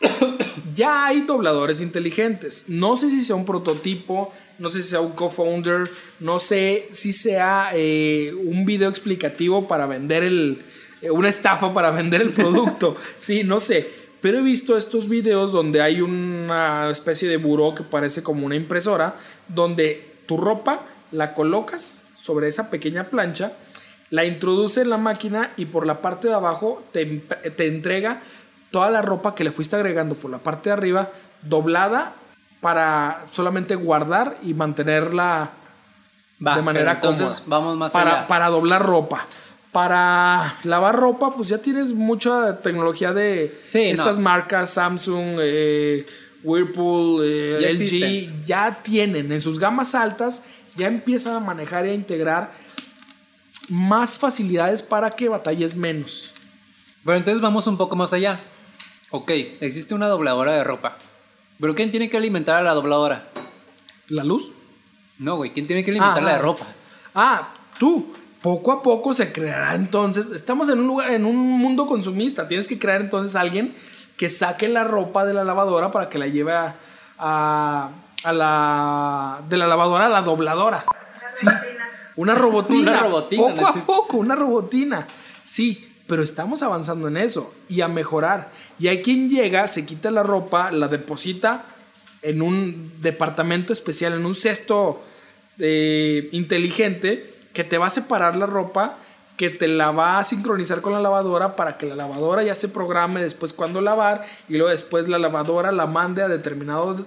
ya 0.74 1.06
hay 1.06 1.22
dobladores 1.22 1.80
inteligentes. 1.80 2.64
No 2.68 2.96
sé 2.96 3.10
si 3.10 3.24
sea 3.24 3.36
un 3.36 3.44
prototipo, 3.44 4.32
no 4.58 4.70
sé 4.70 4.82
si 4.82 4.88
sea 4.88 5.00
un 5.00 5.12
co-founder, 5.12 5.90
no 6.18 6.38
sé 6.38 6.88
si 6.90 7.12
sea 7.12 7.70
eh, 7.74 8.32
un 8.34 8.64
video 8.64 8.88
explicativo 8.88 9.68
para 9.68 9.86
vender 9.86 10.22
el. 10.24 10.62
eh, 11.02 11.10
una 11.10 11.28
estafa 11.28 11.72
para 11.72 11.90
vender 11.90 12.22
el 12.22 12.30
producto. 12.32 12.96
sí, 13.18 13.44
no 13.44 13.60
sé. 13.60 13.99
Pero 14.20 14.38
he 14.38 14.42
visto 14.42 14.76
estos 14.76 15.08
videos 15.08 15.52
donde 15.52 15.80
hay 15.80 16.00
una 16.00 16.90
especie 16.90 17.28
de 17.28 17.36
buró 17.38 17.74
que 17.74 17.82
parece 17.82 18.22
como 18.22 18.44
una 18.46 18.54
impresora, 18.54 19.16
donde 19.48 20.14
tu 20.26 20.36
ropa 20.36 20.82
la 21.10 21.34
colocas 21.34 22.04
sobre 22.14 22.48
esa 22.48 22.70
pequeña 22.70 23.04
plancha, 23.04 23.52
la 24.10 24.24
introduce 24.24 24.82
en 24.82 24.90
la 24.90 24.98
máquina 24.98 25.52
y 25.56 25.66
por 25.66 25.86
la 25.86 26.02
parte 26.02 26.28
de 26.28 26.34
abajo 26.34 26.82
te, 26.92 27.04
te 27.06 27.66
entrega 27.66 28.22
toda 28.70 28.90
la 28.90 29.02
ropa 29.02 29.34
que 29.34 29.44
le 29.44 29.52
fuiste 29.52 29.76
agregando 29.76 30.14
por 30.14 30.30
la 30.30 30.38
parte 30.38 30.70
de 30.70 30.74
arriba, 30.74 31.10
doblada 31.42 32.14
para 32.60 33.24
solamente 33.26 33.74
guardar 33.74 34.36
y 34.42 34.54
mantenerla 34.54 35.50
Va, 36.46 36.56
de 36.56 36.62
manera 36.62 36.92
entonces 36.92 37.24
cómoda. 37.26 37.42
vamos 37.46 37.76
más 37.76 37.92
para, 37.92 38.18
allá. 38.18 38.26
para 38.26 38.48
doblar 38.48 38.82
ropa. 38.84 39.26
Para 39.72 40.56
lavar 40.64 40.96
ropa, 40.96 41.34
pues 41.36 41.48
ya 41.48 41.58
tienes 41.58 41.92
mucha 41.92 42.60
tecnología 42.60 43.12
de 43.12 43.60
Sí, 43.66 43.82
estas 43.82 44.16
no. 44.18 44.24
marcas, 44.24 44.70
Samsung, 44.70 45.38
eh, 45.40 46.06
Whirlpool, 46.42 47.22
eh, 47.24 47.58
Ya 47.60 47.68
LG, 47.68 47.82
existen. 47.82 48.44
ya 48.44 48.82
tienen 48.82 49.30
en 49.30 49.40
sus 49.40 49.60
gamas 49.60 49.94
altas, 49.94 50.44
ya 50.76 50.88
empiezan 50.88 51.36
a 51.36 51.40
manejar 51.40 51.86
y 51.86 51.90
a 51.90 51.94
integrar 51.94 52.50
más 53.68 54.18
facilidades 54.18 54.82
para 54.82 55.10
que 55.10 55.28
batalles 55.28 55.76
menos. 55.76 56.32
Pero 57.04 57.16
entonces 57.16 57.40
vamos 57.40 57.66
un 57.68 57.76
poco 57.76 57.94
más 57.94 58.12
allá. 58.12 58.40
Ok, 59.12 59.30
existe 59.60 59.94
una 59.94 60.06
dobladora 60.08 60.52
de 60.52 60.64
ropa. 60.64 60.98
¿Pero 61.60 61.74
quién 61.76 61.90
tiene 61.92 62.10
que 62.10 62.16
alimentar 62.16 62.56
a 62.56 62.62
la 62.62 62.74
dobladora? 62.74 63.28
¿La 64.08 64.24
luz? 64.24 64.50
No, 65.18 65.36
güey, 65.36 65.52
¿quién 65.52 65.66
tiene 65.68 65.84
que 65.84 65.90
alimentar 65.92 66.22
la 66.22 66.30
Ah, 66.30 66.34
de 66.34 66.38
ropa? 66.42 66.66
Ah, 67.14 67.54
tú. 67.78 68.14
Poco 68.42 68.72
a 68.72 68.82
poco 68.82 69.12
se 69.12 69.32
creará 69.32 69.74
entonces. 69.74 70.30
Estamos 70.32 70.68
en 70.70 70.80
un 70.80 70.86
lugar, 70.86 71.10
en 71.10 71.26
un 71.26 71.36
mundo 71.36 71.86
consumista. 71.86 72.48
Tienes 72.48 72.68
que 72.68 72.78
crear 72.78 73.00
entonces 73.00 73.36
a 73.36 73.40
alguien 73.40 73.74
que 74.16 74.28
saque 74.28 74.68
la 74.68 74.84
ropa 74.84 75.26
de 75.26 75.34
la 75.34 75.44
lavadora 75.44 75.90
para 75.90 76.08
que 76.08 76.18
la 76.18 76.26
lleve 76.26 76.52
a, 76.52 76.74
a, 77.18 77.90
a 78.24 78.32
la 78.32 79.42
de 79.48 79.56
la 79.56 79.66
lavadora 79.66 80.06
a 80.06 80.08
la 80.08 80.22
dobladora. 80.22 80.84
Sí. 81.28 81.46
Una 82.16 82.34
robotina. 82.34 82.92
Una 82.92 83.00
robotina, 83.00 83.42
Poco 83.42 83.66
a 83.66 83.74
poco, 83.74 84.16
una 84.16 84.36
robotina. 84.36 85.06
Sí, 85.44 85.92
pero 86.06 86.22
estamos 86.22 86.62
avanzando 86.62 87.08
en 87.08 87.16
eso 87.16 87.54
y 87.68 87.82
a 87.82 87.88
mejorar. 87.88 88.50
Y 88.78 88.88
hay 88.88 89.00
quien 89.00 89.30
llega, 89.30 89.68
se 89.68 89.86
quita 89.86 90.10
la 90.10 90.22
ropa, 90.22 90.70
la 90.70 90.88
deposita 90.88 91.64
en 92.22 92.42
un 92.42 93.00
departamento 93.00 93.72
especial, 93.72 94.14
en 94.14 94.26
un 94.26 94.34
cesto 94.34 95.02
eh, 95.58 96.28
inteligente 96.32 97.29
que 97.52 97.64
te 97.64 97.78
va 97.78 97.86
a 97.86 97.90
separar 97.90 98.36
la 98.36 98.46
ropa, 98.46 98.96
que 99.36 99.50
te 99.50 99.68
la 99.68 99.90
va 99.90 100.18
a 100.18 100.24
sincronizar 100.24 100.80
con 100.82 100.92
la 100.92 101.00
lavadora 101.00 101.56
para 101.56 101.76
que 101.78 101.86
la 101.86 101.94
lavadora 101.96 102.42
ya 102.42 102.54
se 102.54 102.68
programe 102.68 103.22
después 103.22 103.52
cuándo 103.52 103.80
lavar 103.80 104.22
y 104.48 104.54
luego 104.54 104.68
después 104.68 105.08
la 105.08 105.18
lavadora 105.18 105.72
la 105.72 105.86
mande 105.86 106.22
a 106.22 106.28
determinado 106.28 106.94
de- 106.94 107.04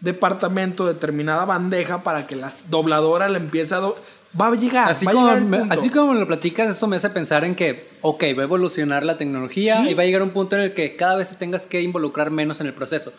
departamento, 0.00 0.86
determinada 0.86 1.44
bandeja 1.44 2.02
para 2.02 2.26
que 2.26 2.34
la 2.36 2.52
dobladora 2.68 3.28
la 3.28 3.38
empiece 3.38 3.74
a... 3.74 3.80
Va 4.40 4.46
a 4.46 4.54
llegar, 4.54 4.90
Así 4.90 5.04
va 5.04 5.12
a 5.12 5.14
como, 5.14 5.26
llegar 5.28 5.42
me- 5.42 5.58
punto. 5.58 5.74
así 5.74 5.90
como 5.90 6.12
me 6.14 6.20
lo 6.20 6.26
platicas, 6.26 6.68
eso 6.74 6.86
me 6.86 6.96
hace 6.96 7.10
pensar 7.10 7.44
en 7.44 7.54
que, 7.54 7.88
ok, 8.00 8.22
va 8.36 8.40
a 8.40 8.44
evolucionar 8.44 9.04
la 9.04 9.18
tecnología 9.18 9.82
Sí. 9.82 9.90
y 9.90 9.94
va 9.94 10.02
a 10.04 10.06
llegar 10.06 10.22
un 10.22 10.30
punto 10.30 10.56
en 10.56 10.62
el 10.62 10.74
que 10.74 10.96
cada 10.96 11.16
vez 11.16 11.28
te 11.28 11.34
tengas 11.36 11.66
que 11.66 11.82
involucrar 11.82 12.30
menos 12.30 12.60
en 12.60 12.66
el 12.66 12.72
proceso. 12.74 13.12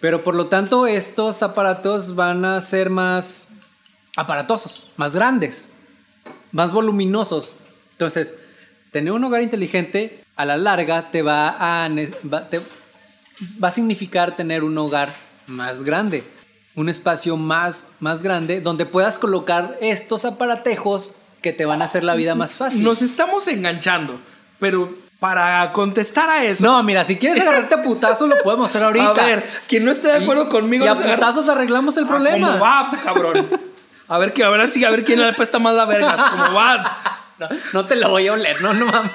Pero 0.00 0.22
por 0.22 0.34
lo 0.34 0.46
tanto, 0.46 0.86
estos 0.86 1.42
aparatos 1.42 2.14
van 2.14 2.44
a 2.44 2.60
ser 2.60 2.88
más 2.88 3.50
aparatosos, 4.16 4.92
más 4.96 5.14
grandes, 5.14 5.68
más 6.52 6.72
voluminosos. 6.72 7.54
Entonces, 7.92 8.36
Tener 8.92 9.12
un 9.12 9.22
hogar 9.22 9.40
inteligente 9.40 10.24
a 10.34 10.44
la 10.44 10.56
larga 10.56 11.12
te 11.12 11.22
va 11.22 11.50
a, 11.50 11.88
va, 12.26 12.48
te- 12.48 12.58
va 13.62 13.68
a 13.68 13.70
significar 13.70 14.34
tener 14.34 14.64
un 14.64 14.76
hogar 14.78 15.14
más 15.46 15.84
grande, 15.84 16.24
un 16.74 16.88
espacio 16.88 17.36
más, 17.36 17.86
más 18.00 18.20
grande 18.20 18.60
donde 18.60 18.86
puedas 18.86 19.16
colocar 19.16 19.78
estos 19.80 20.24
aparatejos 20.24 21.12
que 21.40 21.52
te 21.52 21.66
van 21.66 21.82
a 21.82 21.84
hacer 21.84 22.02
la 22.02 22.16
vida 22.16 22.34
más 22.34 22.56
fácil. 22.56 22.82
Nos 22.82 23.00
estamos 23.00 23.46
enganchando, 23.46 24.20
pero 24.58 24.92
para 25.20 25.70
contestar 25.72 26.28
a 26.28 26.42
eso. 26.44 26.64
no, 26.66 26.82
mira, 26.82 27.04
si 27.04 27.14
quieres 27.14 27.40
agarrarte 27.42 27.74
a 27.76 27.82
putazo 27.84 28.26
lo 28.26 28.34
podemos 28.42 28.70
hacer 28.70 28.82
ahorita. 28.82 29.22
A 29.22 29.26
ver, 29.26 29.48
quien 29.68 29.84
no 29.84 29.92
esté 29.92 30.08
de 30.08 30.14
acuerdo 30.24 30.46
Y- 30.46 30.48
conmigo 30.48 30.84
Y 30.84 30.88
a 30.88 30.96
se 30.96 31.04
agarra- 31.04 31.14
putazos 31.14 31.48
arreglamos 31.48 31.96
el 31.96 32.06
Ah, 32.06 32.08
problema. 32.08 32.46
¿Cómo 32.48 32.60
va, 32.60 32.90
cabrón? 33.04 33.48
A 34.10 34.18
ver, 34.18 34.32
que, 34.32 34.42
a 34.42 34.50
ver, 34.50 34.68
sí, 34.68 34.84
a 34.84 34.90
ver 34.90 35.04
quién 35.04 35.20
le 35.20 35.28
apesta 35.28 35.60
más 35.60 35.72
la 35.72 35.84
verga. 35.84 36.16
¿Cómo 36.32 36.54
vas? 36.54 36.90
No, 37.38 37.48
no 37.72 37.86
te 37.86 37.94
lo 37.94 38.10
voy 38.10 38.26
a 38.26 38.32
oler, 38.32 38.60
no, 38.60 38.74
no 38.74 38.86
mames. 38.86 39.12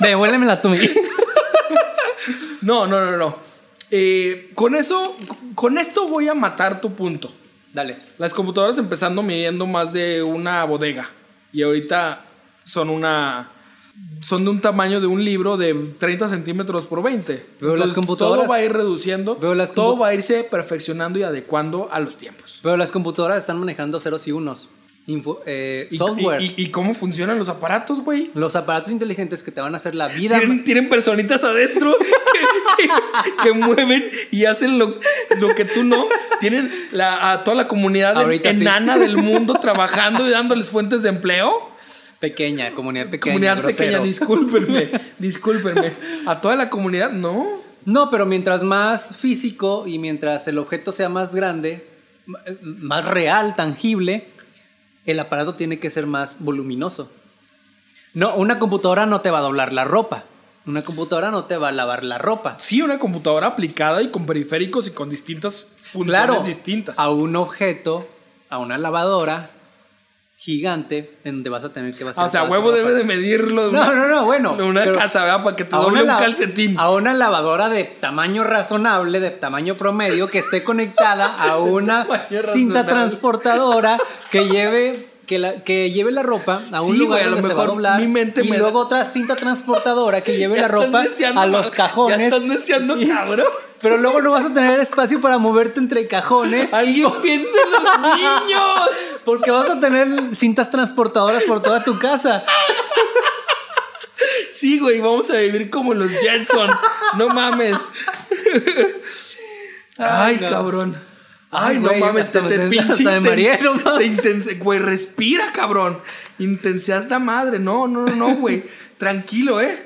Devuélvemela 0.00 0.60
tú. 0.60 0.68
No, 2.60 2.86
no, 2.86 3.06
no, 3.06 3.16
no. 3.16 3.38
Eh, 3.90 4.50
con 4.54 4.74
eso, 4.74 5.16
con 5.54 5.78
esto 5.78 6.06
voy 6.08 6.28
a 6.28 6.34
matar 6.34 6.78
tu 6.78 6.94
punto. 6.94 7.32
Dale. 7.72 7.98
Las 8.18 8.34
computadoras 8.34 8.76
empezando 8.76 9.22
midiendo 9.22 9.66
más 9.66 9.94
de 9.94 10.22
una 10.22 10.62
bodega 10.64 11.08
y 11.50 11.62
ahorita 11.62 12.20
son 12.64 12.90
una 12.90 13.50
son 14.20 14.44
de 14.44 14.50
un 14.50 14.60
tamaño 14.60 15.00
de 15.00 15.06
un 15.06 15.24
libro 15.24 15.56
de 15.56 15.74
30 15.98 16.26
centímetros 16.28 16.86
por 16.86 17.02
20. 17.02 17.44
Veo 17.60 17.76
las 17.76 17.92
computadoras- 17.92 18.42
todo 18.46 18.50
va 18.50 18.56
a 18.56 18.64
ir 18.64 18.72
reduciendo, 18.72 19.36
Veo 19.36 19.54
las 19.54 19.72
todo 19.74 19.96
va 19.96 20.08
a 20.08 20.14
irse 20.14 20.42
perfeccionando 20.44 21.18
y 21.18 21.22
adecuando 21.22 21.88
a 21.92 22.00
los 22.00 22.16
tiempos. 22.16 22.58
Pero 22.62 22.76
las 22.76 22.90
computadoras 22.90 23.38
están 23.38 23.58
manejando 23.60 24.00
ceros 24.00 24.26
y 24.26 24.32
unos. 24.32 24.70
Info- 25.06 25.40
eh, 25.46 25.88
Y- 25.90 25.96
software. 25.96 26.42
Y, 26.42 26.46
y- 26.48 26.54
y 26.64 26.68
cómo 26.68 26.92
funcionan 26.92 27.38
los 27.38 27.48
aparatos, 27.48 28.02
güey? 28.02 28.30
los 28.34 28.56
aparatos 28.56 28.92
inteligentes 28.92 29.42
que 29.42 29.50
te 29.50 29.60
van 29.62 29.72
a 29.72 29.76
hacer 29.78 29.94
la 29.94 30.08
vida. 30.08 30.38
Tienen, 30.38 30.64
tienen 30.64 30.88
personitas 30.90 31.44
adentro 31.44 31.96
que, 31.98 32.84
que- 32.84 33.42
que 33.44 33.52
mueven 33.52 34.04
y 34.30 34.44
hacen 34.44 34.78
lo, 34.78 34.98
lo 35.40 35.54
que 35.54 35.64
tú 35.64 35.82
no. 35.84 36.06
Tienen 36.40 36.70
la, 36.92 37.32
a 37.32 37.42
toda 37.44 37.56
la 37.56 37.68
comunidad 37.68 38.16
sí. 38.30 38.40
enana 38.44 38.98
del 38.98 39.16
mundo 39.16 39.54
trabajando 39.60 40.26
y 40.26 40.30
dándoles 40.30 40.68
fuentes 40.70 41.02
de 41.04 41.08
empleo. 41.08 41.67
Pequeña, 42.20 42.72
comunidad 42.74 43.10
pequeña. 43.10 43.32
comunidad 43.34 43.58
grosero. 43.58 43.86
pequeña, 43.92 44.04
discúlpenme, 44.04 44.90
discúlpenme. 45.18 45.92
A 46.26 46.40
toda 46.40 46.56
la 46.56 46.68
comunidad, 46.68 47.10
no. 47.12 47.46
No, 47.84 48.10
pero 48.10 48.26
mientras 48.26 48.62
más 48.62 49.16
físico 49.16 49.84
y 49.86 49.98
mientras 49.98 50.46
el 50.48 50.58
objeto 50.58 50.90
sea 50.92 51.08
más 51.08 51.34
grande, 51.34 51.88
m- 52.26 52.38
más 52.62 53.04
real, 53.04 53.54
tangible, 53.54 54.26
el 55.06 55.20
aparato 55.20 55.54
tiene 55.54 55.78
que 55.78 55.88
ser 55.90 56.06
más 56.06 56.38
voluminoso. 56.40 57.10
No, 58.14 58.34
una 58.34 58.58
computadora 58.58 59.06
no 59.06 59.20
te 59.20 59.30
va 59.30 59.38
a 59.38 59.42
doblar 59.42 59.72
la 59.72 59.84
ropa. 59.84 60.24
Una 60.66 60.82
computadora 60.82 61.30
no 61.30 61.44
te 61.44 61.56
va 61.56 61.68
a 61.68 61.72
lavar 61.72 62.04
la 62.04 62.18
ropa. 62.18 62.56
Sí, 62.58 62.82
una 62.82 62.98
computadora 62.98 63.46
aplicada 63.46 64.02
y 64.02 64.10
con 64.10 64.26
periféricos 64.26 64.86
y 64.88 64.90
con 64.90 65.08
distintas 65.08 65.70
funciones 65.92 66.26
Claro, 66.26 66.42
distintas. 66.44 66.98
a 66.98 67.08
un 67.10 67.36
objeto, 67.36 68.06
a 68.50 68.58
una 68.58 68.76
lavadora 68.76 69.50
gigante, 70.40 71.18
en 71.24 71.34
donde 71.36 71.50
vas 71.50 71.64
a 71.64 71.72
tener 71.72 71.96
que 71.96 72.04
vaciar 72.04 72.22
Ah, 72.22 72.26
o 72.26 72.30
sea, 72.30 72.44
huevo 72.44 72.70
debe 72.70 72.92
de 72.94 73.02
medirlo 73.02 73.72
No, 73.72 73.80
una, 73.82 73.92
no, 73.92 74.06
no, 74.06 74.24
bueno. 74.24 74.54
de 74.56 74.62
una 74.62 74.84
casa, 74.92 75.24
¿verdad? 75.24 75.42
Para 75.42 75.56
que 75.56 75.64
te 75.64 75.74
doble 75.74 76.02
un 76.02 76.06
calcetín. 76.06 76.78
A 76.78 76.90
una 76.92 77.12
lavadora 77.12 77.68
de 77.68 77.82
tamaño 77.82 78.44
razonable, 78.44 79.18
de 79.18 79.30
tamaño 79.32 79.76
promedio, 79.76 80.28
que 80.30 80.38
esté 80.38 80.62
conectada 80.62 81.26
a 81.38 81.58
una 81.58 82.04
cinta 82.04 82.82
razonable. 82.82 82.84
transportadora 82.84 83.98
que 84.30 84.46
lleve, 84.48 85.08
que, 85.26 85.40
la, 85.40 85.64
que 85.64 85.90
lleve 85.90 86.12
la 86.12 86.22
ropa 86.22 86.62
a 86.70 86.82
un 86.82 86.92
Sí, 86.92 86.98
lugar 86.98 87.18
güey, 87.18 87.22
a 87.22 87.30
lo 87.30 87.30
donde 87.32 87.48
se 87.48 87.54
va 87.54 87.54
a 87.54 87.64
mejor 87.64 87.76
doblar. 87.76 88.00
mi 88.00 88.06
mente 88.06 88.42
y 88.44 88.48
me 88.48 88.56
da- 88.58 88.62
luego 88.62 88.78
otra 88.78 89.04
cinta 89.06 89.34
transportadora 89.34 90.20
que 90.20 90.36
lleve 90.36 90.56
la 90.60 90.68
ropa 90.68 91.02
deseando, 91.02 91.40
a 91.40 91.46
los 91.46 91.72
cajones. 91.72 92.18
Ya 92.18 92.24
estás 92.26 92.48
deseando, 92.48 92.96
cabrón. 93.08 93.44
Pero 93.80 93.96
luego 93.96 94.20
no 94.20 94.32
vas 94.32 94.44
a 94.46 94.52
tener 94.54 94.80
espacio 94.80 95.20
para 95.20 95.38
moverte 95.38 95.78
entre 95.78 96.06
cajones. 96.08 96.74
Alguien 96.74 97.10
piensa 97.22 97.56
en 97.64 97.70
los 97.84 98.16
niños. 98.16 98.90
Porque 99.24 99.50
vas 99.50 99.70
a 99.70 99.78
tener 99.80 100.34
cintas 100.34 100.70
transportadoras 100.70 101.44
por 101.44 101.62
toda 101.62 101.84
tu 101.84 101.98
casa. 101.98 102.42
Sí, 104.50 104.78
güey, 104.80 105.00
vamos 105.00 105.30
a 105.30 105.36
vivir 105.36 105.70
como 105.70 105.94
los 105.94 106.10
Jetson. 106.10 106.68
No 107.16 107.28
mames. 107.28 107.76
Ay, 109.98 110.38
no. 110.40 110.48
cabrón. 110.48 111.00
Ay, 111.50 111.76
Ay, 111.76 111.82
no 111.82 111.94
mames, 111.94 112.30
te, 112.30 112.42
te 112.42 112.58
pinche 112.68 113.04
mareé, 113.20 113.58
no 113.62 113.74
mames. 113.74 114.58
Güey, 114.58 114.78
respira, 114.80 115.50
cabrón. 115.52 116.00
Intensidad 116.38 116.98
esta 116.98 117.18
madre. 117.18 117.58
No, 117.58 117.86
no, 117.88 118.02
no, 118.06 118.14
no, 118.14 118.34
güey. 118.36 118.64
Tranquilo, 118.98 119.60
¿eh? 119.60 119.84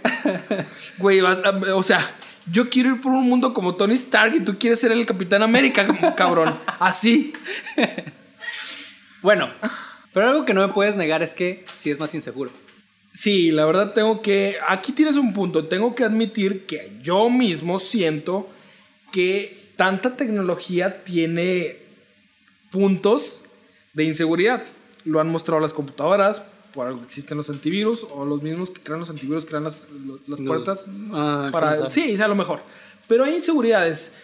Güey, 0.99 1.21
vas 1.21 1.39
a- 1.45 1.75
o 1.77 1.83
sea, 1.83 2.01
yo 2.51 2.71
quiero 2.71 2.95
ir 2.95 3.01
por 3.01 3.13
un 3.13 3.29
mundo 3.29 3.55
como 3.55 3.77
Tony 3.77 3.95
Stark 3.95 4.35
y 4.35 4.41
tú 4.41 4.59
quieres 4.59 4.81
ser 4.81 4.93
el 4.93 5.07
Capitán 5.07 5.43
América, 5.43 5.87
cabrón. 6.17 6.59
Así. 6.79 7.33
Bueno, 9.23 9.51
pero 10.13 10.29
algo 10.29 10.45
que 10.45 10.55
no 10.55 10.67
me 10.67 10.73
puedes 10.73 10.97
negar 10.97 11.23
es 11.23 11.35
que 11.35 11.65
sí 11.75 11.91
es 11.91 11.99
más 11.99 12.15
inseguro. 12.15 12.51
Sí, 13.13 13.51
la 13.51 13.65
verdad 13.65 13.93
tengo 13.93 14.23
que. 14.23 14.57
Aquí 14.67 14.93
tienes 14.93 15.17
un 15.17 15.33
punto. 15.33 15.69
Tengo 15.69 15.95
que 15.95 16.05
admitir 16.05 16.67
que 16.67 16.99
yo 17.03 17.29
mismo 17.31 17.79
siento 17.79 18.51
que 19.13 19.73
tanta 19.77 20.17
tecnología 20.17 21.05
tiene 21.05 21.79
puntos 22.71 23.45
de 23.93 24.05
inseguridad. 24.05 24.63
Lo 25.05 25.21
han 25.21 25.29
mostrado 25.29 25.61
las 25.61 25.75
computadoras, 25.75 26.43
por 26.73 26.87
algo 26.87 27.03
existen 27.03 27.37
los 27.37 27.51
antivirus, 27.51 28.07
o 28.11 28.25
los 28.25 28.43
mismos 28.43 28.71
que 28.71 28.81
crean 28.81 29.01
los 29.01 29.11
antivirus 29.11 29.45
crean 29.45 29.65
las, 29.65 29.89
las 30.27 30.41
Los- 30.41 30.41
puertas 30.41 30.89
ah, 31.13 31.49
para. 31.53 31.91
Sí, 31.91 32.21
a 32.21 32.29
lo 32.29 32.35
mejor. 32.35 32.61
Pero 33.09 33.25
hay 33.25 33.35
inseguridades. 33.35 34.15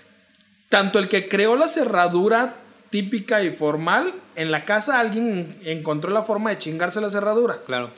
Tanto 0.68 0.99
el 0.99 1.09
que 1.09 1.28
creó 1.28 1.57
la 1.57 1.66
cerradura 1.68 2.57
típica 2.90 3.42
y 3.42 3.53
formal, 3.53 4.14
en 4.34 4.51
la 4.51 4.64
casa 4.64 5.01
alguien 5.01 5.59
encontró 5.64 6.11
la 6.11 6.22
forma 6.22 6.51
de 6.51 6.59
chingarse 6.59 7.01
la 7.01 7.11
cerradura. 7.11 7.62
Claro. 7.64 7.90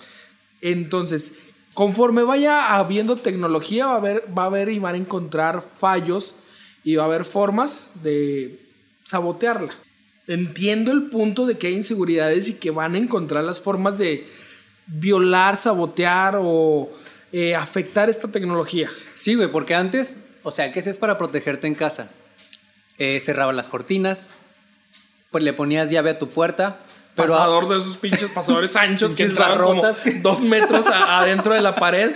Entonces, 0.61 1.39
conforme 1.75 2.23
vaya 2.23 2.77
habiendo 2.77 3.17
tecnología, 3.17 3.87
va 3.87 3.95
a 3.95 3.97
haber, 3.97 4.25
va 4.37 4.45
a 4.45 4.47
haber 4.47 4.69
y 4.69 4.79
van 4.79 4.95
a 4.95 4.99
encontrar 4.99 5.65
fallos 5.79 6.35
y 6.85 6.97
va 6.97 7.05
a 7.05 7.07
haber 7.07 7.25
formas 7.25 7.91
de 8.03 8.67
sabotearla. 9.05 9.75
Entiendo 10.27 10.93
el 10.93 11.09
punto 11.09 11.47
de 11.47 11.59
que 11.59 11.69
hay 11.69 11.75
inseguridades 11.75 12.49
y 12.49 12.55
que 12.55 12.71
van 12.71 12.95
a 12.95 12.99
encontrar 12.99 13.43
las 13.45 13.61
formas 13.61 13.99
de 13.99 14.29
violar, 14.87 15.57
sabotear 15.57 16.37
o 16.41 16.91
eh, 17.33 17.55
afectar 17.55 18.09
esta 18.11 18.29
tecnología. 18.29 18.89
Sí, 19.15 19.35
güey, 19.35 19.49
porque 19.51 19.75
antes, 19.75 20.21
o 20.43 20.51
sea, 20.51 20.73
¿qué 20.73 20.81
hacías 20.81 20.99
para 20.99 21.19
protegerte 21.19 21.67
en 21.67 21.75
casa? 21.75 22.11
Eh, 22.99 23.21
cerrabas 23.21 23.55
las 23.55 23.69
cortinas, 23.69 24.31
pues 25.31 25.45
le 25.45 25.53
ponías 25.53 25.91
llave 25.91 26.11
a 26.11 26.19
tu 26.19 26.31
puerta, 26.31 26.81
pero 27.15 27.29
Pasador 27.35 27.69
de 27.69 27.79
esos 27.79 27.97
pinches 27.97 28.31
pasadores 28.31 28.77
anchos 28.77 29.15
que 29.15 29.25
entraban 29.25 29.59
como 29.59 29.83
dos 30.23 30.41
metros 30.43 30.87
a- 30.87 31.19
adentro 31.19 31.55
de 31.55 31.61
la 31.61 31.75
pared. 31.75 32.13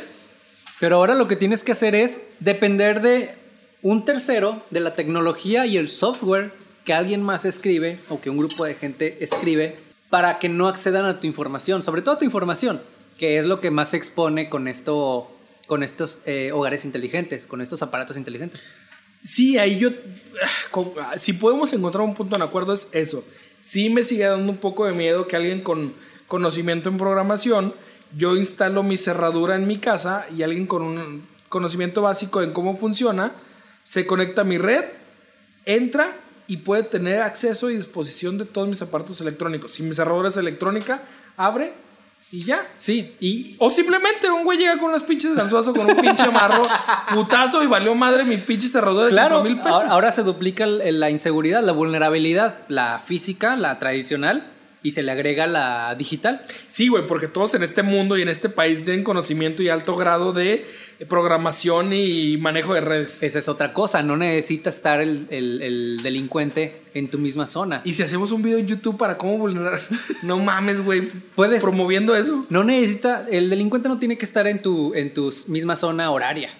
Pero 0.81 0.97
ahora 0.97 1.15
lo 1.15 1.29
que 1.29 1.37
tienes 1.37 1.62
que 1.62 1.73
hacer 1.73 1.95
es 1.95 2.23
depender 2.41 3.01
de 3.01 3.35
un 3.83 4.05
tercero, 4.05 4.62
de 4.71 4.81
la 4.81 4.95
tecnología 4.95 5.67
y 5.67 5.77
el 5.77 5.89
software 5.89 6.53
que 6.85 6.93
alguien 6.93 7.23
más 7.23 7.45
escribe 7.45 7.99
o 8.09 8.21
que 8.21 8.29
un 8.31 8.37
grupo 8.39 8.65
de 8.65 8.75
gente 8.75 9.23
escribe 9.23 9.79
para 10.15 10.39
que 10.39 10.49
no 10.49 10.69
accedan 10.69 11.07
a 11.07 11.19
tu 11.19 11.27
información, 11.27 11.83
sobre 11.83 12.01
todo 12.01 12.15
a 12.15 12.19
tu 12.21 12.25
información, 12.25 12.81
que 13.19 13.37
es 13.37 13.47
lo 13.47 13.61
que 13.61 13.73
más 13.73 13.91
se 13.91 13.97
expone 13.97 14.49
con 14.49 14.69
esto, 14.69 15.29
con 15.67 15.83
estos 15.83 16.21
eh, 16.25 16.53
hogares 16.53 16.85
inteligentes, 16.85 17.49
con 17.49 17.61
estos 17.61 17.83
aparatos 17.83 18.17
inteligentes. 18.17 18.62
Sí, 19.25 19.59
ahí 19.59 19.77
yo. 19.77 19.91
ah, 20.41 20.85
ah, 21.01 21.19
Si 21.19 21.33
podemos 21.33 21.73
encontrar 21.73 22.05
un 22.05 22.15
punto 22.15 22.39
de 22.39 22.45
acuerdo, 22.45 22.75
es 22.75 22.91
eso. 22.93 23.25
Sí, 23.59 23.91
me 23.91 24.05
sigue 24.05 24.23
dando 24.27 24.53
un 24.53 24.59
poco 24.59 24.87
de 24.87 24.93
miedo 24.93 25.27
que 25.27 25.35
alguien 25.35 25.62
con 25.62 25.95
conocimiento 26.29 26.89
en 26.91 26.97
programación, 26.97 27.75
yo 28.17 28.37
instalo 28.37 28.85
mi 28.85 28.97
cerradura 28.97 29.57
en 29.57 29.67
mi 29.67 29.79
casa 29.79 30.29
y 30.33 30.45
alguien 30.45 30.69
con 30.69 30.83
un 30.83 31.27
conocimiento 31.49 32.03
básico 32.03 32.41
en 32.41 32.53
cómo 32.53 32.77
funciona, 32.77 33.33
se 33.83 34.07
conecta 34.07 34.43
a 34.43 34.45
mi 34.45 34.59
red, 34.59 34.85
entra 35.65 36.17
y 36.47 36.59
puede 36.59 36.82
tener 36.84 37.22
acceso 37.22 37.70
y 37.70 37.76
disposición 37.76 38.38
de 38.38 38.45
todos 38.45 38.68
mis 38.68 38.82
aparatos 38.82 39.20
electrónicos. 39.20 39.72
Si 39.72 39.82
mi 39.82 39.92
cerradura 39.92 40.28
es 40.28 40.36
electrónica, 40.36 41.03
abre 41.36 41.72
y 42.30 42.45
ya. 42.45 42.66
Sí, 42.76 43.14
y 43.20 43.57
O 43.59 43.70
simplemente 43.70 44.30
un 44.30 44.45
güey 44.45 44.59
llega 44.59 44.78
con 44.78 44.90
unas 44.90 45.05
pinches 45.05 45.34
gansuazos 45.34 45.74
con 45.74 45.86
un 45.86 45.97
pinche 45.97 46.28
marro, 46.30 46.62
putazo 47.14 47.62
y 47.62 47.66
valió 47.66 47.95
madre 47.95 48.24
mi 48.24 48.36
pinche 48.36 48.68
cerradura 48.68 49.07
de 49.07 49.11
claro, 49.11 49.36
5 49.36 49.45
mil 49.45 49.57
pesos. 49.59 49.72
ahora, 49.72 49.90
ahora 49.90 50.12
se 50.12 50.22
duplica 50.22 50.66
la 50.66 51.11
inseguridad, 51.11 51.62
la 51.62 51.72
vulnerabilidad, 51.72 52.64
la 52.68 53.01
física, 53.05 53.57
la 53.57 53.78
tradicional 53.78 54.54
y 54.85 54.93
se 54.93 55.03
le 55.03 55.11
agrega 55.11 55.47
la 55.49 55.95
digital. 55.97 56.43
Sí, 56.68 56.87
güey, 56.89 57.07
porque 57.07 57.26
todos 57.26 57.55
en 57.55 57.62
este 57.64 57.82
mundo 57.82 58.16
y 58.16 58.22
en 58.22 58.28
este 58.28 58.49
país 58.51 58.85
tienen 58.85 59.03
conocimiento 59.03 59.62
y 59.64 59.68
alto 59.70 59.97
grado 59.97 60.32
de 60.32 60.64
programación 61.09 61.93
y 61.93 62.37
manejo 62.37 62.74
de 62.74 62.82
redes. 62.82 63.22
Esa 63.22 63.39
es 63.39 63.49
otra 63.49 63.72
cosa, 63.72 64.03
no 64.03 64.16
necesita 64.16 64.68
estar 64.70 65.01
el, 65.01 65.26
el- 65.30 65.62
el 65.62 66.01
delincuente 66.03 66.82
en 66.95 67.09
tu 67.09 67.18
misma 67.18 67.47
zona. 67.47 67.80
Y 67.85 67.95
si 67.95 68.03
hacemos 68.03 68.30
un 68.30 68.43
video 68.43 68.59
en 68.59 68.66
YouTube 68.66 68.99
para 68.99 69.16
cómo 69.16 69.39
vulnerar, 69.39 69.80
no 70.22 70.39
mames, 70.39 70.85
güey, 70.85 71.09
Puedes- 71.35 71.62
promoviendo 71.62 72.14
eso. 72.14 72.45
No 72.51 72.62
necesita, 72.62 73.26
el 73.30 73.49
delincuente 73.51 73.89
no 73.89 73.99
tiene 73.99 74.18
que 74.18 74.24
estar 74.26 74.47
en 74.47 74.61
tu, 74.61 74.93
en 74.95 75.14
tu 75.14 75.32
misma 75.49 75.76
zona 75.76 76.11
horaria. 76.11 76.51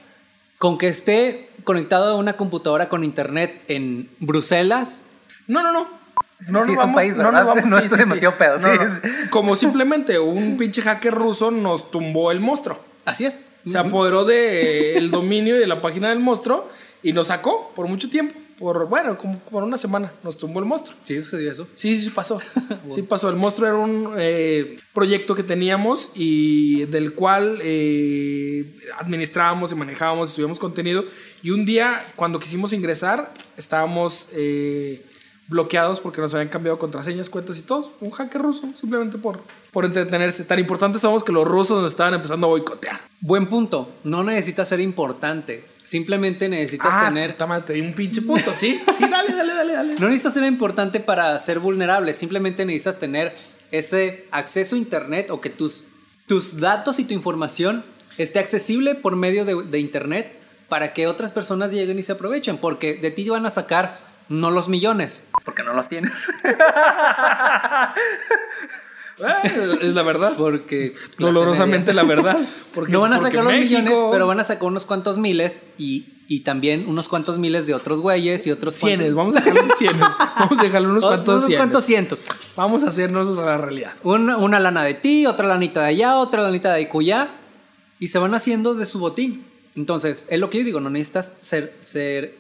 Con 0.59 0.79
que 0.79 0.89
esté 0.89 1.51
conectado 1.65 2.07
a 2.07 2.15
una 2.17 2.39
computadora 2.39 2.89
con 2.89 3.05
internet 3.05 3.63
en 3.69 4.09
Bruselas, 4.19 5.03
No, 5.47 5.63
no, 5.63 5.73
no. 5.73 6.04
No 6.51 6.65
sí, 6.65 6.73
nos 6.73 6.81
es 6.81 6.85
un 6.87 6.95
país, 6.95 7.17
no 7.17 7.31
nos 7.33 7.47
vamos- 7.47 7.65
No 7.69 7.79
sí, 7.81 7.85
estoy 7.87 7.99
sí, 7.99 8.05
sí. 8.05 8.09
demasiado 8.11 8.39
pedo, 8.39 8.59
No, 8.59 8.73
sí, 8.73 8.79
no. 8.79 8.95
sí. 8.97 9.29
Como 9.31 9.57
simplemente 9.57 10.19
un 10.19 10.57
pinche 10.57 10.83
hacker 10.83 11.15
ruso 11.15 11.51
nos 11.51 11.91
tumbó 11.91 12.31
el 12.33 12.41
monstruo. 12.41 12.79
así 13.05 13.25
es. 13.27 13.47
Se 13.67 13.79
apoderó 13.79 14.25
del 14.27 15.11
dominio 15.11 15.57
y 15.57 15.59
de 15.59 15.67
la 15.67 15.81
página 15.81 16.11
del 16.11 16.19
monstruo 16.21 16.69
y 17.03 17.13
nos 17.15 17.29
sacó 17.29 17.73
por 17.75 17.89
mucho 17.89 18.11
tiempo. 18.11 18.35
Por, 18.59 18.89
bueno, 18.89 19.19
como 19.19 19.41
por 19.41 19.65
una 19.65 19.77
semana 19.79 20.13
nos 20.23 20.39
tumbó 20.39 20.61
el 20.61 20.67
monstruo. 20.67 20.97
Sí, 21.03 21.21
sucedió 21.23 21.51
eso. 21.51 21.67
Sí, 21.75 21.97
sí 21.97 22.11
pasó. 22.11 22.41
Sí 22.91 23.03
pasó. 23.03 23.29
El 23.31 23.37
monstruo 23.37 23.67
era 23.67 23.77
un 23.79 24.15
eh, 24.19 24.77
proyecto 24.93 25.35
que 25.35 25.43
teníamos 25.43 26.13
y 26.15 26.85
del 26.85 27.15
cual 27.15 27.59
eh, 27.63 28.77
administrábamos 28.99 29.73
y 29.73 29.75
manejábamos, 29.75 30.31
subíamos 30.31 30.59
contenido. 30.59 31.05
Y 31.43 31.51
un 31.51 31.65
día, 31.65 32.05
cuando 32.17 32.39
quisimos 32.39 32.73
ingresar, 32.75 33.33
estábamos 33.57 34.31
eh, 34.35 35.05
bloqueados 35.47 36.01
porque 36.01 36.21
nos 36.21 36.33
habían 36.35 36.49
cambiado 36.49 36.79
contraseñas, 36.79 37.29
cuentas 37.29 37.59
y 37.59 37.63
todo. 37.63 37.93
Un 38.01 38.11
hacker 38.11 38.41
ruso, 38.41 38.69
simplemente 38.75 39.19
por, 39.19 39.41
por 39.71 39.85
entretenerse. 39.85 40.45
Tan 40.45 40.59
importantes 40.59 41.03
somos 41.03 41.23
que 41.23 41.33
los 41.33 41.47
rusos 41.47 41.83
nos 41.83 41.93
estaban 41.93 42.15
empezando 42.15 42.47
a 42.47 42.51
boicotear. 42.51 43.01
Buen 43.21 43.49
punto. 43.49 43.93
No 44.05 44.25
necesitas 44.25 44.69
ser 44.69 44.81
importante. 44.81 45.67
Simplemente 45.85 46.49
necesitas 46.49 46.93
ah, 46.95 47.09
tener. 47.09 47.37
madre, 47.47 47.65
te 47.67 47.73
di 47.75 47.83
un 47.83 47.93
pinche 47.93 48.23
punto, 48.23 48.55
¿sí? 48.55 48.81
Sí, 48.97 49.05
dale, 49.11 49.35
dale, 49.35 49.53
dale, 49.53 49.73
dale. 49.75 49.95
No 49.99 50.07
necesitas 50.09 50.35
ser 50.35 50.45
importante 50.45 51.01
para 51.01 51.39
ser 51.39 51.61
vulnerable. 51.61 52.15
Simplemente 52.15 52.65
necesitas 52.65 52.99
tener 52.99 53.35
ese 53.71 54.27
acceso 54.31 54.77
a 54.77 54.79
internet 54.79 55.31
o 55.31 55.41
que 55.41 55.51
tus, 55.51 55.89
tus 56.27 56.59
datos 56.59 56.99
y 56.99 57.05
tu 57.05 57.13
información 57.13 57.85
esté 58.17 58.39
accesible 58.39 58.95
por 58.95 59.17
medio 59.17 59.45
de, 59.45 59.63
de 59.65 59.79
internet 59.79 60.41
para 60.71 60.95
que 60.95 61.07
otras 61.07 61.33
personas 61.33 61.71
lleguen 61.71 61.99
y 61.99 62.03
se 62.03 62.13
aprovechen. 62.13 62.57
Porque 62.57 62.95
de 62.95 63.11
ti 63.11 63.29
van 63.29 63.45
a 63.45 63.51
sacar 63.51 64.14
no 64.29 64.51
los 64.51 64.69
millones. 64.69 65.29
Porque 65.45 65.63
no 65.63 65.73
los 65.75 65.89
tienes. 65.89 66.13
Eh, 69.17 69.79
es 69.83 69.95
la 69.95 70.03
verdad. 70.03 70.33
Porque. 70.37 70.95
Dolorosamente 71.19 71.93
la 71.95 72.03
verdad. 72.03 72.37
Porque, 72.75 72.91
no 72.91 72.99
van 73.01 73.13
a 73.13 73.21
sacar 73.21 73.45
los 73.45 73.53
México- 73.53 73.81
millones, 73.81 73.97
pero 74.11 74.27
van 74.27 74.41
a 74.41 74.45
sacar 74.45 74.65
unos 74.65 74.85
cuantos 74.87 75.19
miles 75.19 75.63
y, 75.79 76.15
y 76.27 76.41
también 76.41 76.87
unos 76.89 77.07
cuantos 77.09 77.39
miles 77.39 77.69
de 77.69 77.75
otros 77.75 78.01
güeyes 78.01 78.45
y 78.49 78.51
otros 78.51 78.75
Cienes, 78.75 79.15
cuantos- 79.15 79.15
vamos 79.15 79.37
a 79.37 79.39
dejarlo 79.39 79.61
en 79.71 79.77
cienes. 79.77 80.01
Vamos 80.41 80.59
a 80.59 80.63
dejarlo 80.65 80.89
unos 80.91 81.05
cuantos 81.05 81.29
unos 81.29 81.45
cienes. 81.45 81.59
cuantos 81.61 81.85
cientos. 81.85 82.23
Vamos 82.57 82.83
a 82.83 82.89
hacernos 82.89 83.29
la 83.37 83.57
realidad. 83.57 83.93
Una, 84.03 84.37
una 84.37 84.59
lana 84.59 84.83
de 84.83 84.95
ti, 84.95 85.27
otra 85.27 85.47
lanita 85.47 85.83
de 85.83 85.87
allá, 85.91 86.17
otra 86.17 86.43
lanita 86.43 86.73
de 86.73 86.89
cuya. 86.89 87.29
Y 88.01 88.09
se 88.09 88.19
van 88.19 88.35
haciendo 88.35 88.75
de 88.75 88.85
su 88.85 88.99
botín. 88.99 89.47
Entonces, 89.77 90.27
es 90.29 90.41
lo 90.41 90.51
que 90.51 90.59
yo 90.59 90.65
digo, 90.65 90.81
no 90.81 90.91
necesitas 90.91 91.31
ser, 91.41 91.77
ser 91.83 92.35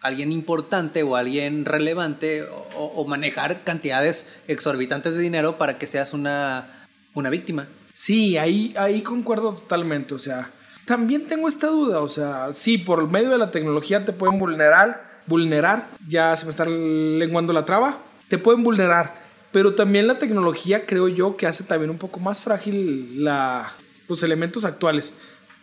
alguien 0.00 0.32
importante 0.32 1.02
o 1.02 1.16
alguien 1.16 1.64
relevante 1.64 2.44
o, 2.74 3.04
manejar 3.06 3.64
cantidades 3.64 4.32
exorbitantes 4.46 5.14
de 5.14 5.22
dinero 5.22 5.58
para 5.58 5.78
que 5.78 5.86
seas 5.86 6.12
una, 6.12 6.86
una 7.14 7.30
víctima. 7.30 7.68
Sí, 7.92 8.36
ahí, 8.38 8.74
ahí 8.76 9.02
concuerdo 9.02 9.54
totalmente. 9.54 10.14
O 10.14 10.18
sea, 10.18 10.50
también 10.84 11.26
tengo 11.26 11.48
esta 11.48 11.66
duda. 11.68 12.00
O 12.00 12.08
sea, 12.08 12.52
sí, 12.52 12.78
por 12.78 13.10
medio 13.10 13.30
de 13.30 13.38
la 13.38 13.50
tecnología 13.50 14.04
te 14.04 14.12
pueden 14.12 14.38
vulnerar. 14.38 15.22
Vulnerar, 15.26 15.90
ya 16.08 16.34
se 16.36 16.46
me 16.46 16.50
está 16.50 16.64
lenguando 16.64 17.52
la 17.52 17.64
traba. 17.64 17.98
Te 18.28 18.38
pueden 18.38 18.62
vulnerar. 18.62 19.26
Pero 19.50 19.74
también 19.74 20.06
la 20.06 20.18
tecnología, 20.18 20.86
creo 20.86 21.08
yo, 21.08 21.36
que 21.36 21.46
hace 21.46 21.64
también 21.64 21.90
un 21.90 21.98
poco 21.98 22.20
más 22.20 22.42
frágil 22.42 23.24
la, 23.24 23.72
los 24.06 24.22
elementos 24.22 24.64
actuales. 24.64 25.14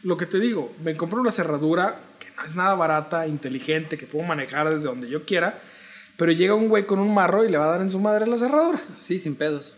Lo 0.05 0.17
que 0.17 0.27
te 0.27 0.39
digo, 0.39 0.71
me 0.83 0.95
compro 0.95 1.19
una 1.19 1.31
cerradura 1.31 1.99
que 2.19 2.27
no 2.37 2.43
es 2.43 2.55
nada 2.55 2.75
barata, 2.75 3.25
inteligente, 3.25 3.97
que 3.97 4.05
puedo 4.05 4.23
manejar 4.23 4.69
desde 4.69 4.87
donde 4.87 5.09
yo 5.09 5.25
quiera. 5.25 5.59
Pero 6.15 6.31
llega 6.31 6.53
un 6.53 6.69
güey 6.69 6.85
con 6.85 6.99
un 6.99 7.11
marro 7.11 7.43
y 7.43 7.49
le 7.49 7.57
va 7.57 7.65
a 7.65 7.69
dar 7.71 7.81
en 7.81 7.89
su 7.89 7.99
madre 7.99 8.27
la 8.27 8.37
cerradura. 8.37 8.79
Sí, 8.99 9.17
sin 9.17 9.35
pedos. 9.35 9.75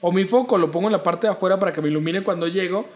O 0.00 0.12
mi 0.12 0.24
foco 0.24 0.56
lo 0.56 0.70
pongo 0.70 0.88
en 0.88 0.92
la 0.92 1.02
parte 1.02 1.26
de 1.26 1.34
afuera 1.34 1.58
para 1.58 1.74
que 1.74 1.82
me 1.82 1.88
ilumine 1.88 2.22
cuando 2.22 2.48
llego. 2.48 2.88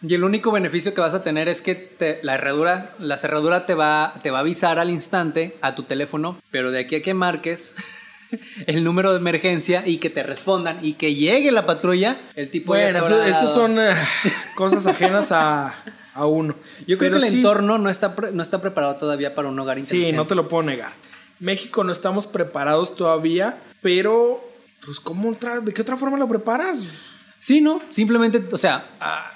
Y 0.00 0.14
el 0.14 0.22
único 0.22 0.52
beneficio 0.52 0.94
que 0.94 1.00
vas 1.00 1.14
a 1.14 1.24
tener 1.24 1.48
es 1.48 1.60
que 1.60 1.74
te- 1.74 2.20
la, 2.22 2.36
herradura, 2.36 2.94
la 3.00 3.18
cerradura 3.18 3.66
te 3.66 3.74
va, 3.74 4.14
te 4.22 4.30
va 4.30 4.38
a 4.38 4.40
avisar 4.42 4.78
al 4.78 4.90
instante 4.90 5.56
a 5.60 5.74
tu 5.74 5.82
teléfono, 5.82 6.40
pero 6.52 6.70
de 6.70 6.78
aquí 6.78 6.94
a 6.94 7.02
que 7.02 7.14
marques 7.14 7.74
el 8.68 8.84
número 8.84 9.10
de 9.10 9.18
emergencia 9.18 9.82
y 9.84 9.96
que 9.98 10.08
te 10.08 10.22
respondan 10.22 10.78
y 10.82 10.92
que 10.92 11.16
llegue 11.16 11.50
la 11.50 11.66
patrulla, 11.66 12.16
el 12.36 12.48
tipo 12.48 12.76
ya 12.76 12.90
se 12.90 13.00
Bueno, 13.00 13.22
eso, 13.24 13.52
son 13.52 13.80
eh, 13.80 13.90
cosas 14.54 14.86
ajenas 14.86 15.32
a, 15.32 15.74
a 16.18 16.26
uno. 16.26 16.54
Yo 16.86 16.98
creo 16.98 17.10
Pero 17.10 17.18
que 17.20 17.26
el 17.26 17.30
sí, 17.30 17.36
entorno 17.38 17.78
no 17.78 17.88
está, 17.88 18.14
no 18.32 18.42
está 18.42 18.60
preparado 18.60 18.96
todavía 18.96 19.34
para 19.34 19.48
un 19.48 19.58
hogar 19.58 19.76
Sí, 19.76 19.80
inteligente. 19.82 20.16
no 20.16 20.26
te 20.26 20.34
lo 20.34 20.48
puedo 20.48 20.62
negar. 20.62 20.92
México 21.40 21.84
no 21.84 21.92
estamos 21.92 22.26
preparados 22.26 22.96
todavía, 22.96 23.62
pero 23.80 24.42
pues 24.84 25.00
¿cómo 25.00 25.30
otra, 25.30 25.60
¿de 25.60 25.72
qué 25.72 25.82
otra 25.82 25.96
forma 25.96 26.18
lo 26.18 26.28
preparas? 26.28 26.84
Sí, 27.38 27.60
no, 27.60 27.80
simplemente, 27.90 28.42
o 28.50 28.58
sea, 28.58 28.90
ah, 29.00 29.30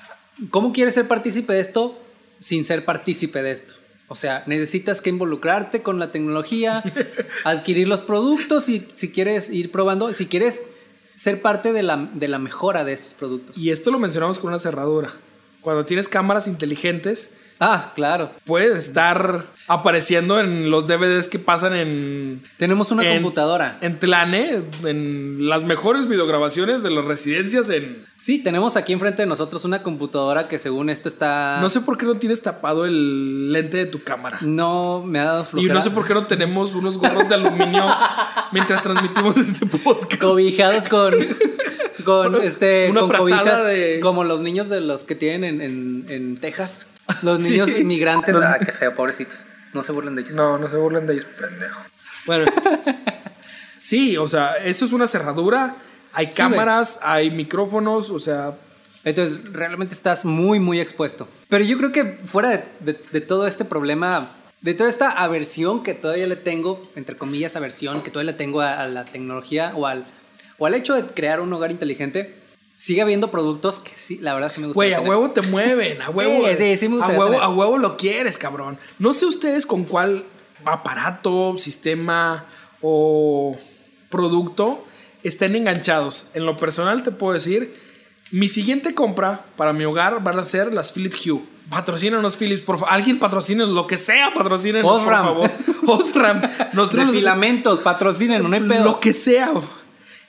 ¿cómo 0.50 0.72
quieres 0.72 0.94
ser 0.94 1.06
partícipe 1.06 1.52
de 1.52 1.60
esto 1.60 1.98
sin 2.40 2.64
ser 2.64 2.84
partícipe 2.84 3.42
de 3.42 3.52
esto? 3.52 3.74
O 4.08 4.14
sea, 4.16 4.42
necesitas 4.46 5.00
que 5.00 5.10
involucrarte 5.10 5.82
con 5.82 5.98
la 5.98 6.10
tecnología, 6.10 6.82
adquirir 7.44 7.88
los 7.88 8.02
productos 8.02 8.68
y 8.68 8.86
si 8.94 9.10
quieres 9.10 9.48
ir 9.50 9.70
probando, 9.70 10.12
si 10.12 10.26
quieres 10.26 10.64
ser 11.14 11.40
parte 11.40 11.72
de 11.72 11.82
la, 11.82 11.96
de 12.12 12.26
la 12.28 12.38
mejora 12.38 12.84
de 12.84 12.92
estos 12.92 13.14
productos. 13.14 13.56
Y 13.56 13.70
esto 13.70 13.90
lo 13.90 13.98
mencionamos 13.98 14.38
con 14.38 14.48
una 14.48 14.58
cerradura. 14.58 15.12
Cuando 15.62 15.84
tienes 15.86 16.08
cámaras 16.08 16.46
inteligentes, 16.48 17.30
Ah, 17.64 17.92
claro. 17.94 18.32
puedes 18.44 18.88
estar 18.88 19.44
apareciendo 19.68 20.40
en 20.40 20.68
los 20.68 20.88
DVDs 20.88 21.28
que 21.28 21.38
pasan 21.38 21.76
en, 21.76 22.42
Tenemos 22.56 22.90
una 22.90 23.04
En- 23.04 23.22
computadora. 23.22 23.78
en 23.80 24.00
Tlane, 24.00 24.64
en 24.84 25.48
las 25.48 25.62
mejores 25.62 26.08
videograbaciones 26.08 26.82
de 26.82 26.90
las 26.90 27.04
residencias 27.04 27.70
en... 27.70 28.04
Sí, 28.18 28.42
tenemos 28.42 28.76
aquí 28.76 28.92
enfrente 28.92 29.22
de 29.22 29.26
nosotros 29.26 29.64
una 29.64 29.84
computadora 29.84 30.48
que 30.48 30.58
según 30.58 30.90
esto 30.90 31.08
está... 31.08 31.58
No 31.60 31.68
sé 31.68 31.80
por 31.82 31.96
qué 31.98 32.04
no 32.06 32.16
tienes 32.16 32.42
tapado 32.42 32.84
el 32.84 33.52
lente 33.52 33.76
de 33.76 33.86
tu 33.86 34.02
cámara. 34.02 34.38
No 34.40 35.04
me 35.06 35.20
ha 35.20 35.24
dado 35.24 35.42
Y 35.42 35.46
flojera. 35.46 35.74
no 35.74 35.80
sé 35.80 35.90
por 35.92 36.04
qué 36.06 36.14
no 36.14 36.26
tenemos 36.26 36.74
unos 36.74 36.98
gorros 36.98 37.28
de 37.28 37.34
aluminio 37.36 37.86
mientras 38.52 38.82
transmitimos 38.82 39.36
este 39.36 39.66
podcast. 39.66 40.20
cobijados 40.20 40.88
con 40.88 41.14
con 42.02 42.42
este 42.42 42.88
Una 42.90 43.00
con 43.02 43.10
cobijas 43.16 43.64
de- 43.64 44.00
como 44.02 44.24
los 44.24 44.42
niños 44.42 44.68
de 44.68 44.80
los 44.80 45.04
que 45.04 45.14
tienen 45.14 45.60
en, 45.60 45.60
en, 45.60 46.04
en 46.08 46.40
Texas 46.40 46.88
los 47.22 47.40
Sí. 47.42 47.52
niños 47.52 47.70
inmigrantes 47.70 48.34
Ah, 48.36 48.58
qué 48.64 48.72
feo, 48.72 48.94
pobrecitos. 48.94 49.46
No 49.72 49.82
se 49.82 49.90
burlen 49.92 50.14
de 50.14 50.22
ellos. 50.22 50.34
No, 50.34 50.58
no 50.58 50.68
se 50.68 50.76
burlen 50.76 51.06
de 51.06 51.14
ellos, 51.14 51.26
pendejo. 51.38 51.80
Bueno. 52.26 52.44
sí, 53.76 54.16
o 54.16 54.28
sea, 54.28 54.56
eso 54.56 54.84
es 54.84 54.92
una 54.92 55.06
cerradura. 55.06 55.76
Hay 56.12 56.26
Sí, 56.26 56.32
cámaras, 56.34 57.00
hay 57.02 57.30
micrófonos, 57.30 58.10
o 58.10 58.18
sea, 58.18 58.56
entonces 59.04 59.50
realmente 59.52 59.94
estás 59.94 60.24
muy 60.24 60.60
muy 60.60 60.78
expuesto 60.80 61.26
pero 61.48 61.64
yo 61.64 61.76
creo 61.76 61.90
que 61.90 62.04
fuera 62.24 62.50
de, 62.50 62.64
de- 62.80 63.00
de 63.10 63.20
todo 63.20 63.48
este 63.48 63.64
problema 63.64 64.30
de 64.60 64.74
toda 64.74 64.88
esta 64.88 65.10
aversión 65.10 65.82
que 65.82 65.92
todavía 65.94 66.28
le 66.28 66.36
tengo 66.36 66.88
entre 66.94 67.16
comillas 67.16 67.56
aversión 67.56 68.02
que 68.02 68.12
todavía 68.12 68.30
le 68.30 68.38
tengo 68.38 68.60
a, 68.60 68.80
a 68.80 68.86
la 68.86 69.04
tecnología 69.04 69.72
o 69.74 69.88
al 69.88 70.06
o 70.62 70.66
al 70.66 70.74
hecho 70.74 70.94
de 70.94 71.02
crear 71.06 71.40
un 71.40 71.52
hogar 71.52 71.70
inteligente 71.72 72.36
sigue 72.76 73.02
habiendo 73.02 73.30
productos 73.32 73.78
que 73.80 73.90
sí 73.96 74.18
la 74.20 74.32
verdad 74.34 74.50
sí 74.52 74.60
me 74.60 74.68
gusta 74.68 74.76
güey, 74.78 74.92
a 74.92 75.00
huevo 75.00 75.30
te 75.32 75.42
mueven, 75.42 76.00
a 76.02 76.10
huevo. 76.16 76.46
Sí, 76.50 76.56
sí, 76.56 76.76
sí 76.76 76.88
me 76.88 76.94
a 76.94 76.98
gustaría 76.98 77.18
huevo, 77.18 77.30
tener. 77.32 77.44
a 77.44 77.48
huevo 77.48 77.78
lo 77.78 77.96
quieres, 77.96 78.38
cabrón. 78.38 78.78
No 79.00 79.12
sé 79.12 79.26
ustedes 79.26 79.66
con 79.66 79.84
cuál 79.84 80.24
aparato, 80.64 81.56
sistema 81.56 82.46
o 82.80 83.56
producto 84.10 84.84
estén 85.22 85.56
enganchados. 85.56 86.26
En 86.34 86.46
lo 86.46 86.56
personal 86.56 87.02
te 87.02 87.10
puedo 87.10 87.32
decir, 87.32 87.74
mi 88.30 88.48
siguiente 88.48 88.94
compra 88.94 89.44
para 89.56 89.72
mi 89.72 89.84
hogar 89.84 90.22
van 90.22 90.38
a 90.38 90.42
ser 90.42 90.72
las 90.72 90.92
Philips 90.92 91.26
Hue. 91.26 91.42
Patrocínanos 91.70 92.36
Philips, 92.36 92.62
por 92.62 92.78
favor. 92.78 92.92
Alguien 92.92 93.18
patrocínenos, 93.18 93.72
lo 93.72 93.86
que 93.86 93.96
sea, 93.96 94.34
patrocínenos, 94.34 94.90
Osram. 95.02 95.34
por 95.34 95.48
favor. 95.48 95.50
Osram. 96.00 96.42
Nosotros 96.72 97.06
los- 97.06 97.14
filamentos 97.14 97.80
patrocinen 97.80 98.42
no 98.42 98.54
hay 98.54 98.60
pedo 98.62 98.84
lo 98.84 99.00
que 99.00 99.12
sea. 99.12 99.52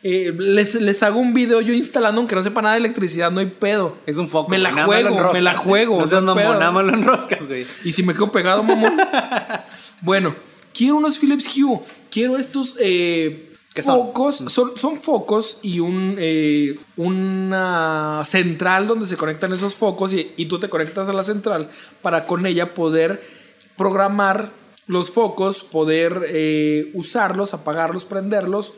Eh, 0.06 0.34
les, 0.38 0.76
les 0.76 1.02
hago 1.02 1.22
un 1.22 1.34
video 1.34 1.62
yo 1.62 1.74
instalando, 1.74 2.20
aunque 2.20 2.36
no 2.36 2.44
sepa 2.44 2.62
nada 2.62 2.74
de 2.74 2.80
electricidad, 2.80 3.32
no 3.32 3.40
hay 3.40 3.46
pedo. 3.46 3.96
Es 4.06 4.18
un 4.18 4.28
foco. 4.28 4.50
Me 4.50 4.58
la 4.58 4.72
güey, 4.72 4.86
juego, 5.02 5.08
enroscas. 5.08 5.34
me 5.34 5.42
la 5.42 5.58
juego, 5.58 6.00
No 6.02 6.08
seas 6.08 6.24
no 6.24 6.36
mamón, 6.36 6.60
nada 6.60 6.72
más 6.72 6.86
lo 6.86 6.94
enroscas, 6.94 7.48
güey. 7.48 7.66
Y 7.86 7.94
si 7.94 8.04
me 8.04 8.14
quedo 8.14 8.30
pegado, 8.30 8.62
mamón. 8.64 8.98
bueno, 10.02 10.36
quiero 10.74 10.98
unos 10.98 11.18
Philips 11.18 11.48
Hue. 11.58 11.80
Quiero 12.12 12.38
estos 12.38 12.76
eh, 12.82 13.54
focos, 13.82 14.44
son, 14.48 14.78
son 14.78 15.00
focos 15.00 15.60
y 15.62 15.80
un, 15.80 16.18
eh, 16.20 16.78
una 16.98 18.22
central 18.26 18.88
donde 18.88 19.06
se 19.08 19.16
conectan 19.16 19.54
esos 19.54 19.74
focos 19.74 20.14
y, 20.14 20.34
y 20.36 20.48
tú 20.48 20.60
te 20.60 20.68
conectas 20.68 21.08
a 21.08 21.14
la 21.14 21.24
central 21.24 21.70
para 22.02 22.28
con 22.28 22.46
ella 22.46 22.74
poder 22.74 23.24
programar 23.78 24.52
los 24.86 25.12
focos, 25.12 25.64
poder 25.64 26.26
eh, 26.28 26.92
usarlos, 26.94 27.54
apagarlos, 27.54 28.04
prenderlos 28.04 28.74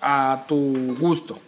a 0.00 0.44
tu 0.48 0.96
gusto. 0.98 1.38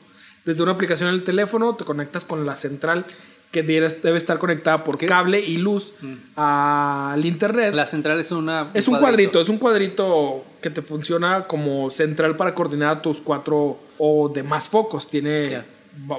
Desde 0.45 0.63
una 0.63 0.73
aplicación 0.73 1.09
en 1.11 1.15
el 1.15 1.25
teléfono 1.25 1.77
te 1.77 1.85
conectas 1.85 2.25
con 2.25 2.45
la 2.45 2.57
central 2.57 3.07
que 3.53 3.63
debe 3.63 4.17
estar 4.17 4.39
conectada 4.39 4.83
por 4.83 4.97
¿Qué? 4.97 5.07
cable 5.07 5.39
y 5.39 5.59
luz 5.59 5.95
al 6.37 7.25
internet. 7.25 7.75
La 7.75 7.87
central 7.87 8.19
es 8.19 8.33
una. 8.33 8.71
Es 8.73 8.89
un 8.89 8.99
cuadrito, 8.99 9.41
es 9.41 9.49
un 9.51 9.59
cuadrito 9.59 10.45
que 10.61 10.71
te 10.71 10.81
funciona 10.81 11.47
como 11.47 11.91
central 11.91 12.35
para 12.37 12.55
coordinar 12.55 13.03
tus 13.03 13.21
cuatro 13.21 13.79
o 13.99 14.31
demás 14.35 14.69
focos. 14.69 15.07
Tiene 15.07 15.63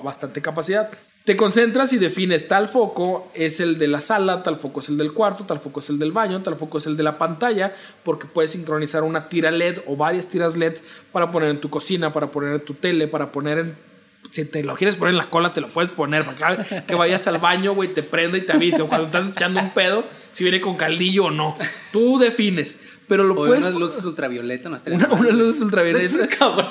bastante 0.04 0.42
capacidad. 0.42 0.92
Te 1.24 1.38
concentras 1.38 1.94
y 1.94 1.98
defines 1.98 2.50
tal 2.50 2.68
foco 2.68 3.32
es 3.34 3.62
el 3.62 3.78
de 3.78 3.88
la 3.88 4.02
sala, 4.02 4.44
tal 4.44 4.58
foco 4.58 4.82
es 4.82 4.90
el 4.90 4.98
del 4.98 5.14
cuarto, 5.14 5.46
tal 5.46 5.60
foco 5.60 5.80
es 5.80 5.90
el 5.90 5.98
del 5.98 6.12
baño, 6.12 6.44
tal 6.44 6.58
foco 6.58 6.80
es 6.80 6.86
el 6.86 6.98
de 6.98 7.04
la 7.04 7.18
pantalla, 7.18 7.74
porque 8.04 8.28
puedes 8.28 8.52
sincronizar 8.52 9.04
una 9.04 9.30
tira 9.30 9.50
LED 9.50 9.80
o 9.88 9.96
varias 9.96 10.28
tiras 10.28 10.58
LEDs 10.58 10.84
para 11.14 11.32
poner 11.32 11.50
en 11.50 11.62
tu 11.62 11.70
cocina, 11.70 12.12
para 12.12 12.30
poner 12.30 12.56
en 12.56 12.66
tu 12.66 12.74
tele, 12.74 13.08
para 13.08 13.32
poner 13.32 13.58
en 13.60 13.94
si 14.34 14.46
te 14.46 14.64
lo 14.64 14.76
quieres 14.76 14.96
poner 14.96 15.12
en 15.12 15.20
la 15.20 15.30
cola, 15.30 15.54
te 15.54 15.62
lo 15.62 15.68
puedes 15.68 15.92
poner 15.92 16.26
para 16.26 16.66
que, 16.88 16.96
vayas 16.96 17.28
al 17.28 17.38
baño, 17.38 17.76
güey, 17.76 17.94
te 17.94 18.02
prenda 18.02 18.38
y 18.38 18.42
te 18.42 18.52
avise. 18.52 18.82
O 18.82 18.88
cuando 18.88 19.06
estás 19.06 19.36
echando 19.36 19.60
un 19.62 19.76
pedo, 19.76 20.04
si 20.32 20.44
viene 20.44 20.60
con 20.60 20.76
caldillo 20.76 21.26
o 21.26 21.32
no. 21.32 21.56
Tú 21.92 22.18
defines. 22.18 22.80
Pero 23.08 23.26
lo 23.26 23.34
O 23.34 23.46
puedes. 23.46 23.64
unas 23.64 23.76
luces 23.78 24.04
ultravioleta, 24.06 24.70
no 24.70 24.76
estaría 24.76 24.98
Una, 25.06 25.14
unas 25.14 25.36
luces 25.36 25.62
ultravioletas. 25.62 26.30
Cabrón. 26.40 26.68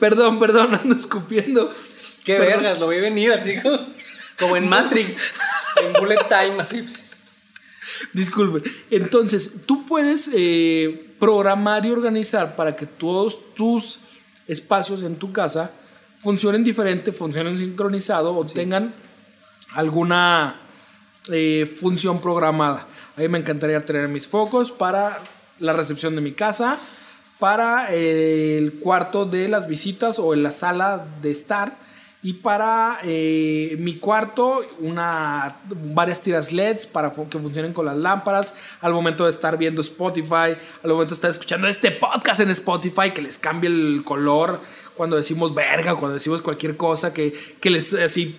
perdón, 0.00 0.40
perdón, 0.40 0.74
ando 0.74 0.96
escupiendo. 0.96 1.70
Qué 2.24 2.36
Perdón. 2.36 2.62
vergas, 2.62 2.78
lo 2.78 2.88
vi 2.88 3.00
venir 3.00 3.32
así 3.32 3.60
como, 3.62 3.78
como 4.38 4.56
en 4.56 4.68
Matrix. 4.68 5.32
En 5.82 5.92
Bullet 6.00 6.18
Time, 6.28 6.60
así. 6.60 6.82
pss. 6.82 7.14
Disculpen. 8.12 8.62
Entonces, 8.90 9.62
tú 9.66 9.86
puedes 9.86 10.30
eh, 10.34 11.14
programar 11.18 11.84
y 11.84 11.90
organizar 11.90 12.56
para 12.56 12.74
que 12.74 12.86
todos 12.86 13.54
tus 13.54 14.00
espacios 14.48 15.02
en 15.02 15.16
tu 15.16 15.32
casa 15.32 15.70
funcionen 16.20 16.64
diferente, 16.64 17.12
funcionen 17.12 17.56
sincronizado 17.56 18.34
o 18.34 18.46
tengan 18.46 18.94
alguna 19.72 20.60
eh, 21.30 21.72
función 21.80 22.20
programada. 22.20 22.86
A 23.16 23.20
mí 23.20 23.28
me 23.28 23.38
encantaría 23.38 23.84
tener 23.84 24.08
mis 24.08 24.26
focos 24.26 24.72
para 24.72 25.22
la 25.58 25.72
recepción 25.72 26.14
de 26.14 26.20
mi 26.20 26.32
casa, 26.32 26.78
para 27.38 27.94
eh, 27.94 28.58
el 28.58 28.74
cuarto 28.74 29.24
de 29.24 29.48
las 29.48 29.68
visitas 29.68 30.18
o 30.18 30.34
en 30.34 30.42
la 30.42 30.50
sala 30.50 31.06
de 31.20 31.30
estar 31.30 31.83
y 32.24 32.32
para 32.32 32.98
eh, 33.04 33.76
mi 33.78 33.98
cuarto 33.98 34.62
una 34.80 35.58
varias 35.68 36.22
tiras 36.22 36.52
LEDs 36.52 36.86
para 36.86 37.12
que 37.12 37.38
funcionen 37.38 37.74
con 37.74 37.84
las 37.84 37.96
lámparas 37.96 38.56
al 38.80 38.94
momento 38.94 39.24
de 39.24 39.30
estar 39.30 39.58
viendo 39.58 39.82
Spotify 39.82 40.56
al 40.82 40.90
momento 40.90 41.10
de 41.10 41.16
estar 41.16 41.30
escuchando 41.30 41.68
este 41.68 41.90
podcast 41.90 42.40
en 42.40 42.50
Spotify 42.50 43.12
que 43.14 43.20
les 43.20 43.38
cambie 43.38 43.68
el 43.68 44.02
color 44.06 44.62
cuando 44.96 45.16
decimos 45.16 45.54
verga 45.54 45.94
cuando 45.96 46.14
decimos 46.14 46.40
cualquier 46.40 46.78
cosa 46.78 47.12
que, 47.12 47.34
que 47.60 47.68
les 47.68 47.92
así 47.92 48.38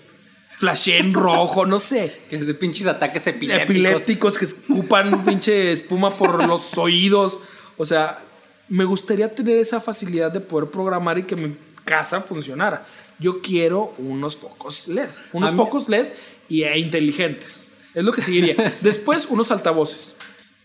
flasheen 0.57 1.13
rojo 1.13 1.67
no 1.67 1.77
sé 1.77 2.23
Que 2.29 2.38
es 2.38 2.47
de 2.47 2.55
pinches 2.55 2.88
ataques 2.88 3.27
epilépticos. 3.27 3.69
epilépticos 3.69 4.38
que 4.39 4.45
escupan 4.45 5.23
pinche 5.25 5.71
espuma 5.71 6.15
por 6.15 6.45
los 6.47 6.75
oídos. 6.77 7.38
O 7.77 7.86
sea, 7.86 8.19
me 8.67 8.83
gustaría 8.83 9.33
tener 9.33 9.57
esa 9.57 9.79
facilidad 9.79 10.31
de 10.31 10.39
poder 10.39 10.69
programar 10.71 11.19
y 11.19 11.23
que 11.23 11.36
mi 11.36 11.55
casa 11.83 12.21
funcionara. 12.21 12.86
Yo 13.20 13.41
quiero 13.41 13.93
unos 13.97 14.36
focos 14.36 14.88
LED, 14.88 15.09
unos 15.34 15.51
mí- 15.51 15.57
focos 15.57 15.88
LED 15.89 16.07
y, 16.49 16.63
e 16.63 16.78
inteligentes. 16.80 17.72
Es 17.93 18.03
lo 18.03 18.11
que 18.11 18.22
seguiría. 18.22 18.55
Después, 18.82 19.28
unos 19.30 19.51
altavoces. 19.51 20.16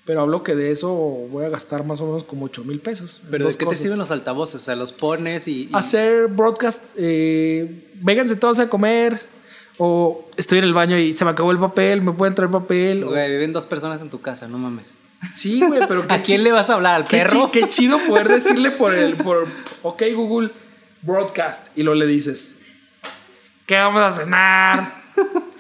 Pero 0.05 0.23
hablo 0.23 0.43
que 0.43 0.57
de 0.57 0.71
eso 0.73 0.93
voy 0.93 1.45
a 1.45 1.49
gastar 1.51 1.85
más 1.85 2.01
o 2.01 2.07
menos 2.07 2.25
como 2.25 2.47
8 2.47 2.65
mil 2.65 2.81
pesos. 2.81 3.23
Pero 3.31 3.47
¿de 3.47 3.55
qué 3.57 3.65
cosas. 3.65 3.79
te 3.79 3.83
sirven 3.85 3.99
los 3.99 4.11
altavoces? 4.11 4.63
O 4.63 4.65
sea, 4.65 4.75
los 4.75 4.93
pones 4.93 5.47
y. 5.47 5.65
y- 5.65 5.71
Hacer 5.73 6.27
broadcast, 6.29 6.85
eh, 6.97 7.89
vénganse 8.03 8.35
todos 8.37 8.59
a 8.59 8.69
comer. 8.69 9.21
O 9.83 10.29
estoy 10.37 10.59
en 10.59 10.65
el 10.65 10.75
baño 10.75 10.99
y 10.99 11.13
se 11.15 11.25
me 11.25 11.31
acabó 11.31 11.53
el 11.53 11.59
papel, 11.59 12.03
me 12.03 12.13
pueden 12.13 12.35
traer 12.35 12.51
papel. 12.51 13.05
o- 13.05 13.11
Güey, 13.11 13.31
viven 13.31 13.53
dos 13.53 13.65
personas 13.67 14.03
en 14.03 14.11
tu 14.11 14.21
casa, 14.21 14.49
no 14.49 14.59
mames. 14.59 14.99
Sí, 15.33 15.63
güey, 15.67 15.81
pero 15.87 16.05
¿A 16.09 16.19
quién 16.23 16.43
le 16.45 16.51
vas 16.53 16.69
a 16.71 16.75
hablar? 16.75 16.97
¿Al 17.03 17.07
qué 17.07 17.19
perro? 17.19 17.51
chi- 17.53 17.61
Qué 17.61 17.69
chido 17.69 17.99
poder 18.09 18.29
decirle 18.33 18.73
por 18.73 18.95
el, 18.95 19.17
por, 19.17 19.47
ok, 19.83 20.03
Google, 20.15 20.51
broadcast, 21.03 21.69
y 21.77 21.83
lo 21.83 21.95
le 21.95 22.07
dices, 22.07 22.57
¿qué 23.67 23.75
vamos 23.77 24.03
a 24.03 24.13
cenar? 24.13 24.93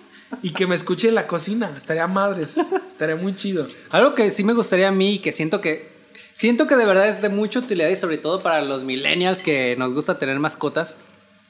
Y 0.43 0.53
que 0.53 0.66
me 0.66 0.74
escuche 0.74 1.09
en 1.09 1.16
la 1.16 1.26
cocina, 1.26 1.74
estaría 1.76 2.07
madres, 2.07 2.57
estaría 2.86 3.16
muy 3.16 3.34
chido. 3.34 3.66
Algo 3.91 4.14
que 4.14 4.30
sí 4.30 4.43
me 4.43 4.55
gustaría 4.55 4.88
a 4.88 4.93
mí 4.93 5.14
y 5.14 5.18
que 5.18 5.32
siento 5.32 5.61
que. 5.61 5.91
Siento 6.32 6.66
que 6.66 6.76
de 6.76 6.86
verdad 6.86 7.09
es 7.09 7.20
de 7.20 7.28
mucha 7.28 7.59
utilidad 7.59 7.88
y 7.88 7.97
sobre 7.97 8.16
todo 8.16 8.41
para 8.41 8.62
los 8.62 8.82
millennials 8.84 9.43
que 9.43 9.76
nos 9.76 9.93
gusta 9.93 10.18
tener 10.18 10.38
mascotas 10.38 10.99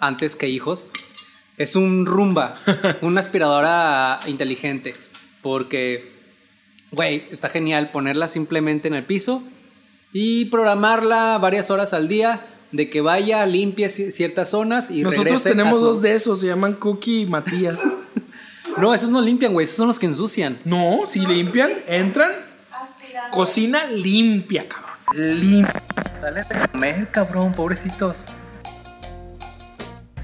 antes 0.01 0.35
que 0.35 0.49
hijos. 0.49 0.89
Es 1.57 1.77
un 1.77 2.07
rumba, 2.07 2.55
una 3.03 3.21
aspiradora 3.21 4.21
inteligente. 4.27 4.97
Porque, 5.43 6.13
güey, 6.91 7.29
está 7.31 7.49
genial 7.49 7.91
ponerla 7.93 8.27
simplemente 8.27 8.89
en 8.89 8.95
el 8.95 9.05
piso 9.05 9.45
y 10.13 10.47
programarla 10.47 11.39
varias 11.39 11.71
horas 11.71 11.93
al 11.93 12.09
día 12.09 12.45
de 12.73 12.89
que 12.91 13.01
vaya, 13.01 13.45
limpie 13.47 13.87
ci- 13.87 14.11
ciertas 14.11 14.51
zonas 14.51 14.91
y 14.91 15.03
Nosotros 15.03 15.25
regrese 15.25 15.51
tenemos 15.51 15.79
su- 15.79 15.85
dos 15.85 16.03
de 16.03 16.15
esos, 16.15 16.41
se 16.41 16.47
llaman 16.47 16.75
Cookie 16.75 17.23
y 17.23 17.27
Matías. 17.27 17.79
No, 18.77 18.95
esos 18.95 19.11
no 19.11 19.21
limpian, 19.21 19.53
güey, 19.53 19.65
esos 19.65 19.77
son 19.77 19.89
los 19.89 19.99
que 19.99 20.07
ensucian. 20.07 20.57
No, 20.65 21.01
si 21.09 21.19
limpian, 21.27 21.71
entran, 21.89 22.31
cocina 23.33 23.85
limpia, 23.87 24.67
cabrón. 24.69 25.41
Limpia. 25.41 25.83
Dale 26.23 26.43
de 26.49 26.69
comer, 26.71 27.11
cabrón, 27.11 27.53
pobrecitos. 27.53 28.23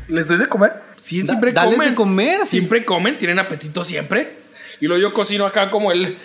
¿Les 0.08 0.28
doy 0.28 0.38
de 0.38 0.46
comer? 0.46 0.74
Sí, 0.96 1.20
Da- 1.20 1.26
siempre 1.26 1.52
dales 1.52 1.74
comen. 1.74 1.90
de 1.90 1.94
comer, 1.96 2.40
sí. 2.44 2.48
Siempre 2.58 2.84
comen, 2.84 3.18
tienen 3.18 3.38
apetito 3.40 3.82
siempre. 3.82 4.38
Y 4.80 4.86
luego 4.86 5.02
yo 5.02 5.12
cocino 5.12 5.44
acá 5.46 5.70
como 5.70 5.90
el 5.90 6.16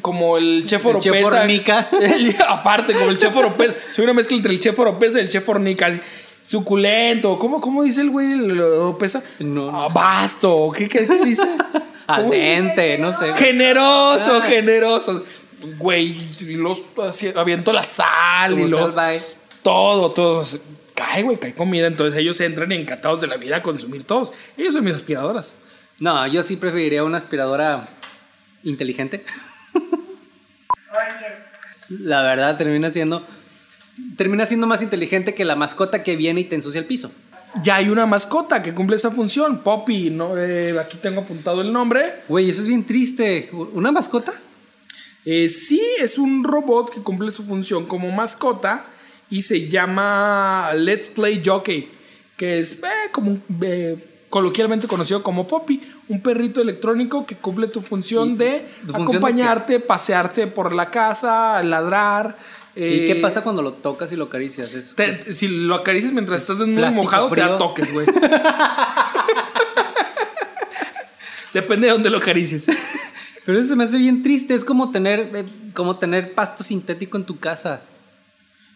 como 0.00 0.36
el 0.38 0.62
chef 0.64 0.84
El 0.86 1.00
chef 1.00 1.12
Oropesa. 1.24 1.88
El- 2.00 2.36
aparte, 2.48 2.92
como 2.92 3.10
el 3.10 3.18
chef 3.18 3.34
Oropesa. 3.34 3.74
Soy 3.90 4.04
una 4.04 4.14
mezcla 4.14 4.36
entre 4.36 4.52
el 4.52 4.60
chef 4.60 4.78
Oropesa 4.78 5.18
y 5.18 5.22
el 5.22 5.28
chef 5.28 5.48
Hornica. 5.48 5.86
así, 5.86 6.00
Suculento. 6.42 7.38
¿Cómo, 7.38 7.60
cómo 7.60 7.82
dice 7.84 8.00
el 8.00 8.10
güey 8.10 8.32
el 8.32 8.60
Oropesa? 8.60 9.22
No, 9.38 9.70
no. 9.70 9.84
Ah, 9.84 9.88
vasto. 9.92 10.70
¿Qué, 10.76 10.88
qué, 10.88 11.06
qué 11.06 11.24
dice? 11.24 11.44
Al 12.06 12.28
dente, 12.28 12.98
no 12.98 13.12
sé. 13.12 13.32
Generoso, 13.34 14.36
Ah. 14.38 14.40
generosos. 14.48 15.22
Güey, 15.78 16.30
los 16.56 16.80
aviento 17.36 17.72
la 17.72 17.84
sal 17.84 18.52
y 18.58 18.62
Como 18.64 18.68
lo, 18.68 18.78
salvaje. 18.78 19.20
todo, 19.62 20.10
todo. 20.10 20.42
Cae, 20.94 21.22
güey, 21.22 21.38
cae 21.38 21.54
comida. 21.54 21.86
Entonces 21.86 22.18
ellos 22.18 22.40
entran 22.40 22.72
encantados 22.72 23.20
de 23.20 23.26
la 23.28 23.36
vida 23.36 23.56
a 23.58 23.62
consumir 23.62 24.02
todos. 24.04 24.32
Ellos 24.56 24.74
son 24.74 24.84
mis 24.84 24.94
aspiradoras. 24.96 25.54
No, 26.00 26.26
yo 26.26 26.42
sí 26.42 26.56
preferiría 26.56 27.04
una 27.04 27.18
aspiradora 27.18 27.88
inteligente. 28.64 29.24
La 31.88 32.22
verdad 32.22 32.56
termina 32.56 32.90
siendo 32.90 33.26
termina 34.16 34.46
siendo 34.46 34.66
más 34.66 34.82
inteligente 34.82 35.34
que 35.34 35.44
la 35.44 35.56
mascota 35.56 36.02
que 36.02 36.16
viene 36.16 36.40
y 36.40 36.44
te 36.44 36.54
ensucia 36.54 36.78
el 36.78 36.86
piso. 36.86 37.12
Ya 37.62 37.76
hay 37.76 37.88
una 37.88 38.06
mascota 38.06 38.62
que 38.62 38.72
cumple 38.72 38.96
esa 38.96 39.10
función. 39.10 39.62
Poppy, 39.62 40.10
¿no? 40.10 40.38
Eh, 40.38 40.78
aquí 40.78 40.98
tengo 40.98 41.22
apuntado 41.22 41.60
el 41.60 41.72
nombre. 41.72 42.22
Güey, 42.28 42.48
eso 42.48 42.60
es 42.62 42.68
bien 42.68 42.84
triste. 42.84 43.50
¿Una 43.52 43.90
mascota? 43.90 44.32
Eh, 45.24 45.48
sí, 45.48 45.82
es 45.98 46.16
un 46.16 46.44
robot 46.44 46.90
que 46.94 47.02
cumple 47.02 47.30
su 47.30 47.42
función 47.42 47.86
como 47.86 48.10
mascota 48.10 48.86
y 49.28 49.42
se 49.42 49.68
llama 49.68 50.70
Let's 50.74 51.08
Play 51.08 51.42
Jockey, 51.44 51.90
que 52.36 52.60
es 52.60 52.82
eh, 52.82 53.10
como 53.12 53.32
un, 53.32 53.42
eh, 53.62 53.96
coloquialmente 54.30 54.86
conocido 54.86 55.22
como 55.22 55.46
Poppy, 55.46 55.82
un 56.08 56.22
perrito 56.22 56.62
electrónico 56.62 57.26
que 57.26 57.34
cumple 57.36 57.66
tu 57.66 57.82
función 57.82 58.38
de 58.38 58.68
¿Tu 58.86 58.92
función 58.92 59.06
de 59.10 59.16
acompañarte, 59.18 59.80
pasearse 59.80 60.46
por 60.46 60.72
la 60.72 60.90
casa, 60.90 61.62
ladrar. 61.62 62.38
¿Y 62.76 62.82
eh, 62.84 63.04
qué 63.06 63.16
pasa 63.16 63.42
cuando 63.42 63.60
lo 63.60 63.72
tocas 63.72 64.12
y 64.12 64.16
lo 64.16 64.24
acaricias? 64.26 64.72
Es- 64.72 64.94
te- 64.94 65.10
es- 65.10 65.36
si 65.36 65.48
lo 65.48 65.74
acaricias 65.74 66.12
mientras 66.12 66.42
estás 66.42 66.58
muy 66.66 66.94
mojado, 66.94 67.28
te 67.28 67.34
frío. 67.42 67.58
toques, 67.58 67.92
güey. 67.92 68.06
Depende 71.52 71.88
de 71.88 71.92
dónde 71.92 72.10
lo 72.10 72.18
acaricies. 72.18 72.66
Pero 73.44 73.58
eso 73.58 73.70
se 73.70 73.76
me 73.76 73.84
hace 73.84 73.98
bien 73.98 74.22
triste. 74.22 74.54
Es 74.54 74.64
como 74.64 74.90
tener, 74.92 75.30
eh, 75.34 75.44
como 75.74 75.96
tener 75.98 76.34
pasto 76.34 76.62
sintético 76.62 77.16
en 77.16 77.24
tu 77.24 77.38
casa. 77.40 77.82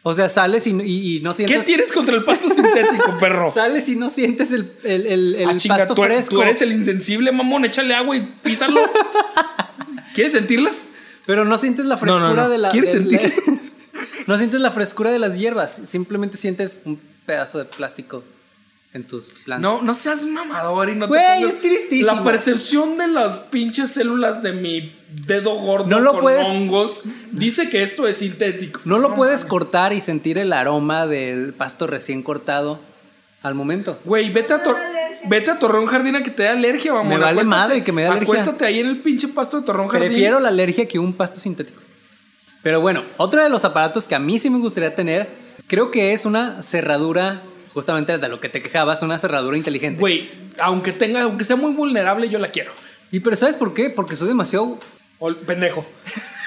O 0.07 0.13
sea, 0.13 0.29
sales 0.29 0.67
y, 0.67 0.71
y- 0.83 1.17
y 1.17 1.21
no 1.21 1.31
¿Qué 1.31 1.37
sientes... 1.47 1.65
tienes 1.67 1.91
contra 1.93 2.15
el 2.15 2.25
pasto 2.25 2.51
sintético, 2.51 3.17
perro? 3.19 3.49
Sales 3.51 3.89
y 3.89 3.97
no 3.97 4.11
sientes 4.11 4.53
el, 4.53 4.71
el, 4.85 5.07
el- 5.07 5.35
el 5.37 5.49
Ah, 5.49 5.57
chinga, 5.57 5.79
pasto 5.79 5.95
tú, 5.95 6.03
fresco. 6.03 6.35
tú 6.37 6.43
eres 6.43 6.61
el 6.61 6.73
insensible, 6.73 7.33
mamón. 7.33 7.65
Échale 7.65 7.95
agua 7.95 8.15
y 8.15 8.21
písalo. 8.43 8.81
¿Quieres 10.15 10.33
sentirla? 10.33 10.71
Pero 11.27 11.45
no 11.47 11.57
sientes 11.57 11.87
la 11.87 11.95
No, 11.95 12.01
frescura 12.01 12.29
no, 12.29 12.35
no. 12.35 12.49
de 12.51 12.59
la. 12.59 12.71
¿Quieres 12.71 12.93
de 12.93 13.01
la- 13.01 13.19
sentir? 13.21 13.35
no 14.27 14.37
sientes 14.37 14.61
la 14.61 14.71
frescura 14.71 15.11
de 15.11 15.19
las 15.19 15.39
hierbas. 15.39 15.73
Simplemente 15.87 16.37
sientes 16.37 16.81
un 16.85 17.01
pedazo 17.25 17.57
de 17.59 17.65
plástico 17.65 18.23
en 18.95 19.05
tus 19.07 19.29
plantas. 19.31 19.61
No, 19.61 19.83
no 19.83 19.93
seas 19.93 20.25
mamador 20.25 20.89
y 20.89 20.95
no 20.95 21.07
te 21.07 21.09
Güey, 21.09 21.23
pongas- 21.43 21.49
es 21.55 21.61
tristísimo. 21.61 22.13
La 22.15 22.25
percepción 22.25 22.97
de 22.97 23.09
las 23.09 23.39
pinches 23.41 23.91
células 23.91 24.43
de 24.43 24.53
mi 24.53 24.97
dedo 25.27 25.55
gordo 25.57 25.87
No 25.87 26.01
lo 26.01 26.13
con 26.13 26.21
puedes- 26.23 26.49
hongos 26.49 27.03
dice 27.33 27.69
que 27.69 27.83
esto 27.83 28.07
es 28.09 28.17
sintético. 28.19 28.81
No 28.85 28.99
lo 28.99 29.15
puedes 29.17 29.45
cortar 29.45 29.93
y 29.93 30.01
sentir 30.01 30.39
el 30.39 30.53
aroma 30.53 31.07
del 31.07 31.53
pasto 31.55 31.87
recién 31.89 32.23
cortado 32.23 32.81
al 33.43 33.55
momento. 33.55 33.99
Güey, 34.05 34.31
vete 34.33 34.55
a, 34.55 34.63
Tor- 34.63 34.77
vete 35.29 35.51
a 35.51 35.59
Torreón 35.59 35.87
Jardín 35.87 36.17
a 36.17 36.23
que 36.23 36.31
te 36.31 36.45
dé 36.45 36.49
alergia, 36.51 36.93
vamos. 36.93 37.09
Me 37.13 37.19
vale 37.19 37.45
madre 37.45 37.83
que 37.85 37.93
me 37.93 38.03
dé 38.03 38.09
alergia. 38.09 38.25
Acuéstate 38.33 38.65
ahí 38.65 38.79
en 38.81 38.87
el 38.87 39.03
pinche 39.03 39.29
pasto 39.29 39.59
de 39.59 39.67
Torreón 39.67 39.89
Jardín. 39.89 40.09
Prefiero 40.11 40.39
la 40.41 40.49
alergia 40.49 40.87
que 40.87 40.99
un 41.01 41.13
pasto 41.13 41.39
sintético. 41.41 41.81
Pero 42.63 42.81
bueno, 42.81 43.03
otro 43.19 43.43
de 43.43 43.49
los 43.51 43.65
aparatos 43.65 44.07
que 44.07 44.15
a 44.15 44.19
mí 44.19 44.39
sí 44.39 44.49
me 44.51 44.59
gustaría 44.59 44.95
tener, 44.95 45.29
creo 45.67 45.91
que 45.91 46.13
es 46.15 46.25
una 46.25 46.63
cerradura, 46.63 47.43
justamente 47.75 48.17
de 48.17 48.29
lo 48.29 48.41
que 48.41 48.49
te 48.49 48.63
quejabas, 48.63 49.03
una 49.03 49.19
cerradura 49.19 49.57
inteligente. 49.57 50.01
Güey, 50.01 50.31
aunque 50.59 50.93
tenga, 50.93 51.23
aunque 51.23 51.45
sea 51.45 51.57
muy 51.57 51.73
vulnerable, 51.73 52.29
yo 52.31 52.39
la 52.39 52.49
quiero. 52.51 52.73
Y 53.11 53.21
pero 53.21 53.37
¿sabes 53.37 53.57
por 53.57 53.75
qué? 53.75 53.91
Porque 53.91 54.17
soy 54.17 54.29
demasiado, 54.29 54.79
Ol- 55.19 55.37
pendejo. 55.45 55.85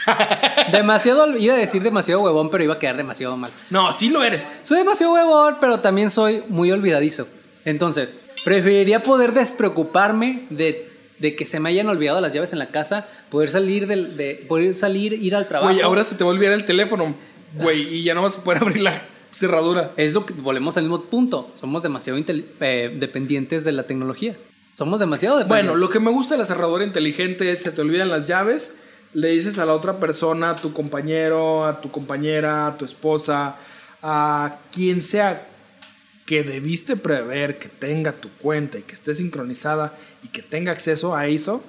demasiado, 0.71 1.35
iba 1.37 1.53
a 1.55 1.57
decir 1.57 1.81
demasiado 1.83 2.21
huevón, 2.21 2.49
pero 2.49 2.63
iba 2.63 2.73
a 2.75 2.79
quedar 2.79 2.97
demasiado 2.97 3.35
mal. 3.37 3.51
No, 3.69 3.91
sí 3.93 4.09
lo 4.09 4.23
eres. 4.23 4.53
Soy 4.63 4.77
demasiado 4.79 5.13
huevón, 5.13 5.57
pero 5.59 5.79
también 5.79 6.09
soy 6.09 6.43
muy 6.47 6.71
olvidadizo. 6.71 7.27
Entonces, 7.65 8.17
preferiría 8.45 9.03
poder 9.03 9.33
despreocuparme 9.33 10.45
de, 10.49 10.89
de 11.19 11.35
que 11.35 11.45
se 11.45 11.59
me 11.59 11.69
hayan 11.69 11.89
olvidado 11.89 12.21
las 12.21 12.33
llaves 12.33 12.53
en 12.53 12.59
la 12.59 12.67
casa, 12.67 13.07
poder 13.29 13.49
salir 13.49 13.87
del, 13.87 14.15
de, 14.15 14.45
poder 14.47 14.73
salir, 14.73 15.13
ir 15.13 15.35
al 15.35 15.47
trabajo. 15.47 15.71
Güey, 15.73 15.83
ahora 15.83 16.03
se 16.03 16.15
te 16.15 16.23
va 16.23 16.29
a 16.31 16.33
olvidar 16.33 16.53
el 16.53 16.63
teléfono, 16.65 17.15
güey, 17.55 17.95
y 17.95 18.03
ya 18.03 18.13
no 18.13 18.21
vas 18.21 18.37
a 18.37 18.43
poder 18.43 18.61
abrir 18.63 18.81
la 18.83 19.01
cerradura. 19.37 19.93
Es 19.97 20.13
lo 20.13 20.25
que 20.25 20.33
volvemos 20.33 20.77
al 20.77 20.83
mismo 20.83 21.03
punto. 21.05 21.49
Somos 21.53 21.83
demasiado 21.83 22.19
eh, 22.19 22.95
dependientes 22.99 23.63
de 23.63 23.71
la 23.71 23.83
tecnología. 23.83 24.35
Somos 24.73 24.99
demasiado 24.99 25.37
dependientes. 25.37 25.69
Bueno, 25.69 25.79
lo 25.79 25.89
que 25.91 25.99
me 25.99 26.11
gusta 26.11 26.35
de 26.35 26.39
la 26.39 26.45
cerradura 26.45 26.83
inteligente 26.83 27.51
es 27.51 27.59
se 27.61 27.71
te 27.71 27.81
olvidan 27.81 28.09
las 28.09 28.27
llaves, 28.27 28.77
le 29.13 29.29
dices 29.29 29.59
a 29.59 29.65
la 29.65 29.73
otra 29.73 29.99
persona, 29.99 30.51
a 30.51 30.55
tu 30.55 30.73
compañero, 30.73 31.65
a 31.65 31.81
tu 31.81 31.91
compañera, 31.91 32.67
a 32.67 32.77
tu 32.77 32.85
esposa, 32.85 33.55
a 34.01 34.59
quien 34.71 35.01
sea 35.01 35.47
que 36.25 36.43
debiste 36.43 36.95
prever 36.95 37.57
que 37.57 37.69
tenga 37.69 38.11
tu 38.11 38.29
cuenta 38.29 38.77
y 38.77 38.81
que 38.81 38.93
esté 38.93 39.13
sincronizada 39.13 39.97
y 40.23 40.27
que 40.27 40.41
tenga 40.41 40.73
acceso 40.73 41.15
a 41.15 41.27
eso, 41.27 41.63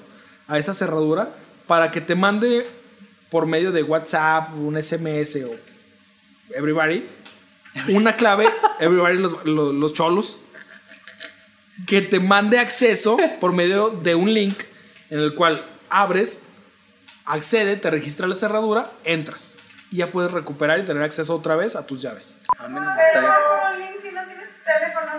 a 0.49 0.59
esa 0.59 0.75
cerradura, 0.75 1.35
para 1.66 1.91
que 1.91 2.01
te 2.01 2.14
mande 2.14 2.66
por 3.31 3.47
medio 3.47 3.73
de 3.73 3.83
WhatsApp, 3.83 4.53
un 4.55 4.81
SMS 4.83 5.37
o 5.45 5.55
everybody, 6.55 7.07
una 7.89 8.16
clave, 8.16 8.49
everybody 8.81 9.19
los, 9.19 9.45
los, 9.45 9.75
los 9.75 9.93
cholos, 9.93 10.39
que 11.87 12.03
te 12.03 12.21
mande 12.21 12.59
acceso 12.59 13.16
por 13.41 13.53
medio 13.53 13.91
de 13.91 14.14
un 14.14 14.33
link 14.33 14.62
en 15.11 15.21
el 15.21 15.35
cual 15.35 15.64
abres, 15.91 16.49
accede, 17.25 17.77
te 17.77 17.91
registra 17.91 18.27
la 18.27 18.35
cerradura, 18.35 18.93
entras 19.05 19.59
y 19.91 19.99
ya 19.99 20.09
puedes 20.09 20.33
recuperar 20.33 20.81
y 20.81 20.85
tener 20.85 21.03
acceso 21.03 21.35
otra 21.35 21.57
vez 21.57 21.77
a 21.77 21.87
tus 21.87 22.03
llaves. 22.03 22.37
Bien. 22.69 22.83
Pero, 23.12 23.29
Lin, 23.79 23.89
si 24.03 24.11
no 24.11 24.25
tienes 24.27 24.49
tu 24.49 24.64
teléfono. 24.64 25.12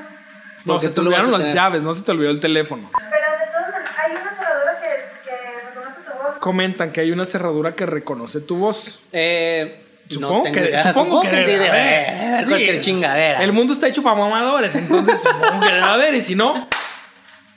No, 0.66 0.74
Porque 0.74 0.88
se 0.88 0.94
te 0.94 1.02
olvidaron 1.02 1.32
las 1.32 1.54
llaves, 1.54 1.84
no 1.84 1.94
se 1.94 2.04
te 2.04 2.12
olvidó 2.12 2.30
el 2.30 2.40
teléfono. 2.40 2.92
Pero 2.94 3.40
de 3.40 3.52
todas 3.52 3.72
maneras, 3.72 3.96
hay 3.98 4.12
una 4.12 4.36
cerradura 4.36 4.80
que, 4.82 5.30
que 5.30 5.68
reconoce 5.68 6.02
tu 6.02 6.12
voz. 6.12 6.38
Comentan 6.40 6.92
que 6.92 7.02
hay 7.02 7.12
una 7.12 7.26
cerradura 7.26 7.72
que 7.74 7.86
reconoce 7.86 8.42
tu 8.42 8.58
voz. 8.58 9.02
Eh, 9.12 9.86
Supongo 10.10 10.46
no 10.48 10.52
que, 10.52 10.60
idea. 10.62 10.94
supongo 10.94 11.22
que 11.22 11.30
sí, 11.30 11.52
debe 11.52 11.70
haber. 11.70 12.10
haber 12.34 12.48
cualquier 12.48 12.76
Sí, 12.78 12.82
chingadera. 12.82 13.44
El 13.44 13.54
mundo 13.54 13.74
está 13.74 13.88
hecho 13.88 14.02
para 14.04 14.16
mamadores, 14.16 14.76
entonces 14.76 15.22
supongo 15.24 15.60
que 15.62 15.68
debe 15.68 15.82
haber. 15.82 16.14
Y 16.16 16.22
si 16.22 16.36
no, 16.36 16.68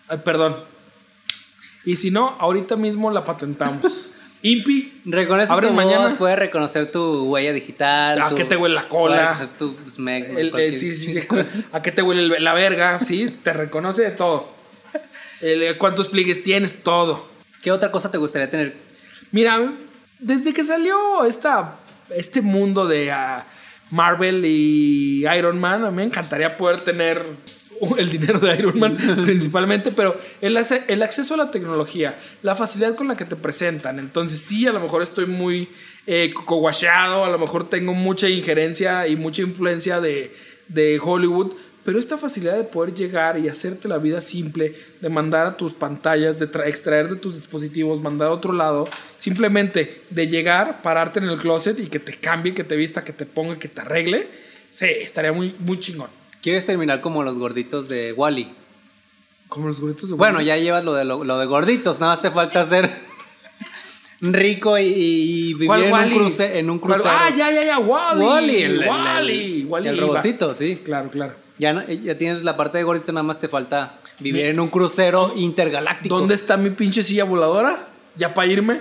ay, 0.09 0.18
perdón. 0.24 0.64
Y 1.84 1.96
si 1.96 2.11
no, 2.11 2.36
ahorita 2.38 2.76
mismo 2.76 3.11
la 3.11 3.24
patentamos. 3.24 4.11
Impi, 4.44 5.00
Reconoce 5.05 5.53
Abre 5.53 5.70
mañana. 5.70 6.05
voz, 6.09 6.14
puede 6.14 6.34
reconocer 6.34 6.90
tu 6.90 7.24
huella 7.30 7.53
digital. 7.53 8.20
¿A 8.20 8.28
tu- 8.28 8.34
qué 8.34 8.44
te 8.44 8.57
huele 8.57 8.74
la 8.74 8.88
cola? 8.88 9.38
tu 9.57 9.76
smeg, 9.88 10.36
el- 10.36 10.59
eh, 10.59 10.72
sí, 10.72 10.94
sí, 10.94 11.20
sí. 11.20 11.28
¿A 11.72 11.80
qué 11.80 11.92
te 11.92 12.03
huele 12.03 12.36
el- 12.36 12.42
la 12.44 12.53
verga? 12.53 12.98
Sí, 12.98 13.28
te 13.42 13.53
reconoce 13.53 14.03
de 14.03 14.11
todo. 14.11 14.53
El- 15.40 15.62
eh, 15.62 15.78
¿Cuántos 15.78 16.09
pliegues 16.09 16.42
tienes? 16.42 16.82
Todo. 16.82 17.28
¿Qué 17.62 17.70
otra 17.70 17.92
cosa 17.92 18.11
te 18.11 18.18
gustaría 18.18 18.50
tener? 18.50 18.76
Mira, 19.30 19.72
desde 20.18 20.53
que 20.53 20.64
salió 20.64 21.24
esta, 21.24 21.76
este 22.16 22.40
mundo 22.40 22.86
de 22.86 23.10
ah, 23.10 23.46
Marvel 23.90 24.44
y 24.44 25.26
Iron 25.36 25.60
Man, 25.60 25.84
a 25.84 25.90
mí 25.90 25.96
me 25.96 26.04
encantaría 26.04 26.56
poder 26.56 26.80
tener 26.80 27.24
el 27.98 28.10
dinero 28.10 28.38
de 28.38 28.54
Iron 28.56 28.78
Man 28.78 28.96
principalmente, 29.24 29.90
pero 29.90 30.16
el, 30.40 30.56
acceso 30.56 31.34
a 31.34 31.36
la 31.36 31.50
tecnología, 31.50 32.18
la 32.42 32.54
facilidad 32.54 32.94
con 32.94 33.08
la 33.08 33.16
que 33.16 33.24
te 33.24 33.36
presentan. 33.36 33.98
Entonces 33.98 34.40
sí, 34.40 34.66
a 34.66 34.72
lo 34.72 34.80
mejor 34.80 35.02
estoy 35.02 35.26
muy 35.26 35.68
eh, 36.06 36.30
cocoguacheado, 36.34 37.24
a 37.24 37.30
lo 37.30 37.38
mejor 37.38 37.68
tengo 37.68 37.92
mucha 37.94 38.28
injerencia 38.28 39.06
y 39.08 39.16
mucha 39.16 39.42
influencia 39.42 40.00
de, 40.00 40.34
de 40.68 41.00
Hollywood, 41.02 41.52
pero 41.84 41.98
esta 41.98 42.16
facilidad 42.18 42.56
de 42.56 42.64
poder 42.64 42.94
llegar 42.94 43.38
y 43.38 43.48
hacerte 43.48 43.88
la 43.88 43.98
vida 43.98 44.20
simple, 44.20 44.74
de 45.00 45.08
mandar 45.08 45.46
a 45.46 45.56
tus 45.56 45.72
pantallas, 45.74 46.38
de 46.38 46.50
tra- 46.50 46.66
extraer 46.68 47.08
de 47.08 47.16
tus 47.16 47.34
dispositivos, 47.34 48.00
mandar 48.00 48.28
a 48.28 48.32
otro 48.32 48.52
lado, 48.52 48.88
simplemente 49.16 50.02
de 50.10 50.26
llegar, 50.28 50.80
pararte 50.82 51.18
en 51.20 51.26
el 51.26 51.38
closet 51.38 51.78
y 51.80 51.86
que 51.88 51.98
te 51.98 52.14
cambie, 52.16 52.54
que 52.54 52.64
te 52.64 52.76
vista, 52.76 53.02
que 53.04 53.12
te 53.12 53.26
ponga, 53.26 53.58
que 53.58 53.68
te 53.68 53.80
arregle, 53.80 54.28
sí, 54.70 54.86
estaría 54.86 55.32
muy, 55.32 55.54
muy 55.58 55.78
chingón. 55.80 56.08
¿Quieres 56.40 56.66
terminar 56.66 57.00
como 57.00 57.22
los 57.22 57.38
gorditos 57.38 57.88
de 57.88 58.12
Wally? 58.12 58.52
Como 59.48 59.66
los 59.68 59.80
gorritos 59.80 60.08
de 60.08 60.16
Bueno, 60.16 60.36
Wally. 60.38 60.46
ya 60.46 60.56
llevas 60.56 60.84
lo 60.84 60.94
de, 60.94 61.04
lo, 61.04 61.24
lo 61.24 61.38
de 61.38 61.46
gorditos, 61.46 62.00
nada 62.00 62.12
más 62.12 62.22
te 62.22 62.30
falta 62.30 62.64
ser 62.64 62.88
rico 64.20 64.78
y, 64.78 64.82
y 64.86 65.54
vivir 65.54 65.66
¿Cuál 65.66 65.82
en 65.84 65.92
Wally? 65.92 66.12
un, 66.14 66.18
cruce, 66.20 66.58
en 66.58 66.70
un 66.70 66.78
¿Cuál- 66.78 66.94
crucero. 66.94 67.14
Ah, 67.18 67.30
ya, 67.36 67.50
ya, 67.50 67.64
ya, 67.64 67.78
Wally. 67.78 68.24
Wally, 68.24 68.62
el, 68.62 68.82
el- 68.82 68.88
Wally. 68.88 69.60
el- 69.62 69.66
Wally 69.66 69.88
el 69.88 69.96
iba. 69.96 70.06
robotcito, 70.06 70.54
sí. 70.54 70.80
Claro, 70.84 71.10
claro. 71.10 71.34
Ya, 71.62 71.72
no- 71.72 71.86
ya 71.88 72.18
tienes 72.18 72.42
la 72.42 72.56
parte 72.56 72.78
de 72.78 72.84
gordito, 72.84 73.12
nada 73.12 73.22
más 73.22 73.38
te 73.38 73.46
falta 73.46 74.00
vivir 74.18 74.46
en 74.46 74.58
un 74.58 74.66
crucero 74.68 75.32
intergaláctico. 75.36 76.18
¿Dónde 76.18 76.34
está 76.34 76.56
mi 76.56 76.70
pinche 76.70 77.04
silla 77.04 77.22
voladora? 77.22 77.86
¿Ya 78.16 78.34
para 78.34 78.48
irme? 78.50 78.80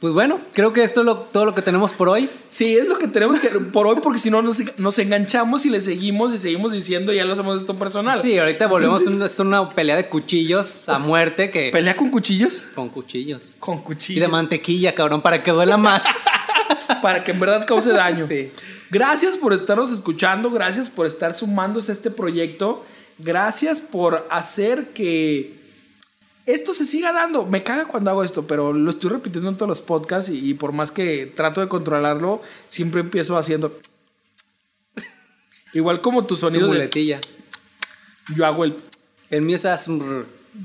Pues 0.00 0.12
bueno, 0.14 0.40
creo 0.54 0.72
que 0.72 0.82
esto 0.82 1.00
es 1.00 1.06
lo- 1.06 1.18
todo 1.18 1.44
lo 1.44 1.54
que 1.54 1.60
tenemos 1.60 1.92
por 1.92 2.08
hoy. 2.08 2.30
Sí, 2.48 2.76
es 2.78 2.88
lo 2.88 2.96
que 2.98 3.08
tenemos 3.08 3.40
que 3.40 3.48
por 3.48 3.86
hoy, 3.86 3.96
porque 4.02 4.18
si 4.18 4.30
no 4.30 4.40
nos, 4.40 4.56
nos 4.78 4.98
enganchamos 4.98 5.66
y 5.66 5.70
le 5.70 5.82
seguimos 5.82 6.32
y 6.32 6.38
seguimos 6.38 6.72
diciendo 6.72 7.12
y 7.12 7.16
ya 7.16 7.26
lo 7.26 7.34
hacemos 7.34 7.60
esto 7.60 7.78
personal. 7.78 8.18
Sí, 8.18 8.38
ahorita 8.38 8.66
volvemos 8.68 9.00
Entonces, 9.00 9.14
a 9.38 9.42
una, 9.44 9.60
es 9.60 9.66
una 9.66 9.74
pelea 9.74 9.96
de 9.96 10.08
cuchillos 10.08 10.88
a 10.88 10.98
muerte 10.98 11.50
que... 11.50 11.70
¿Pelea 11.72 11.94
con 11.94 12.10
cuchillos? 12.10 12.68
Con 12.74 12.88
cuchillos. 12.88 13.52
Con 13.58 13.78
Y 13.78 13.82
cuchillos. 13.82 14.20
de 14.22 14.28
mantequilla, 14.28 14.94
cabrón, 14.94 15.20
para 15.20 15.42
que 15.42 15.50
duela 15.50 15.76
más. 15.76 16.04
para 17.02 17.22
que 17.24 17.32
en 17.32 17.40
verdad 17.40 17.66
cause 17.66 17.92
daño. 17.92 18.26
Sí. 18.26 18.50
Gracias 18.90 19.36
por 19.36 19.52
estarnos 19.52 19.90
escuchando, 19.92 20.50
gracias 20.50 20.88
por 20.90 21.06
estar 21.06 21.34
sumándose 21.34 21.90
a 21.92 21.94
este 21.94 22.10
proyecto, 22.10 22.84
gracias 23.18 23.80
por 23.80 24.26
hacer 24.30 24.88
que 24.92 25.58
esto 26.46 26.74
se 26.74 26.84
siga 26.86 27.12
dando. 27.12 27.46
Me 27.46 27.62
caga 27.62 27.86
cuando 27.86 28.10
hago 28.10 28.22
esto, 28.22 28.46
pero 28.46 28.72
lo 28.72 28.90
estoy 28.90 29.10
repitiendo 29.10 29.48
en 29.48 29.56
todos 29.56 29.68
los 29.68 29.80
podcasts 29.80 30.30
y, 30.30 30.50
y 30.50 30.54
por 30.54 30.72
más 30.72 30.92
que 30.92 31.26
trato 31.34 31.60
de 31.60 31.68
controlarlo, 31.68 32.42
siempre 32.66 33.00
empiezo 33.00 33.36
haciendo... 33.38 33.78
Igual 35.72 36.00
como 36.00 36.24
tus 36.26 36.40
Tu 36.40 36.46
sonidos, 36.46 36.70
de- 36.70 36.76
muletilla. 36.76 37.20
yo 38.34 38.46
hago 38.46 38.64
el... 38.64 38.76
El 39.30 39.42
mío 39.42 39.56
es. 39.56 39.88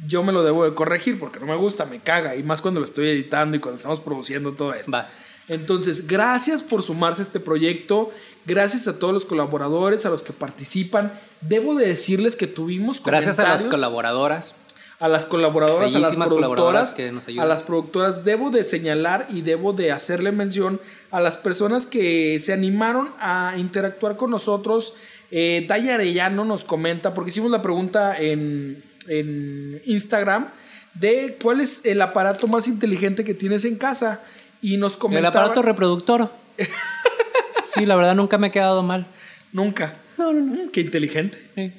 Yo 0.06 0.22
me 0.22 0.32
lo 0.32 0.44
debo 0.44 0.66
de 0.66 0.76
corregir 0.76 1.18
porque 1.18 1.40
no 1.40 1.48
me 1.48 1.56
gusta, 1.56 1.86
me 1.86 2.00
caga. 2.00 2.36
Y 2.36 2.44
más 2.44 2.62
cuando 2.62 2.80
lo 2.80 2.84
estoy 2.84 3.08
editando 3.08 3.58
y 3.58 3.60
cuando 3.60 3.78
estamos 3.78 4.00
produciendo 4.02 4.52
todo 4.54 4.74
esto. 4.76 4.92
Va. 4.92 5.10
Entonces, 5.50 6.08
gracias 6.08 6.62
por 6.62 6.84
sumarse 6.84 7.22
a 7.22 7.24
este 7.24 7.40
proyecto. 7.40 8.12
Gracias 8.46 8.88
a 8.88 8.98
todos 8.98 9.14
los 9.14 9.26
colaboradores, 9.26 10.06
a 10.06 10.10
los 10.10 10.22
que 10.22 10.32
participan. 10.32 11.20
Debo 11.42 11.76
de 11.76 11.88
decirles 11.88 12.36
que 12.36 12.48
tuvimos 12.48 13.04
Gracias 13.04 13.40
a 13.40 13.50
las 13.50 13.66
colaboradoras. 13.66 14.56
a 15.00 15.08
las 15.08 15.26
colaboradoras, 15.26 15.96
a 15.96 16.00
las 16.00 16.12
Bellísimas 16.12 16.28
productoras, 16.28 16.50
colaboradoras 16.50 16.94
que 16.94 17.12
nos 17.12 17.28
ayudan. 17.28 17.46
a 17.46 17.48
las 17.48 17.64
productoras 17.64 18.26
debo 18.26 18.50
de 18.50 18.64
señalar 18.64 19.28
y 19.30 19.42
debo 19.42 19.72
de 19.72 19.92
hacerle 19.92 20.32
mención 20.32 20.82
a 21.10 21.22
las 21.22 21.38
personas 21.38 21.86
que 21.86 22.38
se 22.40 22.54
animaron 22.54 23.10
a 23.20 23.56
interactuar 23.58 24.18
con 24.18 24.30
nosotros. 24.30 24.96
Eh, 25.32 25.66
Daya 25.68 25.96
Arellano 25.96 26.44
nos 26.44 26.64
comenta, 26.64 27.14
porque 27.14 27.30
hicimos 27.30 27.50
la 27.50 27.62
pregunta 27.62 28.20
en, 28.20 28.84
en 29.08 29.82
Instagram 29.86 30.50
de 30.96 31.38
cuál 31.42 31.62
es 31.62 31.86
el 31.86 32.02
aparato 32.02 32.48
más 32.48 32.68
inteligente 32.68 33.24
que 33.24 33.34
tienes 33.34 33.64
en 33.66 33.78
casa 33.78 34.22
y 34.62 34.78
nos 34.78 34.96
El 34.96 35.00
comentaba 35.00 35.30
aparato 35.30 35.62
reproductor. 35.62 36.32
sí, 37.66 37.86
la 37.86 37.96
verdad 37.96 38.16
nunca 38.16 38.38
me 38.38 38.48
ha 38.48 38.52
quedado 38.52 38.84
mal. 38.84 39.08
nunca. 39.52 39.96
No, 40.18 40.34
no, 40.34 40.42
no. 40.42 40.66
Mm, 40.66 40.70
Qué 40.72 40.82
inteligente. 40.82 41.40
Sí. 41.56 41.72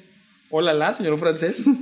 Hola, 0.49 0.73
la, 0.73 0.93
señor 0.93 1.17
francés. 1.17 1.65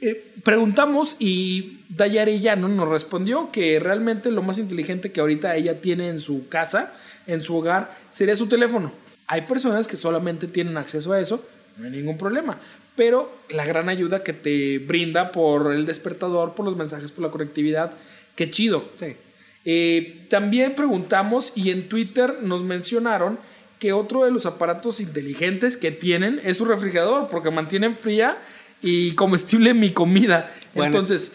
Eh, 0.00 0.34
preguntamos 0.42 1.16
y 1.18 1.78
Daya 1.88 2.22
Arellano 2.22 2.68
nos 2.68 2.86
respondió 2.88 3.50
que 3.50 3.80
realmente 3.80 4.30
lo 4.30 4.42
más 4.42 4.58
inteligente 4.58 5.12
que 5.12 5.20
ahorita 5.20 5.56
ella 5.56 5.80
tiene 5.80 6.10
en 6.10 6.18
su 6.18 6.46
casa, 6.48 6.92
en 7.26 7.40
su 7.40 7.56
hogar, 7.56 7.96
sería 8.10 8.36
su 8.36 8.46
teléfono. 8.46 8.92
Hay 9.28 9.42
personas 9.42 9.86
que 9.86 9.96
solamente 9.96 10.46
tienen 10.46 10.76
acceso 10.76 11.14
a 11.14 11.20
eso, 11.20 11.42
no 11.78 11.86
hay 11.86 11.90
ningún 11.92 12.18
problema. 12.18 12.58
Pero 12.96 13.32
la 13.48 13.64
gran 13.64 13.88
ayuda 13.88 14.22
que 14.22 14.34
te 14.34 14.78
brinda 14.78 15.32
por 15.32 15.72
el 15.72 15.86
despertador, 15.86 16.54
por 16.54 16.66
los 16.66 16.76
mensajes, 16.76 17.10
por 17.10 17.24
la 17.24 17.30
conectividad, 17.30 17.92
qué 18.36 18.50
chido. 18.50 18.86
Sí. 18.96 19.16
Eh, 19.64 20.26
también 20.28 20.74
preguntamos 20.74 21.52
y 21.54 21.70
en 21.70 21.88
Twitter 21.88 22.38
nos 22.42 22.62
mencionaron 22.62 23.38
que 23.78 23.92
otro 23.92 24.24
de 24.24 24.30
los 24.30 24.46
aparatos 24.46 25.00
inteligentes 25.00 25.76
que 25.76 25.90
tienen 25.90 26.40
es 26.44 26.58
su 26.58 26.64
refrigerador, 26.64 27.28
porque 27.28 27.50
mantienen 27.50 27.96
fría 27.96 28.38
y 28.80 29.14
comestible 29.14 29.74
mi 29.74 29.92
comida. 29.92 30.54
Bueno, 30.74 30.98
Entonces, 30.98 31.32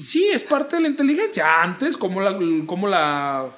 sí, 0.00 0.26
es 0.32 0.42
parte 0.42 0.76
de 0.76 0.82
la 0.82 0.88
inteligencia. 0.88 1.62
Antes, 1.62 1.96
¿cómo 1.96 2.20
la, 2.20 2.38
cómo 2.66 2.88
la, 2.88 3.50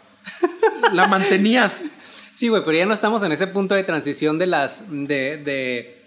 la 0.93 1.09
mantenías? 1.09 1.93
Sí, 2.39 2.47
güey, 2.47 2.63
pero 2.65 2.79
ya 2.79 2.87
no 2.87 2.95
estamos 2.95 3.25
en 3.25 3.33
ese 3.33 3.49
punto 3.49 3.75
de 3.75 3.83
transición 3.83 4.39
de 4.39 4.47
las. 4.47 4.85
de. 4.89 5.39
de, 5.39 5.98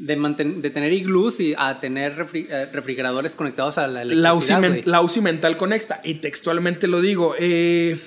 de, 0.00 0.16
manten- 0.16 0.60
de 0.60 0.70
tener 0.70 0.92
iglús 0.92 1.40
y 1.40 1.54
a 1.58 1.80
tener 1.80 2.16
refri- 2.16 2.46
eh, 2.48 2.66
refrigeradores 2.72 3.34
conectados 3.34 3.78
a 3.78 3.86
la 3.86 4.04
La 4.04 4.32
UCI, 4.34 4.52
electricidad, 4.52 4.60
men- 4.60 4.70
güey. 4.70 4.82
la 4.84 5.00
UCI 5.02 5.20
mental 5.20 5.56
conecta. 5.56 6.00
Y 6.04 6.14
textualmente 6.14 6.86
lo 6.86 7.00
digo. 7.00 7.34
eh, 7.38 7.98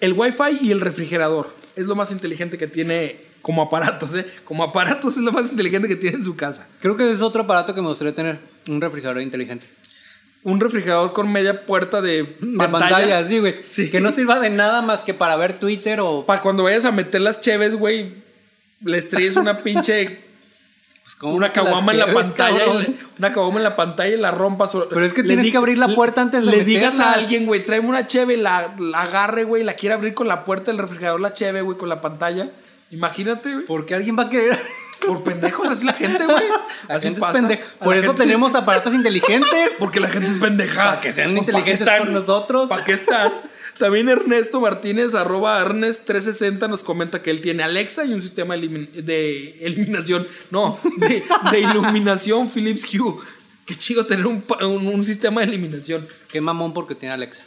el 0.00 0.12
Wi-Fi 0.12 0.58
y 0.60 0.70
el 0.72 0.80
refrigerador 0.80 1.54
es 1.74 1.86
lo 1.86 1.94
más 1.96 2.12
inteligente 2.12 2.58
que 2.58 2.66
tiene 2.66 3.16
como 3.42 3.62
aparatos, 3.62 4.14
¿eh? 4.14 4.26
Como 4.44 4.62
aparatos 4.62 5.16
es 5.16 5.22
lo 5.22 5.32
más 5.32 5.50
inteligente 5.50 5.88
que 5.88 5.96
tiene 5.96 6.16
en 6.16 6.22
su 6.24 6.36
casa. 6.36 6.68
Creo 6.80 6.96
que 6.96 7.10
es 7.10 7.22
otro 7.22 7.42
aparato 7.42 7.74
que 7.74 7.80
me 7.80 7.88
gustaría 7.88 8.14
tener. 8.14 8.38
Un 8.68 8.80
refrigerador 8.80 9.22
inteligente. 9.22 9.66
Un 10.42 10.60
refrigerador 10.60 11.12
con 11.12 11.30
media 11.32 11.64
puerta 11.66 12.00
de 12.02 12.36
De 12.40 12.68
pantalla, 12.68 13.24
sí, 13.24 13.38
güey. 13.40 13.56
Sí. 13.62 13.90
Que 13.90 14.00
no 14.00 14.12
sirva 14.12 14.38
de 14.38 14.50
nada 14.50 14.82
más 14.82 15.02
que 15.02 15.14
para 15.14 15.34
ver 15.36 15.58
Twitter 15.58 15.98
o. 16.00 16.24
Para 16.26 16.40
cuando 16.42 16.62
vayas 16.64 16.84
a 16.84 16.92
meter 16.92 17.20
las 17.20 17.40
cheves, 17.40 17.74
güey, 17.74 18.14
le 18.84 18.98
estrelles 18.98 19.36
una 19.36 19.58
pinche. 19.58 20.25
Pues, 21.06 21.16
¿cómo 21.16 21.34
una 21.34 21.52
caguama 21.52 21.92
en 21.92 21.98
la 21.98 22.12
pantalla. 22.12 22.64
y 22.82 22.98
una 23.18 23.30
caguama 23.32 23.58
en 23.58 23.64
la 23.64 23.76
pantalla 23.76 24.14
y 24.14 24.18
la 24.18 24.32
rompas. 24.32 24.72
Pero 24.90 25.04
es 25.04 25.12
que 25.12 25.22
le 25.22 25.28
tienes 25.28 25.44
di- 25.46 25.52
que 25.52 25.56
abrir 25.56 25.78
la 25.78 25.94
puerta 25.94 26.20
antes 26.20 26.44
de 26.44 26.50
Le 26.50 26.64
digas 26.64 26.98
a 27.00 27.12
alguien, 27.12 27.46
güey, 27.46 27.64
tráeme 27.64 27.88
una 27.88 28.06
cheve, 28.08 28.36
la, 28.36 28.74
la 28.78 29.02
agarre, 29.02 29.44
güey, 29.44 29.62
la 29.62 29.74
quiere 29.74 29.94
abrir 29.94 30.14
con 30.14 30.26
la 30.28 30.44
puerta 30.44 30.70
del 30.72 30.78
refrigerador, 30.78 31.20
la 31.20 31.32
cheve, 31.32 31.60
güey, 31.62 31.78
con 31.78 31.88
la 31.88 32.00
pantalla. 32.00 32.50
Imagínate, 32.90 33.52
güey. 33.52 33.66
Porque 33.66 33.94
alguien 33.94 34.16
va 34.18 34.24
a 34.24 34.30
querer. 34.30 34.58
Por 35.06 35.22
pendejos, 35.22 35.68
así 35.68 35.84
la 35.84 35.92
gente, 35.92 36.24
güey. 36.24 36.42
La 36.88 36.94
Así 36.96 37.04
gente 37.08 37.20
es 37.20 37.26
pasa. 37.26 37.38
pendeja. 37.38 37.62
A 37.80 37.84
Por 37.84 37.94
la 37.94 38.00
eso 38.00 38.08
gente- 38.12 38.22
tenemos 38.24 38.54
aparatos 38.54 38.94
inteligentes. 38.94 39.74
Porque 39.78 40.00
la 40.00 40.08
gente 40.08 40.30
es 40.30 40.38
pendeja. 40.38 40.84
Para 40.84 41.00
que 41.00 41.12
sean 41.12 41.34
Pues, 41.34 41.46
¿pa' 41.46 41.52
qué 41.64 41.72
inteligentes 41.72 41.98
con 42.00 42.12
nosotros. 42.12 42.68
¿Para 42.68 42.84
qué 42.84 42.92
están? 42.92 43.32
También 43.78 44.08
Ernesto 44.08 44.60
Martínez, 44.60 45.14
arroba 45.14 45.62
Ernest360, 45.64 46.68
nos 46.68 46.82
comenta 46.82 47.20
que 47.20 47.30
él 47.30 47.40
tiene 47.42 47.62
Alexa 47.62 48.04
y 48.06 48.12
un 48.14 48.22
sistema 48.22 48.54
de 48.56 49.58
eliminación, 49.60 50.26
no, 50.50 50.78
de, 50.96 51.22
de 51.50 51.60
iluminación 51.60 52.48
Philips 52.54 52.86
Hue. 52.94 53.16
Qué 53.66 53.74
chido 53.74 54.06
tener 54.06 54.26
un, 54.26 54.44
un- 54.62 54.86
un 54.86 55.04
sistema 55.04 55.40
de 55.42 55.48
eliminación. 55.48 56.08
Qué 56.28 56.40
mamón 56.40 56.72
porque 56.72 56.94
tiene 56.94 57.14
Alexa. 57.14 57.42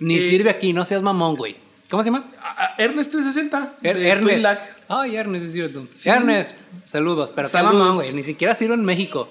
Ni 0.00 0.16
Eh, 0.18 0.22
sirve 0.22 0.50
aquí, 0.50 0.72
no 0.72 0.84
seas 0.84 1.00
mamón, 1.02 1.36
güey. 1.36 1.56
¿Cómo 1.88 2.02
se 2.02 2.10
llama? 2.10 2.30
A- 2.42 2.64
a- 2.64 2.76
Ernest360. 2.78 3.72
Er- 3.82 3.96
Ernest. 3.96 4.46
Ay, 4.88 5.16
Ernest, 5.16 5.46
es 5.46 5.52
cierto. 5.52 5.86
Sí, 5.92 6.08
Ernest, 6.10 6.54
saludos. 6.84 7.32
Pero 7.34 7.48
Saludos. 7.48 7.72
qué 7.72 7.78
mamón, 7.78 7.94
güey. 7.96 8.12
Ni 8.12 8.22
siquiera 8.22 8.54
sirve 8.54 8.74
en 8.74 8.84
México. 8.84 9.28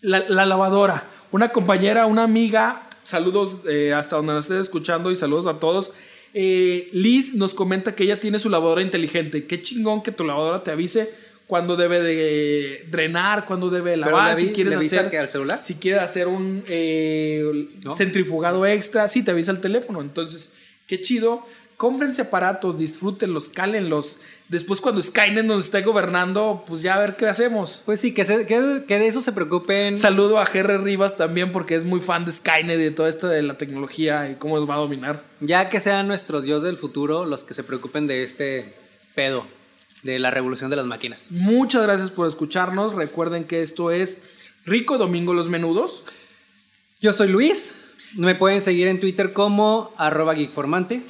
La, 0.00 0.20
la 0.28 0.44
lavadora. 0.44 1.04
Una 1.32 1.50
compañera, 1.50 2.06
una 2.06 2.24
amiga. 2.24 2.82
Saludos 3.04 3.60
eh, 3.68 3.92
hasta 3.92 4.16
donde 4.16 4.32
nos 4.32 4.46
estés 4.46 4.60
escuchando 4.60 5.10
y 5.10 5.16
saludos 5.16 5.46
a 5.46 5.58
todos. 5.58 5.92
Eh, 6.32 6.88
Liz 6.92 7.34
nos 7.34 7.54
comenta 7.54 7.94
que 7.94 8.02
ella 8.04 8.18
tiene 8.18 8.38
su 8.40 8.50
lavadora 8.50 8.82
inteligente. 8.82 9.46
Qué 9.46 9.62
chingón 9.62 10.02
que 10.02 10.10
tu 10.10 10.24
lavadora 10.24 10.64
te 10.64 10.72
avise 10.72 11.14
cuando 11.46 11.76
debe 11.76 12.02
de 12.02 12.86
drenar, 12.90 13.46
cuando 13.46 13.70
debe 13.70 13.96
lavar, 13.96 14.34
le 14.34 14.46
si 14.46 14.52
quieres 14.52 14.76
le 14.76 14.86
hacer 14.86 15.10
que 15.10 15.18
al 15.18 15.28
celular. 15.28 15.60
si 15.60 15.74
quieres 15.74 16.02
hacer 16.02 16.26
un 16.26 16.64
eh, 16.66 17.68
¿No? 17.84 17.94
centrifugado 17.94 18.66
extra, 18.66 19.06
sí 19.08 19.22
te 19.22 19.30
avisa 19.30 19.52
el 19.52 19.60
teléfono. 19.60 20.00
Entonces, 20.00 20.52
qué 20.86 21.00
chido. 21.00 21.46
Cómprense 21.76 22.22
aparatos, 22.22 22.78
disfrútenlos, 22.78 23.48
cálenlos. 23.48 24.20
Después, 24.48 24.80
cuando 24.80 25.02
Skynet 25.02 25.44
nos 25.44 25.64
esté 25.64 25.82
gobernando, 25.82 26.62
pues 26.66 26.82
ya 26.82 26.94
a 26.94 26.98
ver 27.00 27.16
qué 27.16 27.26
hacemos. 27.26 27.82
Pues 27.84 28.00
sí, 28.00 28.14
que, 28.14 28.24
se- 28.24 28.46
que, 28.46 28.84
que 28.86 28.98
de 28.98 29.06
eso 29.08 29.20
se 29.20 29.32
preocupen. 29.32 29.96
Saludo 29.96 30.38
a 30.38 30.46
Jerry 30.46 30.76
Rivas 30.76 31.16
también 31.16 31.50
porque 31.50 31.74
es 31.74 31.82
muy 31.84 32.00
fan 32.00 32.24
de 32.24 32.32
Skynet 32.32 32.78
y 32.78 32.82
de 32.84 32.90
toda 32.92 33.08
esta 33.08 33.28
de 33.28 33.42
la 33.42 33.56
tecnología 33.58 34.30
y 34.30 34.36
cómo 34.36 34.56
nos 34.58 34.68
va 34.68 34.74
a 34.74 34.78
dominar. 34.78 35.24
Ya 35.40 35.68
que 35.68 35.80
sean 35.80 36.06
nuestros 36.06 36.44
dios 36.44 36.62
del 36.62 36.76
futuro 36.78 37.24
los 37.24 37.42
que 37.42 37.54
se 37.54 37.64
preocupen 37.64 38.06
de 38.06 38.22
este 38.22 38.74
pedo, 39.14 39.44
de 40.04 40.18
la 40.20 40.30
revolución 40.30 40.70
de 40.70 40.76
las 40.76 40.86
máquinas. 40.86 41.28
Muchas 41.32 41.82
gracias 41.82 42.10
por 42.10 42.28
escucharnos. 42.28 42.94
Recuerden 42.94 43.46
que 43.46 43.62
esto 43.62 43.90
es 43.90 44.22
Rico 44.64 44.96
Domingo 44.98 45.34
Los 45.34 45.48
Menudos. 45.48 46.04
Yo 47.00 47.12
soy 47.12 47.28
Luis. 47.28 47.80
Me 48.16 48.36
pueden 48.36 48.60
seguir 48.60 48.86
en 48.86 49.00
Twitter 49.00 49.32
como 49.32 49.92
arroba 49.96 50.36
geekformante. 50.36 51.02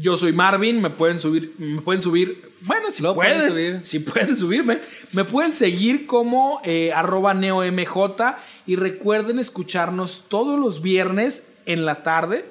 Yo 0.00 0.16
soy 0.16 0.32
Marvin, 0.32 0.80
me 0.80 0.90
pueden 0.90 1.18
subir, 1.18 1.54
me 1.58 1.80
pueden 1.82 2.00
subir, 2.00 2.50
bueno, 2.60 2.90
si 2.90 3.02
Lo 3.02 3.14
pueden 3.14 3.36
pueden, 3.38 3.50
subir. 3.50 3.80
si 3.84 3.98
pueden 3.98 4.36
subirme, 4.36 4.78
me 5.12 5.24
pueden 5.24 5.52
seguir 5.52 6.06
como 6.06 6.60
eh, 6.64 6.92
arroba 6.94 7.34
neomj 7.34 8.20
y 8.66 8.76
recuerden 8.76 9.38
escucharnos 9.38 10.24
todos 10.28 10.58
los 10.58 10.82
viernes 10.82 11.52
en 11.66 11.84
la 11.84 12.02
tarde. 12.02 12.48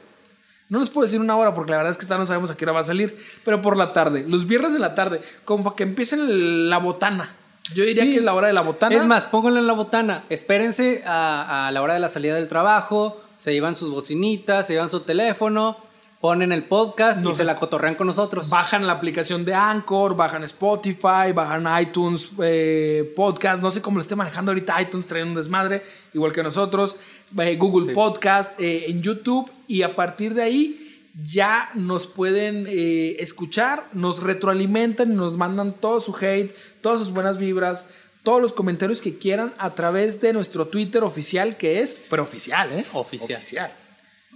No 0.69 0.79
les 0.81 0.89
puedo 0.89 1.05
decir 1.05 1.21
una 1.21 1.37
hora 1.37 1.55
porque 1.55 1.71
la 1.71 1.77
verdad 1.77 1.91
es 1.91 1.97
que 1.97 2.05
todavía 2.05 2.23
no 2.23 2.25
sabemos 2.25 2.51
a 2.51 2.57
qué 2.57 2.65
hora 2.65 2.73
va 2.73 2.79
a 2.81 2.83
salir, 2.83 3.17
pero 3.45 3.61
por 3.61 3.77
la 3.77 3.93
tarde, 3.93 4.25
los 4.27 4.45
viernes 4.45 4.75
en 4.75 4.81
la 4.81 4.95
tarde, 4.95 5.21
como 5.45 5.63
para 5.63 5.75
que 5.77 5.83
empiecen 5.83 6.69
la 6.69 6.77
botana. 6.79 7.33
Yo 7.73 7.83
diría 7.85 8.03
Sí. 8.03 8.11
que 8.11 8.17
es 8.17 8.23
la 8.23 8.33
hora 8.33 8.47
de 8.47 8.53
la 8.53 8.61
botana. 8.61 8.95
Es 8.95 9.05
más, 9.05 9.25
pónganlo 9.25 9.59
en 9.59 9.67
la 9.67 9.73
botana. 9.73 10.23
Espérense 10.29 11.03
a, 11.05 11.67
a 11.67 11.71
la 11.71 11.81
hora 11.81 11.93
de 11.93 11.99
la 11.99 12.07
salida 12.09 12.35
del 12.35 12.47
trabajo. 12.47 13.21
Se 13.37 13.51
llevan 13.53 13.75
sus 13.75 13.89
bocinitas, 13.89 14.67
se 14.67 14.73
llevan 14.73 14.87
su 14.89 15.01
teléfono, 15.01 15.77
ponen 16.19 16.51
el 16.51 16.63
podcast 16.65 17.21
Nos 17.21 17.35
y 17.35 17.37
se 17.37 17.43
la 17.45 17.55
cotorrean 17.55 17.95
con 17.95 18.07
nosotros. 18.07 18.49
Bajan 18.49 18.87
la 18.87 18.93
aplicación 18.93 19.45
de 19.45 19.53
Anchor, 19.53 20.15
bajan 20.15 20.43
Spotify, 20.43 21.31
bajan 21.33 21.67
iTunes 21.81 22.29
eh, 22.41 23.13
Podcast, 23.15 23.61
no 23.61 23.71
sé 23.71 23.81
cómo 23.81 23.97
lo 23.97 24.01
esté 24.01 24.15
manejando 24.15 24.51
ahorita 24.51 24.81
iTunes, 24.81 25.05
traen 25.05 25.29
un 25.29 25.35
desmadre, 25.35 25.83
igual 26.13 26.33
que 26.33 26.41
nosotros, 26.43 26.97
eh, 27.39 27.55
Google 27.55 27.87
Sí. 27.87 27.93
Podcast, 27.93 28.59
eh, 28.59 28.85
en 28.89 29.01
YouTube 29.01 29.51
y 29.67 29.83
a 29.83 29.95
partir 29.95 30.33
de 30.33 30.41
ahí 30.43 30.83
ya 31.23 31.69
nos 31.73 32.05
pueden 32.05 32.67
escuchar, 32.67 33.87
nos 33.93 34.21
retroalimentan 34.21 35.11
y 35.11 35.15
nos 35.15 35.35
mandan 35.35 35.73
todo 35.73 35.99
su 35.99 36.15
hate, 36.15 36.53
todas 36.81 36.99
sus 36.99 37.11
buenas 37.11 37.39
vibras, 37.39 37.89
todos 38.21 38.39
los 38.39 38.53
comentarios 38.53 39.01
que 39.01 39.17
quieran 39.17 39.55
a 39.57 39.73
través 39.73 40.21
de 40.21 40.31
nuestro 40.33 40.67
Twitter 40.67 41.03
oficial 41.03 41.57
que 41.57 41.79
es, 41.79 42.05
pero 42.09 42.21
oficial, 42.21 42.71
¿eh? 42.71 42.85
Oficial. 42.93 43.39
Oficial. 43.39 43.71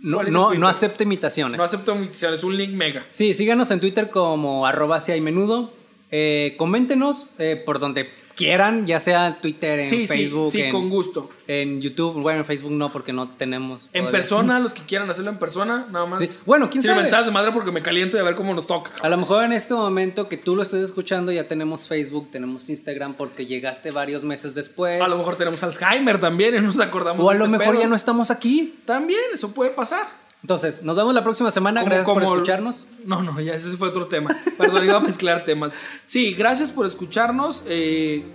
No, 0.02 0.18
¿Cuál 0.18 0.28
es 0.28 0.30
el 0.30 0.34
no, 0.34 0.54
no 0.56 0.68
acepte 0.68 1.04
imitaciones. 1.04 1.58
No 1.58 1.64
acepto 1.64 1.96
invitaciones, 1.96 2.40
es 2.40 2.44
un 2.44 2.58
link 2.58 2.72
mega. 2.72 3.06
Sí, 3.12 3.34
síganos 3.34 3.70
en 3.72 3.80
Twitter 3.80 4.10
como 4.10 4.66
arroba 4.66 5.00
si 5.00 5.12
hay 5.12 5.22
menudo. 5.22 5.74
Eh, 6.10 6.56
coméntenos 6.58 7.28
eh, 7.38 7.62
por 7.66 7.80
donde 7.80 8.10
quieran, 8.36 8.86
ya 8.86 9.00
sea 9.00 9.40
Twitter, 9.42 9.80
en 9.80 9.88
Sí, 9.88 10.08
sí, 10.08 10.08
Facebook, 10.08 10.52
sí, 10.52 10.62
en, 10.62 10.72
con 10.72 10.90
gusto. 10.90 11.30
en 11.48 11.82
YouTube. 11.82 12.14
Bueno, 12.22 12.40
en 12.40 12.46
Facebook 12.46 12.72
no, 12.72 12.92
porque 12.92 13.14
no 13.14 13.30
tenemos. 13.30 13.86
En 13.94 14.02
todavía. 14.02 14.12
persona, 14.12 14.60
los 14.62 14.74
que 14.74 14.82
quieran 14.84 15.10
hacerlo 15.10 15.32
en 15.32 15.38
persona, 15.40 15.88
nada 15.92 16.06
más. 16.06 16.24
Sí. 16.26 16.40
Bueno, 16.46 16.70
quién 16.70 16.82
Sin 16.84 16.92
sabe. 16.92 17.04
mentadas 17.04 17.26
de 17.26 17.32
madre 17.32 17.52
porque 17.52 17.72
me 17.72 17.82
caliento 17.82 18.18
y 18.18 18.20
a 18.20 18.24
ver 18.24 18.36
cómo 18.36 18.54
nos 18.54 18.68
toca. 18.68 18.92
A 19.02 19.10
lo 19.10 19.18
mejor 19.18 19.44
en 19.46 19.54
este 19.54 19.74
momento 19.74 20.28
que 20.30 20.38
tú 20.38 20.56
lo 20.56 20.62
estés 20.64 20.82
escuchando 20.84 21.32
ya 21.32 21.48
tenemos 21.48 21.88
Facebook, 21.88 22.30
tenemos 22.32 22.70
Instagram 22.70 23.14
porque 23.16 23.46
llegaste 23.46 23.92
varios 23.92 24.24
meses 24.24 24.56
después. 24.56 25.02
A 25.02 25.08
lo 25.08 25.18
mejor 25.18 25.36
tenemos 25.36 25.64
Alzheimer 25.64 26.20
también 26.20 26.56
y 26.56 26.58
no 26.60 26.68
nos 26.68 26.80
acordamos 26.80 27.26
o 27.26 27.30
a 27.30 27.34
lo 27.36 27.46
este 27.46 27.58
mejor 27.58 27.74
pedo. 27.76 27.82
ya 27.84 27.88
no 27.90 27.96
estamos 27.96 28.32
aquí. 28.32 28.80
También, 28.86 29.20
eso 29.34 29.52
puede 29.52 29.72
pasar. 29.72 30.08
Entonces, 30.42 30.82
nos 30.84 30.96
vemos 30.96 31.14
la 31.14 31.24
próxima 31.24 31.52
semana. 31.52 31.82
Como- 31.82 31.92
Gracias 31.94 32.14
por 32.14 32.24
escucharnos. 32.24 32.88
No, 33.06 33.22
no, 33.22 33.40
ya 33.40 33.54
ese 33.54 33.70
fue 33.78 33.90
otro 33.90 34.08
tema. 34.08 34.36
Perdón, 34.58 34.84
iba 34.84 34.98
a 34.98 35.00
mezclar 35.02 35.46
temas. 35.46 35.76
Sí, 36.04 36.34
gracias 36.34 36.72
por 36.72 36.86
escucharnos. 36.86 37.64
eh, 37.68 38.26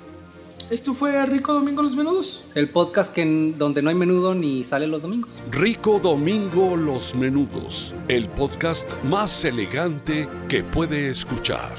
esto 0.71 0.95
fue 0.95 1.25
Rico 1.27 1.53
Domingo 1.53 1.83
Los 1.83 1.95
Menudos. 1.95 2.43
El 2.55 2.71
podcast 2.71 3.13
que 3.15 3.23
en- 3.23 3.59
donde 3.59 3.83
no 3.83 3.89
hay 3.91 3.95
menudo 3.95 4.35
ni 4.35 4.65
sale 4.65 4.87
los 4.87 5.03
domingos. 5.03 5.39
Rico 5.51 6.01
Domingo 6.01 6.77
Los 6.77 7.15
Menudos, 7.15 7.95
el 8.09 8.29
podcast 8.29 9.03
más 9.05 9.45
elegante 9.45 10.29
que 10.49 10.65
puede 10.65 11.09
escuchar. 11.11 11.75